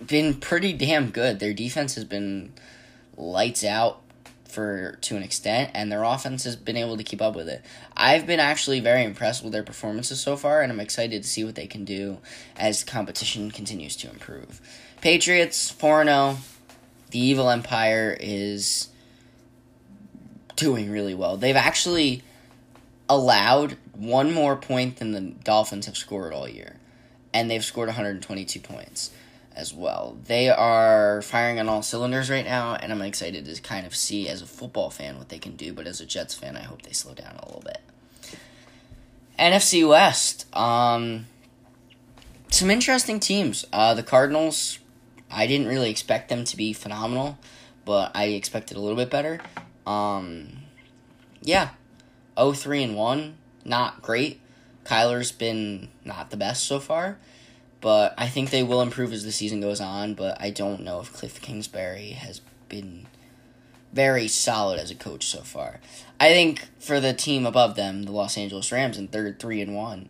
been 0.05 0.35
pretty 0.35 0.73
damn 0.73 1.09
good. 1.09 1.39
Their 1.39 1.53
defense 1.53 1.95
has 1.95 2.05
been 2.05 2.53
lights 3.17 3.63
out 3.63 4.01
for 4.45 4.97
to 5.01 5.15
an 5.15 5.23
extent 5.23 5.69
and 5.73 5.91
their 5.91 6.03
offense 6.03 6.43
has 6.43 6.55
been 6.55 6.77
able 6.77 6.97
to 6.97 7.03
keep 7.03 7.21
up 7.21 7.35
with 7.35 7.47
it. 7.47 7.63
I've 7.95 8.25
been 8.25 8.39
actually 8.39 8.79
very 8.79 9.03
impressed 9.03 9.43
with 9.43 9.53
their 9.53 9.63
performances 9.63 10.19
so 10.19 10.35
far 10.35 10.61
and 10.61 10.71
I'm 10.71 10.79
excited 10.79 11.21
to 11.21 11.29
see 11.29 11.43
what 11.43 11.55
they 11.55 11.67
can 11.67 11.85
do 11.85 12.17
as 12.57 12.83
competition 12.83 13.51
continues 13.51 13.95
to 13.97 14.09
improve. 14.09 14.59
Patriots 15.01 15.71
4-0 15.71 16.37
the 17.11 17.19
Evil 17.19 17.49
Empire 17.49 18.15
is 18.19 18.89
doing 20.55 20.91
really 20.91 21.13
well. 21.15 21.37
They've 21.37 21.55
actually 21.55 22.23
allowed 23.07 23.77
one 23.93 24.33
more 24.33 24.55
point 24.55 24.97
than 24.97 25.11
the 25.11 25.21
Dolphins 25.21 25.85
have 25.87 25.97
scored 25.97 26.33
all 26.33 26.47
year, 26.47 26.75
and 27.33 27.49
they've 27.49 27.63
scored 27.63 27.87
122 27.87 28.59
points 28.59 29.11
as 29.55 29.73
well. 29.73 30.17
They 30.25 30.49
are 30.49 31.21
firing 31.21 31.59
on 31.59 31.67
all 31.67 31.81
cylinders 31.81 32.29
right 32.29 32.45
now, 32.45 32.75
and 32.75 32.91
I'm 32.91 33.01
excited 33.01 33.45
to 33.45 33.61
kind 33.61 33.85
of 33.85 33.95
see 33.95 34.29
as 34.29 34.41
a 34.41 34.45
football 34.45 34.89
fan 34.89 35.17
what 35.17 35.29
they 35.29 35.39
can 35.39 35.55
do, 35.55 35.73
but 35.73 35.87
as 35.87 35.99
a 35.99 36.05
Jets 36.05 36.33
fan, 36.33 36.55
I 36.55 36.63
hope 36.63 36.83
they 36.83 36.93
slow 36.93 37.13
down 37.13 37.35
a 37.35 37.45
little 37.45 37.63
bit. 37.65 37.81
NFC 39.37 39.87
West, 39.87 40.45
um, 40.55 41.25
some 42.49 42.69
interesting 42.69 43.19
teams. 43.19 43.65
Uh, 43.71 43.93
the 43.93 44.03
Cardinals 44.03 44.78
I 45.31 45.47
didn't 45.47 45.67
really 45.67 45.89
expect 45.89 46.29
them 46.29 46.43
to 46.45 46.57
be 46.57 46.73
phenomenal, 46.73 47.37
but 47.85 48.11
I 48.15 48.25
expected 48.25 48.77
a 48.77 48.79
little 48.79 48.97
bit 48.97 49.09
better. 49.09 49.39
Um, 49.85 50.49
yeah, 51.41 51.69
0-3 52.37 52.83
and 52.83 52.95
1, 52.95 53.37
not 53.65 54.01
great. 54.01 54.41
Kyler's 54.85 55.31
been 55.31 55.89
not 56.03 56.31
the 56.31 56.37
best 56.37 56.63
so 56.63 56.79
far, 56.79 57.17
but 57.81 58.13
I 58.17 58.27
think 58.27 58.49
they 58.49 58.63
will 58.63 58.81
improve 58.81 59.13
as 59.13 59.23
the 59.23 59.31
season 59.31 59.61
goes 59.61 59.81
on, 59.81 60.13
but 60.13 60.39
I 60.41 60.49
don't 60.49 60.83
know 60.83 60.99
if 60.99 61.13
Kliff 61.13 61.41
Kingsbury 61.41 62.11
has 62.11 62.41
been 62.67 63.05
very 63.93 64.27
solid 64.27 64.79
as 64.79 64.91
a 64.91 64.95
coach 64.95 65.25
so 65.25 65.41
far. 65.41 65.79
I 66.19 66.29
think 66.29 66.67
for 66.79 66.99
the 66.99 67.13
team 67.13 67.45
above 67.45 67.75
them, 67.75 68.03
the 68.03 68.11
Los 68.11 68.37
Angeles 68.37 68.71
Rams 68.71 68.97
in 68.97 69.07
third, 69.07 69.39
3 69.39 69.61
and 69.61 69.75
1. 69.75 70.09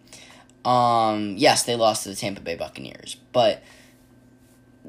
Um, 0.65 1.35
yes, 1.37 1.63
they 1.63 1.75
lost 1.75 2.03
to 2.03 2.09
the 2.09 2.15
Tampa 2.15 2.41
Bay 2.41 2.55
Buccaneers, 2.55 3.15
but 3.31 3.63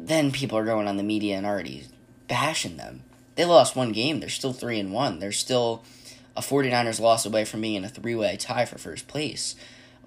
then 0.06 0.32
people 0.32 0.56
are 0.58 0.64
going 0.64 0.88
on 0.88 0.96
the 0.96 1.02
media 1.02 1.36
and 1.36 1.46
already 1.46 1.86
bashing 2.28 2.76
them. 2.76 3.02
They 3.36 3.44
lost 3.44 3.76
one 3.76 3.92
game. 3.92 4.20
They're 4.20 4.28
still 4.28 4.52
3 4.52 4.78
and 4.80 4.92
1. 4.92 5.18
They're 5.18 5.32
still 5.32 5.84
a 6.36 6.40
49ers 6.40 7.00
loss 7.00 7.26
away 7.26 7.44
from 7.44 7.60
being 7.60 7.74
in 7.74 7.84
a 7.84 7.88
three 7.88 8.14
way 8.14 8.36
tie 8.36 8.64
for 8.64 8.78
first 8.78 9.08
place. 9.08 9.56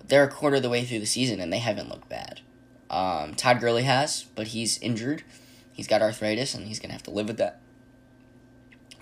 They're 0.05 0.23
a 0.23 0.29
quarter 0.29 0.57
of 0.57 0.63
the 0.63 0.69
way 0.69 0.83
through 0.83 0.99
the 0.99 1.05
season 1.05 1.39
and 1.39 1.51
they 1.51 1.59
haven't 1.59 1.89
looked 1.89 2.09
bad. 2.09 2.41
Um, 2.89 3.35
Todd 3.35 3.59
Gurley 3.59 3.83
has, 3.83 4.25
but 4.35 4.47
he's 4.47 4.77
injured. 4.79 5.23
He's 5.71 5.87
got 5.87 6.01
arthritis 6.01 6.53
and 6.53 6.67
he's 6.67 6.79
going 6.79 6.89
to 6.89 6.93
have 6.93 7.03
to 7.03 7.11
live 7.11 7.27
with 7.27 7.37
that. 7.37 7.59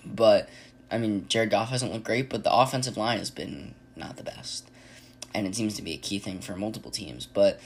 But, 0.06 0.50
I 0.89 0.98
mean, 0.98 1.26
Jared 1.28 1.50
Goff 1.50 1.70
hasn't 1.70 1.92
looked 1.92 2.06
great, 2.06 2.30
but 2.30 2.44
the 2.44 2.54
offensive 2.54 2.98
line 2.98 3.18
has 3.18 3.30
been 3.30 3.76
not 3.96 4.18
the 4.18 4.24
best. 4.24 4.70
And 5.34 5.46
it 5.46 5.56
seems 5.56 5.76
to 5.76 5.82
be 5.82 5.94
a 5.94 5.98
key 5.98 6.20
thing 6.20 6.39
for 6.39 6.56
multiple 6.56 6.92
teams. 6.92 7.26
But 7.26 7.60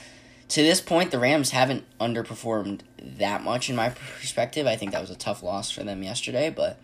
to 0.48 0.62
this 0.62 0.80
point, 0.80 1.10
the 1.10 1.18
Rams 1.18 1.50
haven't 1.50 1.84
underperformed 1.98 2.80
that 3.02 3.42
much 3.42 3.68
in 3.68 3.76
my 3.76 3.90
perspective. 3.90 4.66
I 4.66 4.76
think 4.76 4.92
that 4.92 5.00
was 5.00 5.10
a 5.10 5.16
tough 5.16 5.42
loss 5.42 5.70
for 5.70 5.82
them 5.82 6.02
yesterday, 6.02 6.50
but 6.50 6.78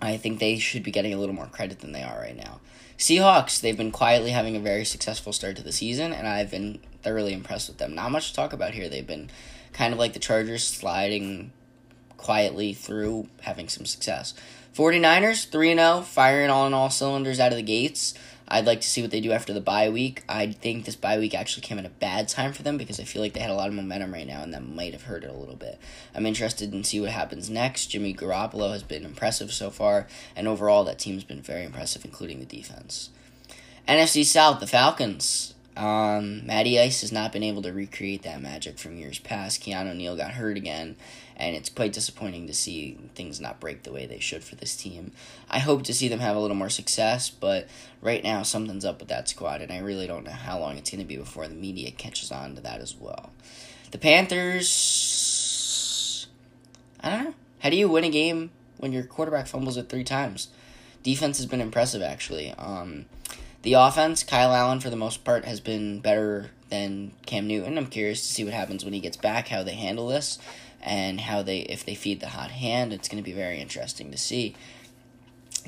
I 0.00 0.16
think 0.16 0.38
they 0.38 0.58
should 0.58 0.82
be 0.82 0.90
getting 0.90 1.14
a 1.14 1.18
little 1.18 1.34
more 1.34 1.46
credit 1.46 1.80
than 1.80 1.92
they 1.92 2.02
are 2.02 2.18
right 2.18 2.36
now. 2.36 2.60
Seahawks, 2.98 3.60
they've 3.60 3.76
been 3.76 3.92
quietly 3.92 4.30
having 4.30 4.56
a 4.56 4.60
very 4.60 4.84
successful 4.84 5.32
start 5.32 5.56
to 5.56 5.62
the 5.62 5.72
season, 5.72 6.12
and 6.12 6.26
I've 6.26 6.50
been 6.50 6.80
thoroughly 7.02 7.32
impressed 7.32 7.68
with 7.68 7.78
them. 7.78 7.94
Not 7.94 8.10
much 8.10 8.30
to 8.30 8.34
talk 8.34 8.52
about 8.52 8.74
here. 8.74 8.88
They've 8.88 9.06
been 9.06 9.30
kind 9.72 9.92
of 9.92 9.98
like 9.98 10.12
the 10.12 10.18
Chargers 10.18 10.64
sliding 10.64 11.52
quietly 12.16 12.74
through 12.74 13.28
having 13.42 13.68
some 13.68 13.86
success. 13.86 14.34
49ers, 14.74 15.48
3 15.48 15.74
0, 15.74 16.00
firing 16.02 16.50
all 16.50 16.66
in 16.66 16.74
all 16.74 16.90
cylinders 16.90 17.40
out 17.40 17.52
of 17.52 17.56
the 17.56 17.62
gates. 17.62 18.14
I'd 18.50 18.66
like 18.66 18.80
to 18.80 18.88
see 18.88 19.02
what 19.02 19.10
they 19.10 19.20
do 19.20 19.32
after 19.32 19.52
the 19.52 19.60
bye 19.60 19.90
week. 19.90 20.22
I 20.28 20.52
think 20.52 20.84
this 20.84 20.96
bye 20.96 21.18
week 21.18 21.34
actually 21.34 21.62
came 21.62 21.78
at 21.78 21.84
a 21.84 21.90
bad 21.90 22.28
time 22.28 22.54
for 22.54 22.62
them 22.62 22.78
because 22.78 22.98
I 22.98 23.04
feel 23.04 23.20
like 23.20 23.34
they 23.34 23.40
had 23.40 23.50
a 23.50 23.54
lot 23.54 23.68
of 23.68 23.74
momentum 23.74 24.12
right 24.12 24.26
now 24.26 24.42
and 24.42 24.54
that 24.54 24.66
might 24.66 24.94
have 24.94 25.02
hurt 25.02 25.22
it 25.22 25.30
a 25.30 25.36
little 25.36 25.56
bit. 25.56 25.78
I'm 26.14 26.24
interested 26.24 26.72
in 26.72 26.82
see 26.82 26.98
what 27.00 27.10
happens 27.10 27.50
next. 27.50 27.88
Jimmy 27.88 28.14
Garoppolo 28.14 28.72
has 28.72 28.82
been 28.82 29.04
impressive 29.04 29.52
so 29.52 29.70
far, 29.70 30.06
and 30.34 30.48
overall 30.48 30.84
that 30.84 30.98
team's 30.98 31.24
been 31.24 31.42
very 31.42 31.64
impressive, 31.64 32.04
including 32.04 32.40
the 32.40 32.46
defense. 32.46 33.10
NFC 33.86 34.24
South, 34.24 34.60
the 34.60 34.66
Falcons. 34.66 35.54
Um, 35.78 36.44
Matty 36.44 36.78
Ice 36.80 37.02
has 37.02 37.12
not 37.12 37.32
been 37.32 37.44
able 37.44 37.62
to 37.62 37.72
recreate 37.72 38.22
that 38.22 38.42
magic 38.42 38.80
from 38.80 38.96
years 38.96 39.20
past. 39.20 39.62
Keanu 39.62 39.94
Neal 39.94 40.16
got 40.16 40.32
hurt 40.32 40.56
again, 40.56 40.96
and 41.36 41.54
it's 41.54 41.68
quite 41.68 41.92
disappointing 41.92 42.48
to 42.48 42.52
see 42.52 42.98
things 43.14 43.40
not 43.40 43.60
break 43.60 43.84
the 43.84 43.92
way 43.92 44.04
they 44.04 44.18
should 44.18 44.42
for 44.42 44.56
this 44.56 44.74
team. 44.74 45.12
I 45.48 45.60
hope 45.60 45.84
to 45.84 45.94
see 45.94 46.08
them 46.08 46.18
have 46.18 46.34
a 46.34 46.40
little 46.40 46.56
more 46.56 46.68
success, 46.68 47.30
but 47.30 47.68
right 48.02 48.24
now 48.24 48.42
something's 48.42 48.84
up 48.84 48.98
with 48.98 49.08
that 49.10 49.28
squad, 49.28 49.62
and 49.62 49.70
I 49.70 49.78
really 49.78 50.08
don't 50.08 50.24
know 50.24 50.32
how 50.32 50.58
long 50.58 50.78
it's 50.78 50.90
going 50.90 50.98
to 51.00 51.06
be 51.06 51.16
before 51.16 51.46
the 51.46 51.54
media 51.54 51.92
catches 51.92 52.32
on 52.32 52.56
to 52.56 52.60
that 52.62 52.80
as 52.80 52.96
well. 52.96 53.30
The 53.92 53.98
Panthers, 53.98 54.66
I 57.00 57.10
don't 57.10 57.24
know. 57.24 57.34
How 57.60 57.70
do 57.70 57.76
you 57.76 57.88
win 57.88 58.02
a 58.02 58.10
game 58.10 58.50
when 58.78 58.92
your 58.92 59.04
quarterback 59.04 59.46
fumbles 59.46 59.76
it 59.76 59.88
three 59.88 60.02
times? 60.02 60.48
Defense 61.04 61.36
has 61.36 61.46
been 61.46 61.60
impressive, 61.60 62.02
actually. 62.02 62.52
Um, 62.58 63.06
the 63.68 63.74
offense, 63.74 64.22
Kyle 64.22 64.54
Allen, 64.54 64.80
for 64.80 64.88
the 64.88 64.96
most 64.96 65.24
part, 65.24 65.44
has 65.44 65.60
been 65.60 66.00
better 66.00 66.50
than 66.70 67.12
Cam 67.26 67.46
Newton. 67.46 67.76
I'm 67.76 67.88
curious 67.88 68.22
to 68.22 68.32
see 68.32 68.42
what 68.42 68.54
happens 68.54 68.82
when 68.82 68.94
he 68.94 69.00
gets 69.00 69.18
back, 69.18 69.48
how 69.48 69.62
they 69.62 69.74
handle 69.74 70.08
this, 70.08 70.38
and 70.80 71.20
how 71.20 71.42
they 71.42 71.58
if 71.58 71.84
they 71.84 71.94
feed 71.94 72.20
the 72.20 72.28
hot 72.28 72.50
hand. 72.50 72.94
It's 72.94 73.10
going 73.10 73.22
to 73.22 73.30
be 73.30 73.36
very 73.36 73.60
interesting 73.60 74.10
to 74.10 74.16
see. 74.16 74.56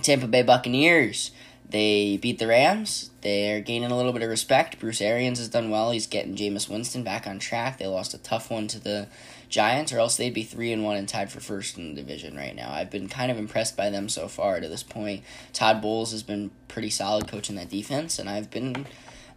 Tampa 0.01 0.27
Bay 0.27 0.43
Buccaneers. 0.43 1.31
They 1.69 2.17
beat 2.17 2.39
the 2.39 2.47
Rams. 2.47 3.11
They're 3.21 3.61
gaining 3.61 3.91
a 3.91 3.97
little 3.97 4.15
bit 4.15 4.23
of 4.23 4.31
respect. 4.31 4.81
Bruce 4.81 5.03
Arians 5.03 5.39
has 5.39 5.49
done 5.49 5.69
well. 5.69 5.91
He's 5.91 6.07
getting 6.07 6.35
Jameis 6.35 6.71
Winston 6.71 7.05
back 7.05 7.27
on 7.27 7.39
track. 7.39 7.77
They 7.77 7.87
lost 7.87 8.15
a 8.15 8.19
tough 8.19 8.51
one 8.51 8.67
to 8.69 8.79
the 8.79 9.09
Giants, 9.51 9.93
or 9.93 9.99
else 9.99 10.17
they'd 10.17 10.33
be 10.33 10.45
three 10.45 10.73
and 10.73 10.85
one 10.85 10.97
and 10.97 11.09
tied 11.09 11.31
for 11.31 11.41
first 11.41 11.77
in 11.77 11.95
the 11.95 12.01
division 12.01 12.37
right 12.37 12.55
now. 12.55 12.73
I've 12.73 12.91
been 12.91 13.09
kind 13.09 13.31
of 13.31 13.39
impressed 13.39 13.77
by 13.77 13.91
them 13.91 14.09
so 14.09 14.29
far 14.29 14.61
to 14.61 14.69
this 14.69 14.83
point. 14.83 15.23
Todd 15.53 15.83
Bowles 15.83 16.13
has 16.13 16.23
been 16.23 16.51
pretty 16.69 16.91
solid 16.91 17.29
coaching 17.29 17.57
that 17.57 17.69
defense, 17.69 18.19
and 18.19 18.31
I've 18.31 18.51
been. 18.51 18.87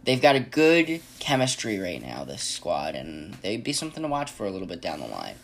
They've 0.04 0.20
got 0.20 0.36
a 0.36 0.40
good 0.40 1.00
chemistry 1.18 1.78
right 1.78 2.00
now, 2.00 2.24
this 2.24 2.42
squad, 2.42 2.94
and 2.94 3.34
they'd 3.36 3.64
be 3.64 3.72
something 3.72 4.02
to 4.02 4.08
watch 4.08 4.30
for 4.30 4.44
a 4.44 4.50
little 4.50 4.68
bit 4.68 4.82
down 4.82 5.00
the 5.00 5.06
line. 5.06 5.36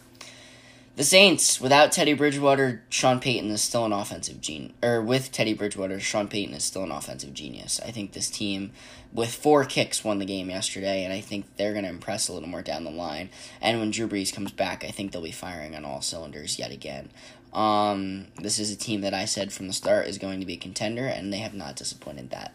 The 0.97 1.05
Saints, 1.05 1.61
without 1.61 1.93
Teddy 1.93 2.13
Bridgewater, 2.13 2.83
Sean 2.91 3.21
Payton 3.21 3.51
is 3.51 3.63
still 3.63 3.87
an 3.87 3.93
offensive 3.93 4.41
genius. 4.41 4.75
Or 4.83 5.01
with 5.01 5.33
Teddy 5.33 5.55
Bridgewater, 5.55 5.99
Sean 5.99 6.29
Payton 6.29 6.55
is 6.55 6.65
still 6.65 6.83
an 6.83 6.91
offensive 6.91 7.33
genius. 7.33 7.81
I 7.83 7.91
think 7.91 8.13
this 8.13 8.29
team, 8.29 8.73
with 9.13 9.33
four 9.33 9.65
kicks, 9.65 10.05
won 10.05 10.19
the 10.19 10.27
game 10.27 10.51
yesterday, 10.51 11.05
and 11.05 11.13
I 11.13 11.21
think 11.21 11.47
they're 11.57 11.73
going 11.73 11.85
to 11.85 11.91
impress 11.91 12.29
a 12.29 12.35
little 12.35 12.49
more 12.49 12.61
down 12.61 12.85
the 12.85 12.91
line. 12.91 13.31
And 13.63 13.79
when 13.79 13.93
Drew 13.93 14.09
Brees 14.09 14.35
comes 14.35 14.53
back, 14.53 14.85
I 14.85 14.91
think 14.91 15.13
they'll 15.13 15.23
be 15.23 15.31
firing 15.31 15.75
on 15.75 15.87
all 15.87 16.03
cylinders 16.03 16.59
yet 16.59 16.71
again. 16.71 17.09
Um, 17.55 18.27
this 18.41 18.59
is 18.59 18.71
a 18.71 18.77
team 18.77 19.01
that 19.01 19.15
I 19.15 19.25
said 19.25 19.53
from 19.53 19.69
the 19.69 19.73
start 19.73 20.07
is 20.07 20.19
going 20.19 20.41
to 20.41 20.47
be 20.47 20.55
a 20.55 20.59
contender, 20.59 21.07
and 21.07 21.33
they 21.33 21.39
have 21.39 21.55
not 21.55 21.77
disappointed 21.77 22.31
that 22.31 22.53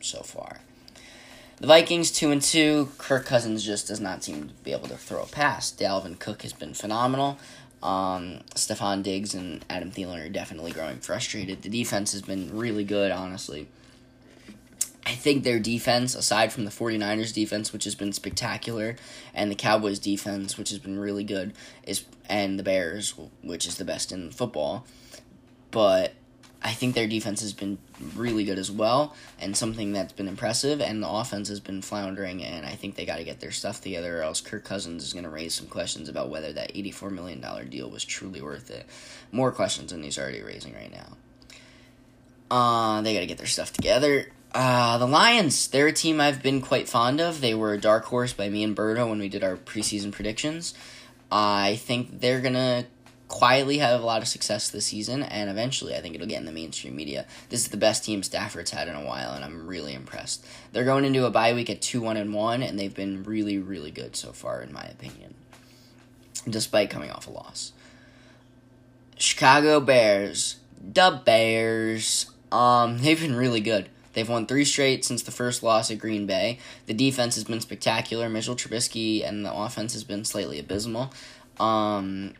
so 0.00 0.20
far. 0.20 0.60
The 1.56 1.66
Vikings 1.66 2.12
two 2.12 2.30
and 2.30 2.40
two. 2.40 2.90
Kirk 2.98 3.26
Cousins 3.26 3.64
just 3.64 3.88
does 3.88 4.00
not 4.00 4.22
seem 4.22 4.48
to 4.48 4.54
be 4.62 4.72
able 4.72 4.86
to 4.88 4.96
throw 4.96 5.22
a 5.22 5.26
pass. 5.26 5.72
Dalvin 5.72 6.16
Cook 6.18 6.42
has 6.42 6.52
been 6.52 6.72
phenomenal. 6.72 7.38
Um, 7.82 8.40
Stefon 8.54 9.02
Diggs 9.02 9.34
and 9.34 9.64
Adam 9.70 9.90
Thielen 9.90 10.24
are 10.24 10.28
definitely 10.28 10.72
growing 10.72 10.98
frustrated. 10.98 11.62
The 11.62 11.68
defense 11.68 12.12
has 12.12 12.22
been 12.22 12.56
really 12.56 12.84
good, 12.84 13.12
honestly. 13.12 13.68
I 15.06 15.12
think 15.12 15.42
their 15.42 15.58
defense, 15.58 16.14
aside 16.14 16.52
from 16.52 16.66
the 16.66 16.70
49ers 16.70 17.32
defense, 17.32 17.72
which 17.72 17.84
has 17.84 17.94
been 17.94 18.12
spectacular, 18.12 18.96
and 19.32 19.50
the 19.50 19.54
Cowboys 19.54 19.98
defense, 19.98 20.58
which 20.58 20.68
has 20.68 20.78
been 20.78 20.98
really 20.98 21.24
good, 21.24 21.54
is 21.84 22.04
and 22.28 22.58
the 22.58 22.62
Bears, 22.62 23.14
which 23.42 23.66
is 23.66 23.78
the 23.78 23.86
best 23.86 24.12
in 24.12 24.30
football. 24.30 24.84
But 25.70 26.12
I 26.60 26.72
think 26.72 26.96
their 26.96 27.06
defense 27.06 27.40
has 27.42 27.52
been 27.52 27.78
really 28.16 28.44
good 28.44 28.58
as 28.58 28.70
well, 28.70 29.14
and 29.40 29.56
something 29.56 29.92
that's 29.92 30.12
been 30.12 30.26
impressive. 30.26 30.80
And 30.80 31.02
the 31.02 31.08
offense 31.08 31.48
has 31.48 31.60
been 31.60 31.82
floundering, 31.82 32.42
and 32.42 32.66
I 32.66 32.72
think 32.72 32.96
they 32.96 33.06
got 33.06 33.18
to 33.18 33.24
get 33.24 33.38
their 33.38 33.52
stuff 33.52 33.80
together, 33.80 34.18
or 34.18 34.22
else 34.22 34.40
Kirk 34.40 34.64
Cousins 34.64 35.04
is 35.04 35.12
going 35.12 35.24
to 35.24 35.30
raise 35.30 35.54
some 35.54 35.68
questions 35.68 36.08
about 36.08 36.30
whether 36.30 36.52
that 36.52 36.72
eighty-four 36.74 37.10
million 37.10 37.40
dollar 37.40 37.64
deal 37.64 37.88
was 37.88 38.04
truly 38.04 38.42
worth 38.42 38.70
it. 38.70 38.86
More 39.30 39.52
questions 39.52 39.92
than 39.92 40.02
he's 40.02 40.18
already 40.18 40.42
raising 40.42 40.74
right 40.74 40.90
now. 40.90 41.16
Uh, 42.50 43.02
they 43.02 43.14
got 43.14 43.20
to 43.20 43.26
get 43.26 43.38
their 43.38 43.46
stuff 43.46 43.72
together. 43.72 44.32
Uh, 44.52 44.96
the 44.98 45.06
Lions, 45.06 45.68
they're 45.68 45.88
a 45.88 45.92
team 45.92 46.20
I've 46.20 46.42
been 46.42 46.62
quite 46.62 46.88
fond 46.88 47.20
of. 47.20 47.40
They 47.40 47.54
were 47.54 47.74
a 47.74 47.80
dark 47.80 48.06
horse 48.06 48.32
by 48.32 48.48
me 48.48 48.64
and 48.64 48.74
Berto 48.74 49.08
when 49.08 49.18
we 49.18 49.28
did 49.28 49.44
our 49.44 49.56
preseason 49.56 50.10
predictions. 50.10 50.74
I 51.30 51.76
think 51.76 52.20
they're 52.20 52.40
gonna 52.40 52.86
quietly 53.28 53.78
have 53.78 54.00
a 54.00 54.04
lot 54.04 54.22
of 54.22 54.28
success 54.28 54.70
this 54.70 54.86
season, 54.86 55.22
and 55.22 55.50
eventually 55.50 55.94
I 55.94 56.00
think 56.00 56.14
it'll 56.14 56.26
get 56.26 56.40
in 56.40 56.46
the 56.46 56.52
mainstream 56.52 56.96
media. 56.96 57.26
This 57.50 57.60
is 57.60 57.68
the 57.68 57.76
best 57.76 58.04
team 58.04 58.22
Stafford's 58.22 58.70
had 58.70 58.88
in 58.88 58.96
a 58.96 59.04
while, 59.04 59.32
and 59.32 59.44
I'm 59.44 59.66
really 59.66 59.94
impressed. 59.94 60.44
They're 60.72 60.84
going 60.84 61.04
into 61.04 61.26
a 61.26 61.30
bye 61.30 61.52
week 61.52 61.70
at 61.70 61.82
two 61.82 62.00
one 62.00 62.16
and 62.16 62.34
one, 62.34 62.62
and 62.62 62.78
they've 62.78 62.94
been 62.94 63.22
really, 63.22 63.58
really 63.58 63.90
good 63.90 64.16
so 64.16 64.32
far, 64.32 64.62
in 64.62 64.72
my 64.72 64.84
opinion, 64.84 65.34
despite 66.48 66.90
coming 66.90 67.10
off 67.10 67.28
a 67.28 67.30
loss. 67.30 67.72
Chicago 69.16 69.80
Bears, 69.80 70.56
the 70.80 71.20
Bears, 71.24 72.30
um, 72.50 72.98
they've 73.02 73.20
been 73.20 73.36
really 73.36 73.60
good. 73.60 73.88
They've 74.14 74.28
won 74.28 74.46
three 74.46 74.64
straight 74.64 75.04
since 75.04 75.22
the 75.22 75.30
first 75.30 75.62
loss 75.62 75.90
at 75.90 75.98
Green 75.98 76.26
Bay. 76.26 76.58
The 76.86 76.94
defense 76.94 77.36
has 77.36 77.44
been 77.44 77.60
spectacular. 77.60 78.28
Mitchell 78.28 78.56
Trubisky 78.56 79.24
and 79.24 79.44
the 79.44 79.52
offense 79.52 79.92
has 79.92 80.02
been 80.02 80.24
slightly 80.24 80.58
abysmal. 80.58 81.12
Um, 81.60 82.32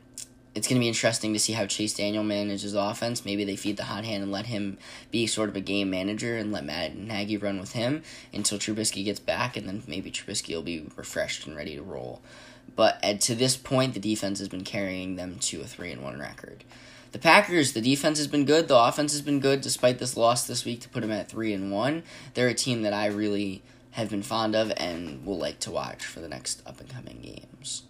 it's 0.58 0.66
going 0.66 0.80
to 0.80 0.80
be 0.80 0.88
interesting 0.88 1.32
to 1.32 1.38
see 1.38 1.52
how 1.52 1.66
Chase 1.66 1.94
Daniel 1.94 2.24
manages 2.24 2.74
offense. 2.74 3.24
Maybe 3.24 3.44
they 3.44 3.54
feed 3.54 3.76
the 3.76 3.84
hot 3.84 4.04
hand 4.04 4.24
and 4.24 4.32
let 4.32 4.46
him 4.46 4.76
be 5.12 5.28
sort 5.28 5.48
of 5.48 5.54
a 5.54 5.60
game 5.60 5.88
manager 5.88 6.36
and 6.36 6.50
let 6.50 6.64
Matt 6.64 6.96
Nagy 6.96 7.36
run 7.36 7.60
with 7.60 7.74
him 7.74 8.02
until 8.34 8.58
Trubisky 8.58 9.04
gets 9.04 9.20
back, 9.20 9.56
and 9.56 9.68
then 9.68 9.84
maybe 9.86 10.10
Trubisky 10.10 10.56
will 10.56 10.62
be 10.62 10.84
refreshed 10.96 11.46
and 11.46 11.56
ready 11.56 11.76
to 11.76 11.82
roll. 11.82 12.20
But 12.74 12.98
at, 13.04 13.20
to 13.22 13.36
this 13.36 13.56
point, 13.56 13.94
the 13.94 14.00
defense 14.00 14.40
has 14.40 14.48
been 14.48 14.64
carrying 14.64 15.14
them 15.14 15.38
to 15.42 15.60
a 15.60 15.64
three 15.64 15.92
and 15.92 16.02
one 16.02 16.18
record. 16.18 16.64
The 17.12 17.20
Packers, 17.20 17.72
the 17.72 17.80
defense 17.80 18.18
has 18.18 18.26
been 18.26 18.44
good, 18.44 18.66
the 18.66 18.76
offense 18.76 19.12
has 19.12 19.22
been 19.22 19.38
good, 19.38 19.60
despite 19.60 20.00
this 20.00 20.16
loss 20.16 20.44
this 20.44 20.64
week 20.64 20.80
to 20.80 20.88
put 20.88 21.02
them 21.02 21.12
at 21.12 21.30
three 21.30 21.52
and 21.52 21.70
one. 21.70 22.02
They're 22.34 22.48
a 22.48 22.54
team 22.54 22.82
that 22.82 22.92
I 22.92 23.06
really 23.06 23.62
have 23.92 24.10
been 24.10 24.24
fond 24.24 24.56
of 24.56 24.72
and 24.76 25.24
will 25.24 25.38
like 25.38 25.60
to 25.60 25.70
watch 25.70 26.04
for 26.04 26.18
the 26.18 26.28
next 26.28 26.66
up 26.66 26.80
and 26.80 26.88
coming 26.88 27.20
games. 27.22 27.84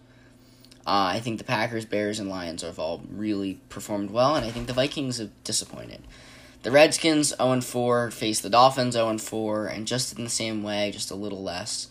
Uh, 0.89 1.13
I 1.13 1.19
think 1.19 1.37
the 1.37 1.43
Packers, 1.43 1.85
Bears, 1.85 2.19
and 2.19 2.31
Lions 2.31 2.63
have 2.63 2.79
all 2.79 3.03
really 3.11 3.59
performed 3.69 4.09
well, 4.09 4.35
and 4.35 4.43
I 4.43 4.49
think 4.49 4.65
the 4.65 4.73
Vikings 4.73 5.19
have 5.19 5.29
disappointed. 5.43 6.01
The 6.63 6.71
Redskins 6.71 7.31
0 7.37 7.61
4 7.61 8.09
face 8.09 8.39
the 8.39 8.49
Dolphins 8.49 8.95
0 8.95 9.19
4, 9.19 9.67
and 9.67 9.85
just 9.85 10.17
in 10.17 10.23
the 10.23 10.31
same 10.31 10.63
way, 10.63 10.89
just 10.89 11.11
a 11.11 11.15
little 11.15 11.43
less. 11.43 11.89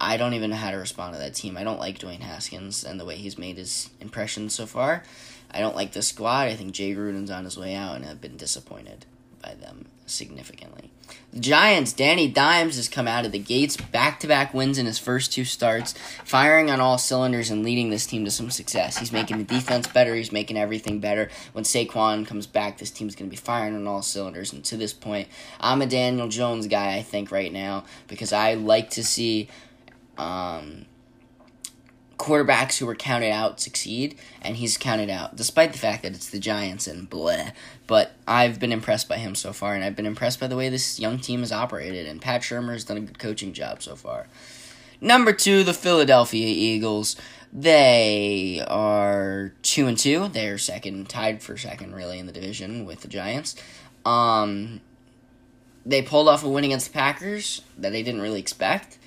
I 0.00 0.16
don't 0.16 0.34
even 0.34 0.50
know 0.50 0.56
how 0.56 0.70
to 0.70 0.76
respond 0.76 1.14
to 1.14 1.18
that 1.18 1.34
team. 1.34 1.56
I 1.56 1.64
don't 1.64 1.80
like 1.80 1.98
Dwayne 1.98 2.20
Haskins 2.20 2.84
and 2.84 3.00
the 3.00 3.04
way 3.04 3.16
he's 3.16 3.36
made 3.36 3.56
his 3.56 3.90
impression 4.00 4.48
so 4.48 4.64
far. 4.64 5.02
I 5.50 5.58
don't 5.58 5.74
like 5.74 5.90
the 5.90 6.00
squad. 6.00 6.46
I 6.46 6.54
think 6.54 6.70
Jay 6.70 6.94
Gruden's 6.94 7.32
on 7.32 7.44
his 7.44 7.58
way 7.58 7.74
out, 7.74 7.96
and 7.96 8.06
I've 8.06 8.20
been 8.20 8.36
disappointed. 8.36 9.06
by 9.42 9.54
them 9.54 9.86
significantly. 10.06 10.89
The 11.32 11.40
Giants, 11.40 11.92
Danny 11.92 12.28
Dimes 12.28 12.76
has 12.76 12.88
come 12.88 13.06
out 13.06 13.24
of 13.24 13.32
the 13.32 13.38
gates, 13.38 13.76
back 13.76 14.20
to 14.20 14.26
back 14.26 14.52
wins 14.52 14.78
in 14.78 14.86
his 14.86 14.98
first 14.98 15.32
two 15.32 15.44
starts, 15.44 15.94
firing 16.24 16.70
on 16.70 16.80
all 16.80 16.98
cylinders 16.98 17.50
and 17.50 17.64
leading 17.64 17.90
this 17.90 18.06
team 18.06 18.24
to 18.24 18.30
some 18.30 18.50
success. 18.50 18.98
He's 18.98 19.12
making 19.12 19.38
the 19.38 19.44
defense 19.44 19.86
better, 19.86 20.14
he's 20.14 20.32
making 20.32 20.56
everything 20.56 20.98
better. 20.98 21.30
When 21.52 21.64
Saquon 21.64 22.26
comes 22.26 22.46
back, 22.46 22.78
this 22.78 22.90
team's 22.90 23.14
going 23.14 23.30
to 23.30 23.36
be 23.36 23.40
firing 23.40 23.76
on 23.76 23.86
all 23.86 24.02
cylinders. 24.02 24.52
And 24.52 24.64
to 24.64 24.76
this 24.76 24.92
point, 24.92 25.28
I'm 25.60 25.82
a 25.82 25.86
Daniel 25.86 26.28
Jones 26.28 26.66
guy, 26.66 26.96
I 26.96 27.02
think, 27.02 27.30
right 27.30 27.52
now, 27.52 27.84
because 28.08 28.32
I 28.32 28.54
like 28.54 28.90
to 28.90 29.04
see. 29.04 29.48
Um, 30.18 30.86
quarterbacks 32.30 32.78
who 32.78 32.86
were 32.86 32.94
counted 32.94 33.30
out 33.30 33.60
succeed, 33.60 34.16
and 34.40 34.56
he's 34.56 34.78
counted 34.78 35.10
out, 35.10 35.34
despite 35.34 35.72
the 35.72 35.78
fact 35.78 36.02
that 36.02 36.12
it's 36.12 36.30
the 36.30 36.38
Giants 36.38 36.86
and 36.86 37.10
bleh. 37.10 37.52
But 37.86 38.12
I've 38.28 38.60
been 38.60 38.72
impressed 38.72 39.08
by 39.08 39.16
him 39.16 39.34
so 39.34 39.52
far, 39.52 39.74
and 39.74 39.82
I've 39.82 39.96
been 39.96 40.06
impressed 40.06 40.38
by 40.38 40.46
the 40.46 40.56
way 40.56 40.68
this 40.68 41.00
young 41.00 41.18
team 41.18 41.40
has 41.40 41.50
operated, 41.50 42.06
and 42.06 42.22
Pat 42.22 42.42
Shurmur 42.42 42.72
has 42.72 42.84
done 42.84 42.98
a 42.98 43.00
good 43.00 43.18
coaching 43.18 43.52
job 43.52 43.82
so 43.82 43.96
far. 43.96 44.28
Number 45.00 45.32
two, 45.32 45.64
the 45.64 45.74
Philadelphia 45.74 46.46
Eagles. 46.46 47.16
They 47.52 48.64
are 48.68 49.52
two 49.62 49.88
and 49.88 49.98
two. 49.98 50.28
They're 50.28 50.58
second, 50.58 51.08
tied 51.08 51.42
for 51.42 51.56
second, 51.56 51.96
really, 51.96 52.20
in 52.20 52.26
the 52.26 52.32
division 52.32 52.84
with 52.84 53.00
the 53.00 53.08
Giants. 53.08 53.56
Um, 54.04 54.80
they 55.84 56.02
pulled 56.02 56.28
off 56.28 56.44
a 56.44 56.48
win 56.48 56.64
against 56.64 56.88
the 56.88 56.92
Packers 56.92 57.62
that 57.76 57.90
they 57.90 58.04
didn't 58.04 58.20
really 58.20 58.38
expect. 58.38 58.98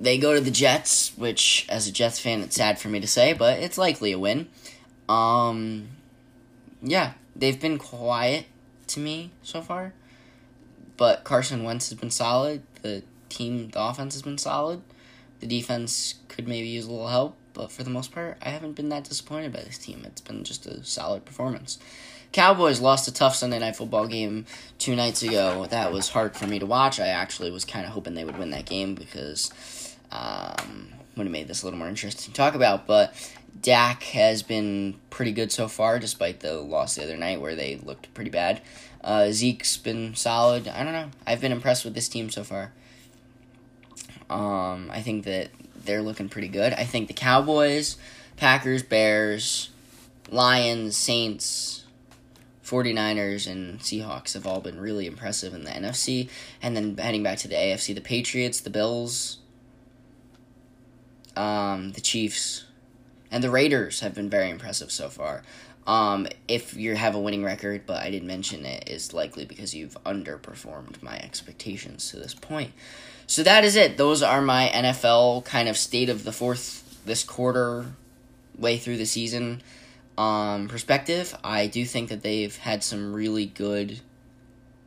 They 0.00 0.16
go 0.16 0.34
to 0.34 0.40
the 0.40 0.50
Jets, 0.50 1.12
which, 1.16 1.66
as 1.68 1.86
a 1.86 1.92
Jets 1.92 2.18
fan, 2.18 2.40
it's 2.40 2.56
sad 2.56 2.78
for 2.78 2.88
me 2.88 3.00
to 3.00 3.06
say, 3.06 3.34
but 3.34 3.58
it's 3.58 3.76
likely 3.76 4.12
a 4.12 4.18
win. 4.18 4.48
Um, 5.10 5.88
yeah, 6.82 7.12
they've 7.36 7.60
been 7.60 7.76
quiet 7.76 8.46
to 8.88 9.00
me 9.00 9.30
so 9.42 9.60
far, 9.60 9.92
but 10.96 11.22
Carson 11.24 11.64
Wentz 11.64 11.90
has 11.90 11.98
been 11.98 12.10
solid. 12.10 12.62
The 12.80 13.02
team, 13.28 13.68
the 13.68 13.82
offense 13.82 14.14
has 14.14 14.22
been 14.22 14.38
solid. 14.38 14.80
The 15.40 15.46
defense 15.46 16.14
could 16.28 16.48
maybe 16.48 16.68
use 16.68 16.86
a 16.86 16.90
little 16.90 17.08
help, 17.08 17.36
but 17.52 17.70
for 17.70 17.82
the 17.82 17.90
most 17.90 18.10
part, 18.12 18.38
I 18.40 18.48
haven't 18.48 18.76
been 18.76 18.88
that 18.88 19.04
disappointed 19.04 19.52
by 19.52 19.60
this 19.60 19.78
team. 19.78 20.02
It's 20.06 20.22
been 20.22 20.44
just 20.44 20.66
a 20.66 20.82
solid 20.82 21.26
performance. 21.26 21.78
Cowboys 22.32 22.80
lost 22.80 23.08
a 23.08 23.12
tough 23.12 23.34
Sunday 23.34 23.58
night 23.58 23.74
football 23.76 24.06
game 24.06 24.46
two 24.78 24.94
nights 24.94 25.22
ago. 25.22 25.66
That 25.68 25.92
was 25.92 26.10
hard 26.10 26.36
for 26.36 26.46
me 26.46 26.58
to 26.60 26.66
watch. 26.66 27.00
I 27.00 27.08
actually 27.08 27.50
was 27.50 27.64
kind 27.64 27.84
of 27.84 27.92
hoping 27.92 28.14
they 28.14 28.24
would 28.24 28.38
win 28.38 28.50
that 28.50 28.66
game 28.66 28.94
because 28.94 29.50
um, 30.10 30.88
would 31.16 31.24
have 31.24 31.32
made 31.32 31.48
this 31.48 31.62
a 31.62 31.66
little 31.66 31.78
more 31.78 31.88
interesting 31.88 32.32
to 32.32 32.36
talk 32.36 32.54
about. 32.54 32.86
But 32.86 33.14
Dak 33.60 34.02
has 34.04 34.42
been 34.42 34.96
pretty 35.10 35.32
good 35.32 35.52
so 35.52 35.68
far, 35.68 35.98
despite 35.98 36.40
the 36.40 36.54
loss 36.54 36.94
the 36.94 37.04
other 37.04 37.16
night 37.16 37.40
where 37.40 37.54
they 37.54 37.76
looked 37.76 38.12
pretty 38.14 38.30
bad. 38.30 38.62
Uh, 39.02 39.30
Zeke's 39.30 39.76
been 39.76 40.14
solid. 40.14 40.68
I 40.68 40.84
don't 40.84 40.92
know. 40.92 41.10
I've 41.26 41.40
been 41.40 41.52
impressed 41.52 41.84
with 41.84 41.94
this 41.94 42.08
team 42.08 42.30
so 42.30 42.44
far. 42.44 42.72
Um, 44.28 44.90
I 44.92 45.00
think 45.02 45.24
that 45.24 45.50
they're 45.84 46.02
looking 46.02 46.28
pretty 46.28 46.48
good. 46.48 46.72
I 46.74 46.84
think 46.84 47.08
the 47.08 47.14
Cowboys, 47.14 47.96
Packers, 48.36 48.82
Bears, 48.82 49.70
Lions, 50.30 50.96
Saints, 50.96 51.84
49ers, 52.64 53.50
and 53.50 53.80
Seahawks 53.80 54.34
have 54.34 54.46
all 54.46 54.60
been 54.60 54.80
really 54.80 55.06
impressive 55.06 55.52
in 55.54 55.64
the 55.64 55.70
NFC. 55.70 56.28
And 56.62 56.76
then 56.76 56.96
heading 56.96 57.22
back 57.22 57.38
to 57.38 57.48
the 57.48 57.56
AFC, 57.56 57.94
the 57.94 58.00
Patriots, 58.00 58.60
the 58.60 58.70
Bills, 58.70 59.38
um, 61.40 61.92
the 61.92 62.02
Chiefs, 62.02 62.64
and 63.30 63.42
the 63.42 63.50
Raiders 63.50 64.00
have 64.00 64.14
been 64.14 64.28
very 64.28 64.50
impressive 64.50 64.92
so 64.92 65.08
far. 65.08 65.42
Um, 65.86 66.28
if 66.46 66.76
you 66.76 66.94
have 66.94 67.14
a 67.14 67.18
winning 67.18 67.42
record, 67.42 67.86
but 67.86 68.02
I 68.02 68.10
didn't 68.10 68.28
mention 68.28 68.66
it, 68.66 68.90
is 68.90 69.14
likely 69.14 69.46
because 69.46 69.74
you've 69.74 69.96
underperformed 70.04 71.02
my 71.02 71.16
expectations 71.16 72.10
to 72.10 72.18
this 72.18 72.34
point. 72.34 72.72
So 73.26 73.42
that 73.42 73.64
is 73.64 73.74
it. 73.74 73.96
Those 73.96 74.22
are 74.22 74.42
my 74.42 74.70
NFL 74.74 75.46
kind 75.46 75.68
of 75.68 75.78
state 75.78 76.10
of 76.10 76.24
the 76.24 76.32
fourth 76.32 77.00
this 77.06 77.24
quarter 77.24 77.86
way 78.58 78.76
through 78.76 78.98
the 78.98 79.06
season 79.06 79.62
um, 80.18 80.68
perspective. 80.68 81.34
I 81.42 81.68
do 81.68 81.86
think 81.86 82.10
that 82.10 82.22
they've 82.22 82.54
had 82.54 82.84
some 82.84 83.14
really 83.14 83.46
good 83.46 84.00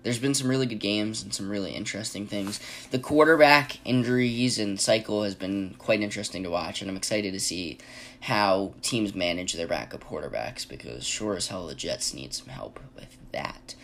there's 0.04 0.20
been 0.20 0.34
some 0.34 0.50
really 0.50 0.66
good 0.66 0.80
games 0.80 1.24
and 1.24 1.34
some 1.34 1.50
really 1.50 1.72
interesting 1.72 2.28
things. 2.28 2.60
The 2.92 3.00
quarterback 3.00 3.80
injuries 3.86 4.60
and 4.60 4.80
cycle 4.80 5.24
has 5.24 5.36
been 5.36 5.76
quite 5.78 6.02
interesting 6.02 6.44
to 6.44 6.50
watch, 6.50 6.82
and 6.82 6.90
I'm 6.90 6.98
excited 6.98 7.34
to 7.34 7.40
see 7.40 7.78
how 8.22 8.74
teams 8.82 9.16
manage 9.16 9.54
their 9.54 9.68
backup 9.68 10.04
quarterbacks 10.04 10.68
because 10.68 11.06
sure 11.06 11.36
as 11.36 11.48
hell 11.48 11.68
the 11.68 11.76
Jets 11.76 12.14
need 12.14 12.34
some 12.34 12.50
help 12.50 12.80
with 12.96 13.18
that. 13.32 13.76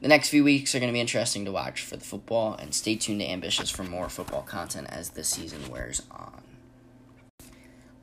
The 0.00 0.08
next 0.08 0.28
few 0.28 0.44
weeks 0.44 0.74
are 0.74 0.78
going 0.80 0.90
to 0.90 0.96
be 0.96 1.00
interesting 1.00 1.44
to 1.46 1.52
watch 1.52 1.82
for 1.82 1.96
the 1.96 2.04
football, 2.04 2.54
and 2.54 2.74
stay 2.74 2.96
tuned 2.96 3.20
to 3.20 3.26
Ambitious 3.26 3.70
for 3.70 3.82
more 3.82 4.08
football 4.08 4.42
content 4.42 4.88
as 4.90 5.10
the 5.10 5.24
season 5.24 5.70
wears 5.70 6.02
on. 6.10 6.42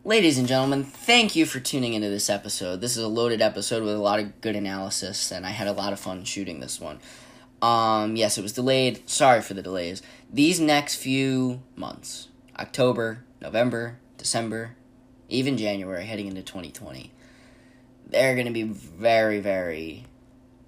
Ladies 0.06 0.38
and 0.38 0.48
gentlemen, 0.48 0.84
thank 0.84 1.36
you 1.36 1.46
for 1.46 1.62
tuning 1.62 1.94
into 1.94 2.10
this 2.10 2.30
episode. 2.30 2.82
This 2.82 2.98
is 2.98 3.04
a 3.04 3.08
loaded 3.08 3.42
episode 3.42 3.84
with 3.84 3.96
a 3.96 4.00
lot 4.00 4.20
of 4.20 4.42
good 4.42 4.56
analysis, 4.56 5.32
and 5.32 5.46
I 5.46 5.52
had 5.52 5.68
a 5.68 5.72
lot 5.72 5.94
of 5.94 6.00
fun 6.00 6.26
shooting 6.26 6.60
this 6.60 6.82
one. 6.82 7.00
Um, 7.64 8.18
yes, 8.18 8.38
it 8.38 8.42
was 8.42 8.52
delayed. 8.52 9.10
Sorry 9.10 9.40
for 9.42 9.54
the 9.54 9.62
delays. 9.62 10.02
These 10.30 10.60
next 10.60 10.96
few 10.96 11.62
months, 11.78 12.28
October, 12.60 13.24
November, 13.42 14.00
December, 14.18 14.76
even 15.30 15.56
January, 15.56 16.04
heading 16.04 16.28
into 16.28 16.42
2020, 16.42 17.14
they're 18.06 18.34
going 18.36 18.48
to 18.48 18.52
be 18.52 18.64
very, 18.64 19.40
very 19.40 20.04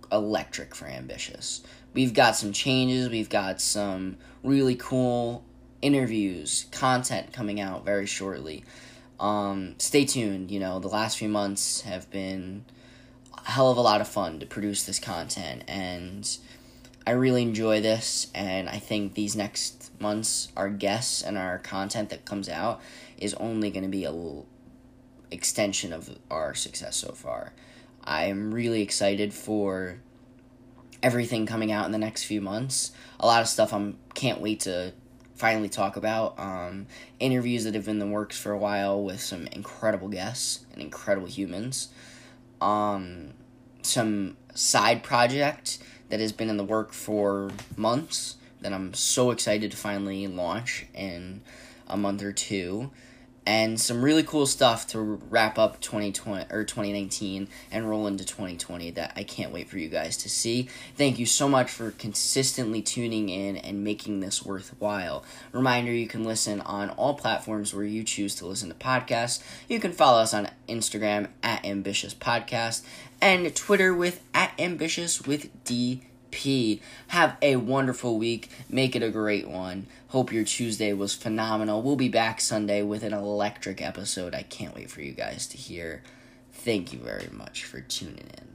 electric 0.10 0.74
for 0.74 0.88
Ambitious. 0.88 1.64
We've 1.94 2.14
got 2.14 2.38
some 2.38 2.54
changes, 2.54 3.10
we've 3.10 3.30
got 3.30 3.60
some 3.60 4.16
really 4.42 4.76
cool 4.76 5.44
interviews, 5.82 6.66
content 6.72 7.34
coming 7.34 7.60
out 7.60 7.84
very 7.84 8.06
shortly. 8.06 8.64
Um, 9.20 9.76
stay 9.80 10.06
tuned. 10.06 10.50
You 10.50 10.62
know, 10.62 10.80
the 10.80 10.88
last 10.88 11.18
few 11.18 11.28
months 11.28 11.82
have 11.82 12.10
been 12.10 12.64
a 13.38 13.52
hell 13.52 13.70
of 13.70 13.78
a 13.78 13.82
lot 13.82 14.00
of 14.00 14.08
fun 14.08 14.40
to 14.40 14.46
produce 14.46 14.84
this 14.84 15.00
content, 15.00 15.66
and 15.68 16.38
I 17.08 17.12
really 17.12 17.44
enjoy 17.44 17.82
this, 17.82 18.28
and 18.34 18.68
I 18.68 18.80
think 18.80 19.14
these 19.14 19.36
next 19.36 19.92
months, 20.00 20.52
our 20.58 20.70
guests 20.70 21.22
and 21.22 21.38
our 21.38 21.60
content 21.60 22.10
that 22.10 22.26
comes 22.26 22.50
out 22.50 22.82
is 23.18 23.36
only 23.36 23.70
going 23.70 23.84
to 23.84 23.90
be 23.90 24.06
a 24.06 24.12
little 24.12 24.48
extension 25.30 25.94
of 25.94 26.18
our 26.32 26.56
success 26.56 26.96
so 26.96 27.12
far. 27.12 27.54
I 28.04 28.26
am 28.26 28.54
really 28.54 28.82
excited 28.82 29.34
for 29.34 30.00
everything 31.04 31.46
coming 31.46 31.72
out 31.72 31.86
in 31.86 31.92
the 31.92 32.00
next 32.00 32.24
few 32.24 32.42
months. 32.42 32.92
A 33.20 33.28
lot 33.28 33.42
of 33.42 33.48
stuff 33.48 33.72
I'm 33.72 33.98
can't 34.16 34.42
wait 34.42 34.62
to 34.62 34.94
finally 35.36 35.70
talk 35.70 35.98
about. 35.98 36.40
Um, 36.40 36.88
interviews 37.20 37.66
that 37.66 37.76
have 37.76 37.86
been 37.86 37.96
in 37.96 38.00
the 38.00 38.08
works 38.08 38.38
for 38.38 38.52
a 38.52 38.58
while 38.58 39.04
with 39.04 39.22
some 39.22 39.48
incredible 39.48 40.08
guests 40.08 40.66
and 40.74 40.82
incredible 40.82 41.28
humans. 41.28 41.90
Um, 42.62 43.34
some 43.84 44.38
side 44.56 45.04
project 45.04 45.78
that 46.10 46.20
has 46.20 46.32
been 46.32 46.50
in 46.50 46.58
the 46.58 46.64
work 46.64 46.94
for 46.94 47.52
months 47.76 48.38
that 48.62 48.74
I'm 48.74 48.94
so 48.94 49.32
excited 49.32 49.72
to 49.72 49.78
finally 49.78 50.28
launch 50.28 50.86
in 50.94 51.42
a 51.88 51.98
month 51.98 52.24
or 52.24 52.32
two. 52.32 52.92
And 53.48 53.80
some 53.80 54.04
really 54.04 54.24
cool 54.24 54.48
stuff 54.48 54.88
to 54.88 55.00
wrap 55.00 55.60
up 55.60 55.80
2020 55.80 56.48
or 56.52 56.64
2019 56.64 57.48
and 57.72 57.88
roll 57.88 58.08
into 58.08 58.26
2020 58.26 58.90
that 58.92 59.14
I 59.16 59.24
can't 59.24 59.54
wait 59.54 59.70
for 59.70 59.78
you 59.78 59.88
guys 59.88 60.18
to 60.18 60.30
see. 60.30 60.68
Thank 60.96 61.20
you 61.20 61.28
so 61.28 61.48
much 61.48 61.70
for 61.70 61.92
consistently 61.92 62.82
tuning 62.82 63.30
in 63.30 63.56
and 63.58 63.84
making 63.84 64.20
this 64.20 64.44
worthwhile. 64.44 65.24
Reminder 65.52 65.92
you 65.92 66.08
can 66.08 66.24
listen 66.24 66.60
on 66.62 66.90
all 66.90 67.14
platforms 67.14 67.72
where 67.72 67.86
you 67.86 68.04
choose 68.04 68.34
to 68.36 68.48
listen 68.48 68.70
to 68.70 68.76
podcasts. 68.76 69.44
You 69.70 69.80
can 69.80 69.92
follow 69.92 70.22
us 70.22 70.34
on 70.34 70.50
Instagram 70.68 71.28
at 71.44 71.64
Ambitious 71.64 72.16
Podcast 72.16 72.82
and 73.26 73.56
Twitter 73.56 73.92
with 73.92 74.22
at 74.36 74.54
ambitious 74.60 75.26
with 75.26 75.50
DP. 75.66 76.80
Have 77.08 77.38
a 77.42 77.56
wonderful 77.56 78.20
week. 78.20 78.52
Make 78.70 78.96
it 78.96 79.02
a 79.02 79.10
great 79.10 79.48
one. 79.48 79.88
Hope 80.10 80.32
your 80.32 80.44
Tuesday 80.44 80.94
was 80.94 81.16
phenomenal. 81.16 81.82
We'll 81.82 81.96
be 81.96 82.08
back 82.08 82.40
Sunday 82.40 82.84
with 82.84 83.02
an 83.02 83.14
electric 83.14 83.82
episode. 83.82 84.36
I 84.36 84.44
can't 84.44 84.76
wait 84.76 84.92
for 84.92 85.02
you 85.02 85.12
guys 85.12 85.48
to 85.48 85.58
hear. 85.58 86.04
Thank 86.54 86.94
you 86.94 87.00
very 87.00 87.30
much 87.32 87.64
for 87.64 87.82
tuning 87.82 88.30
in. 88.38 88.55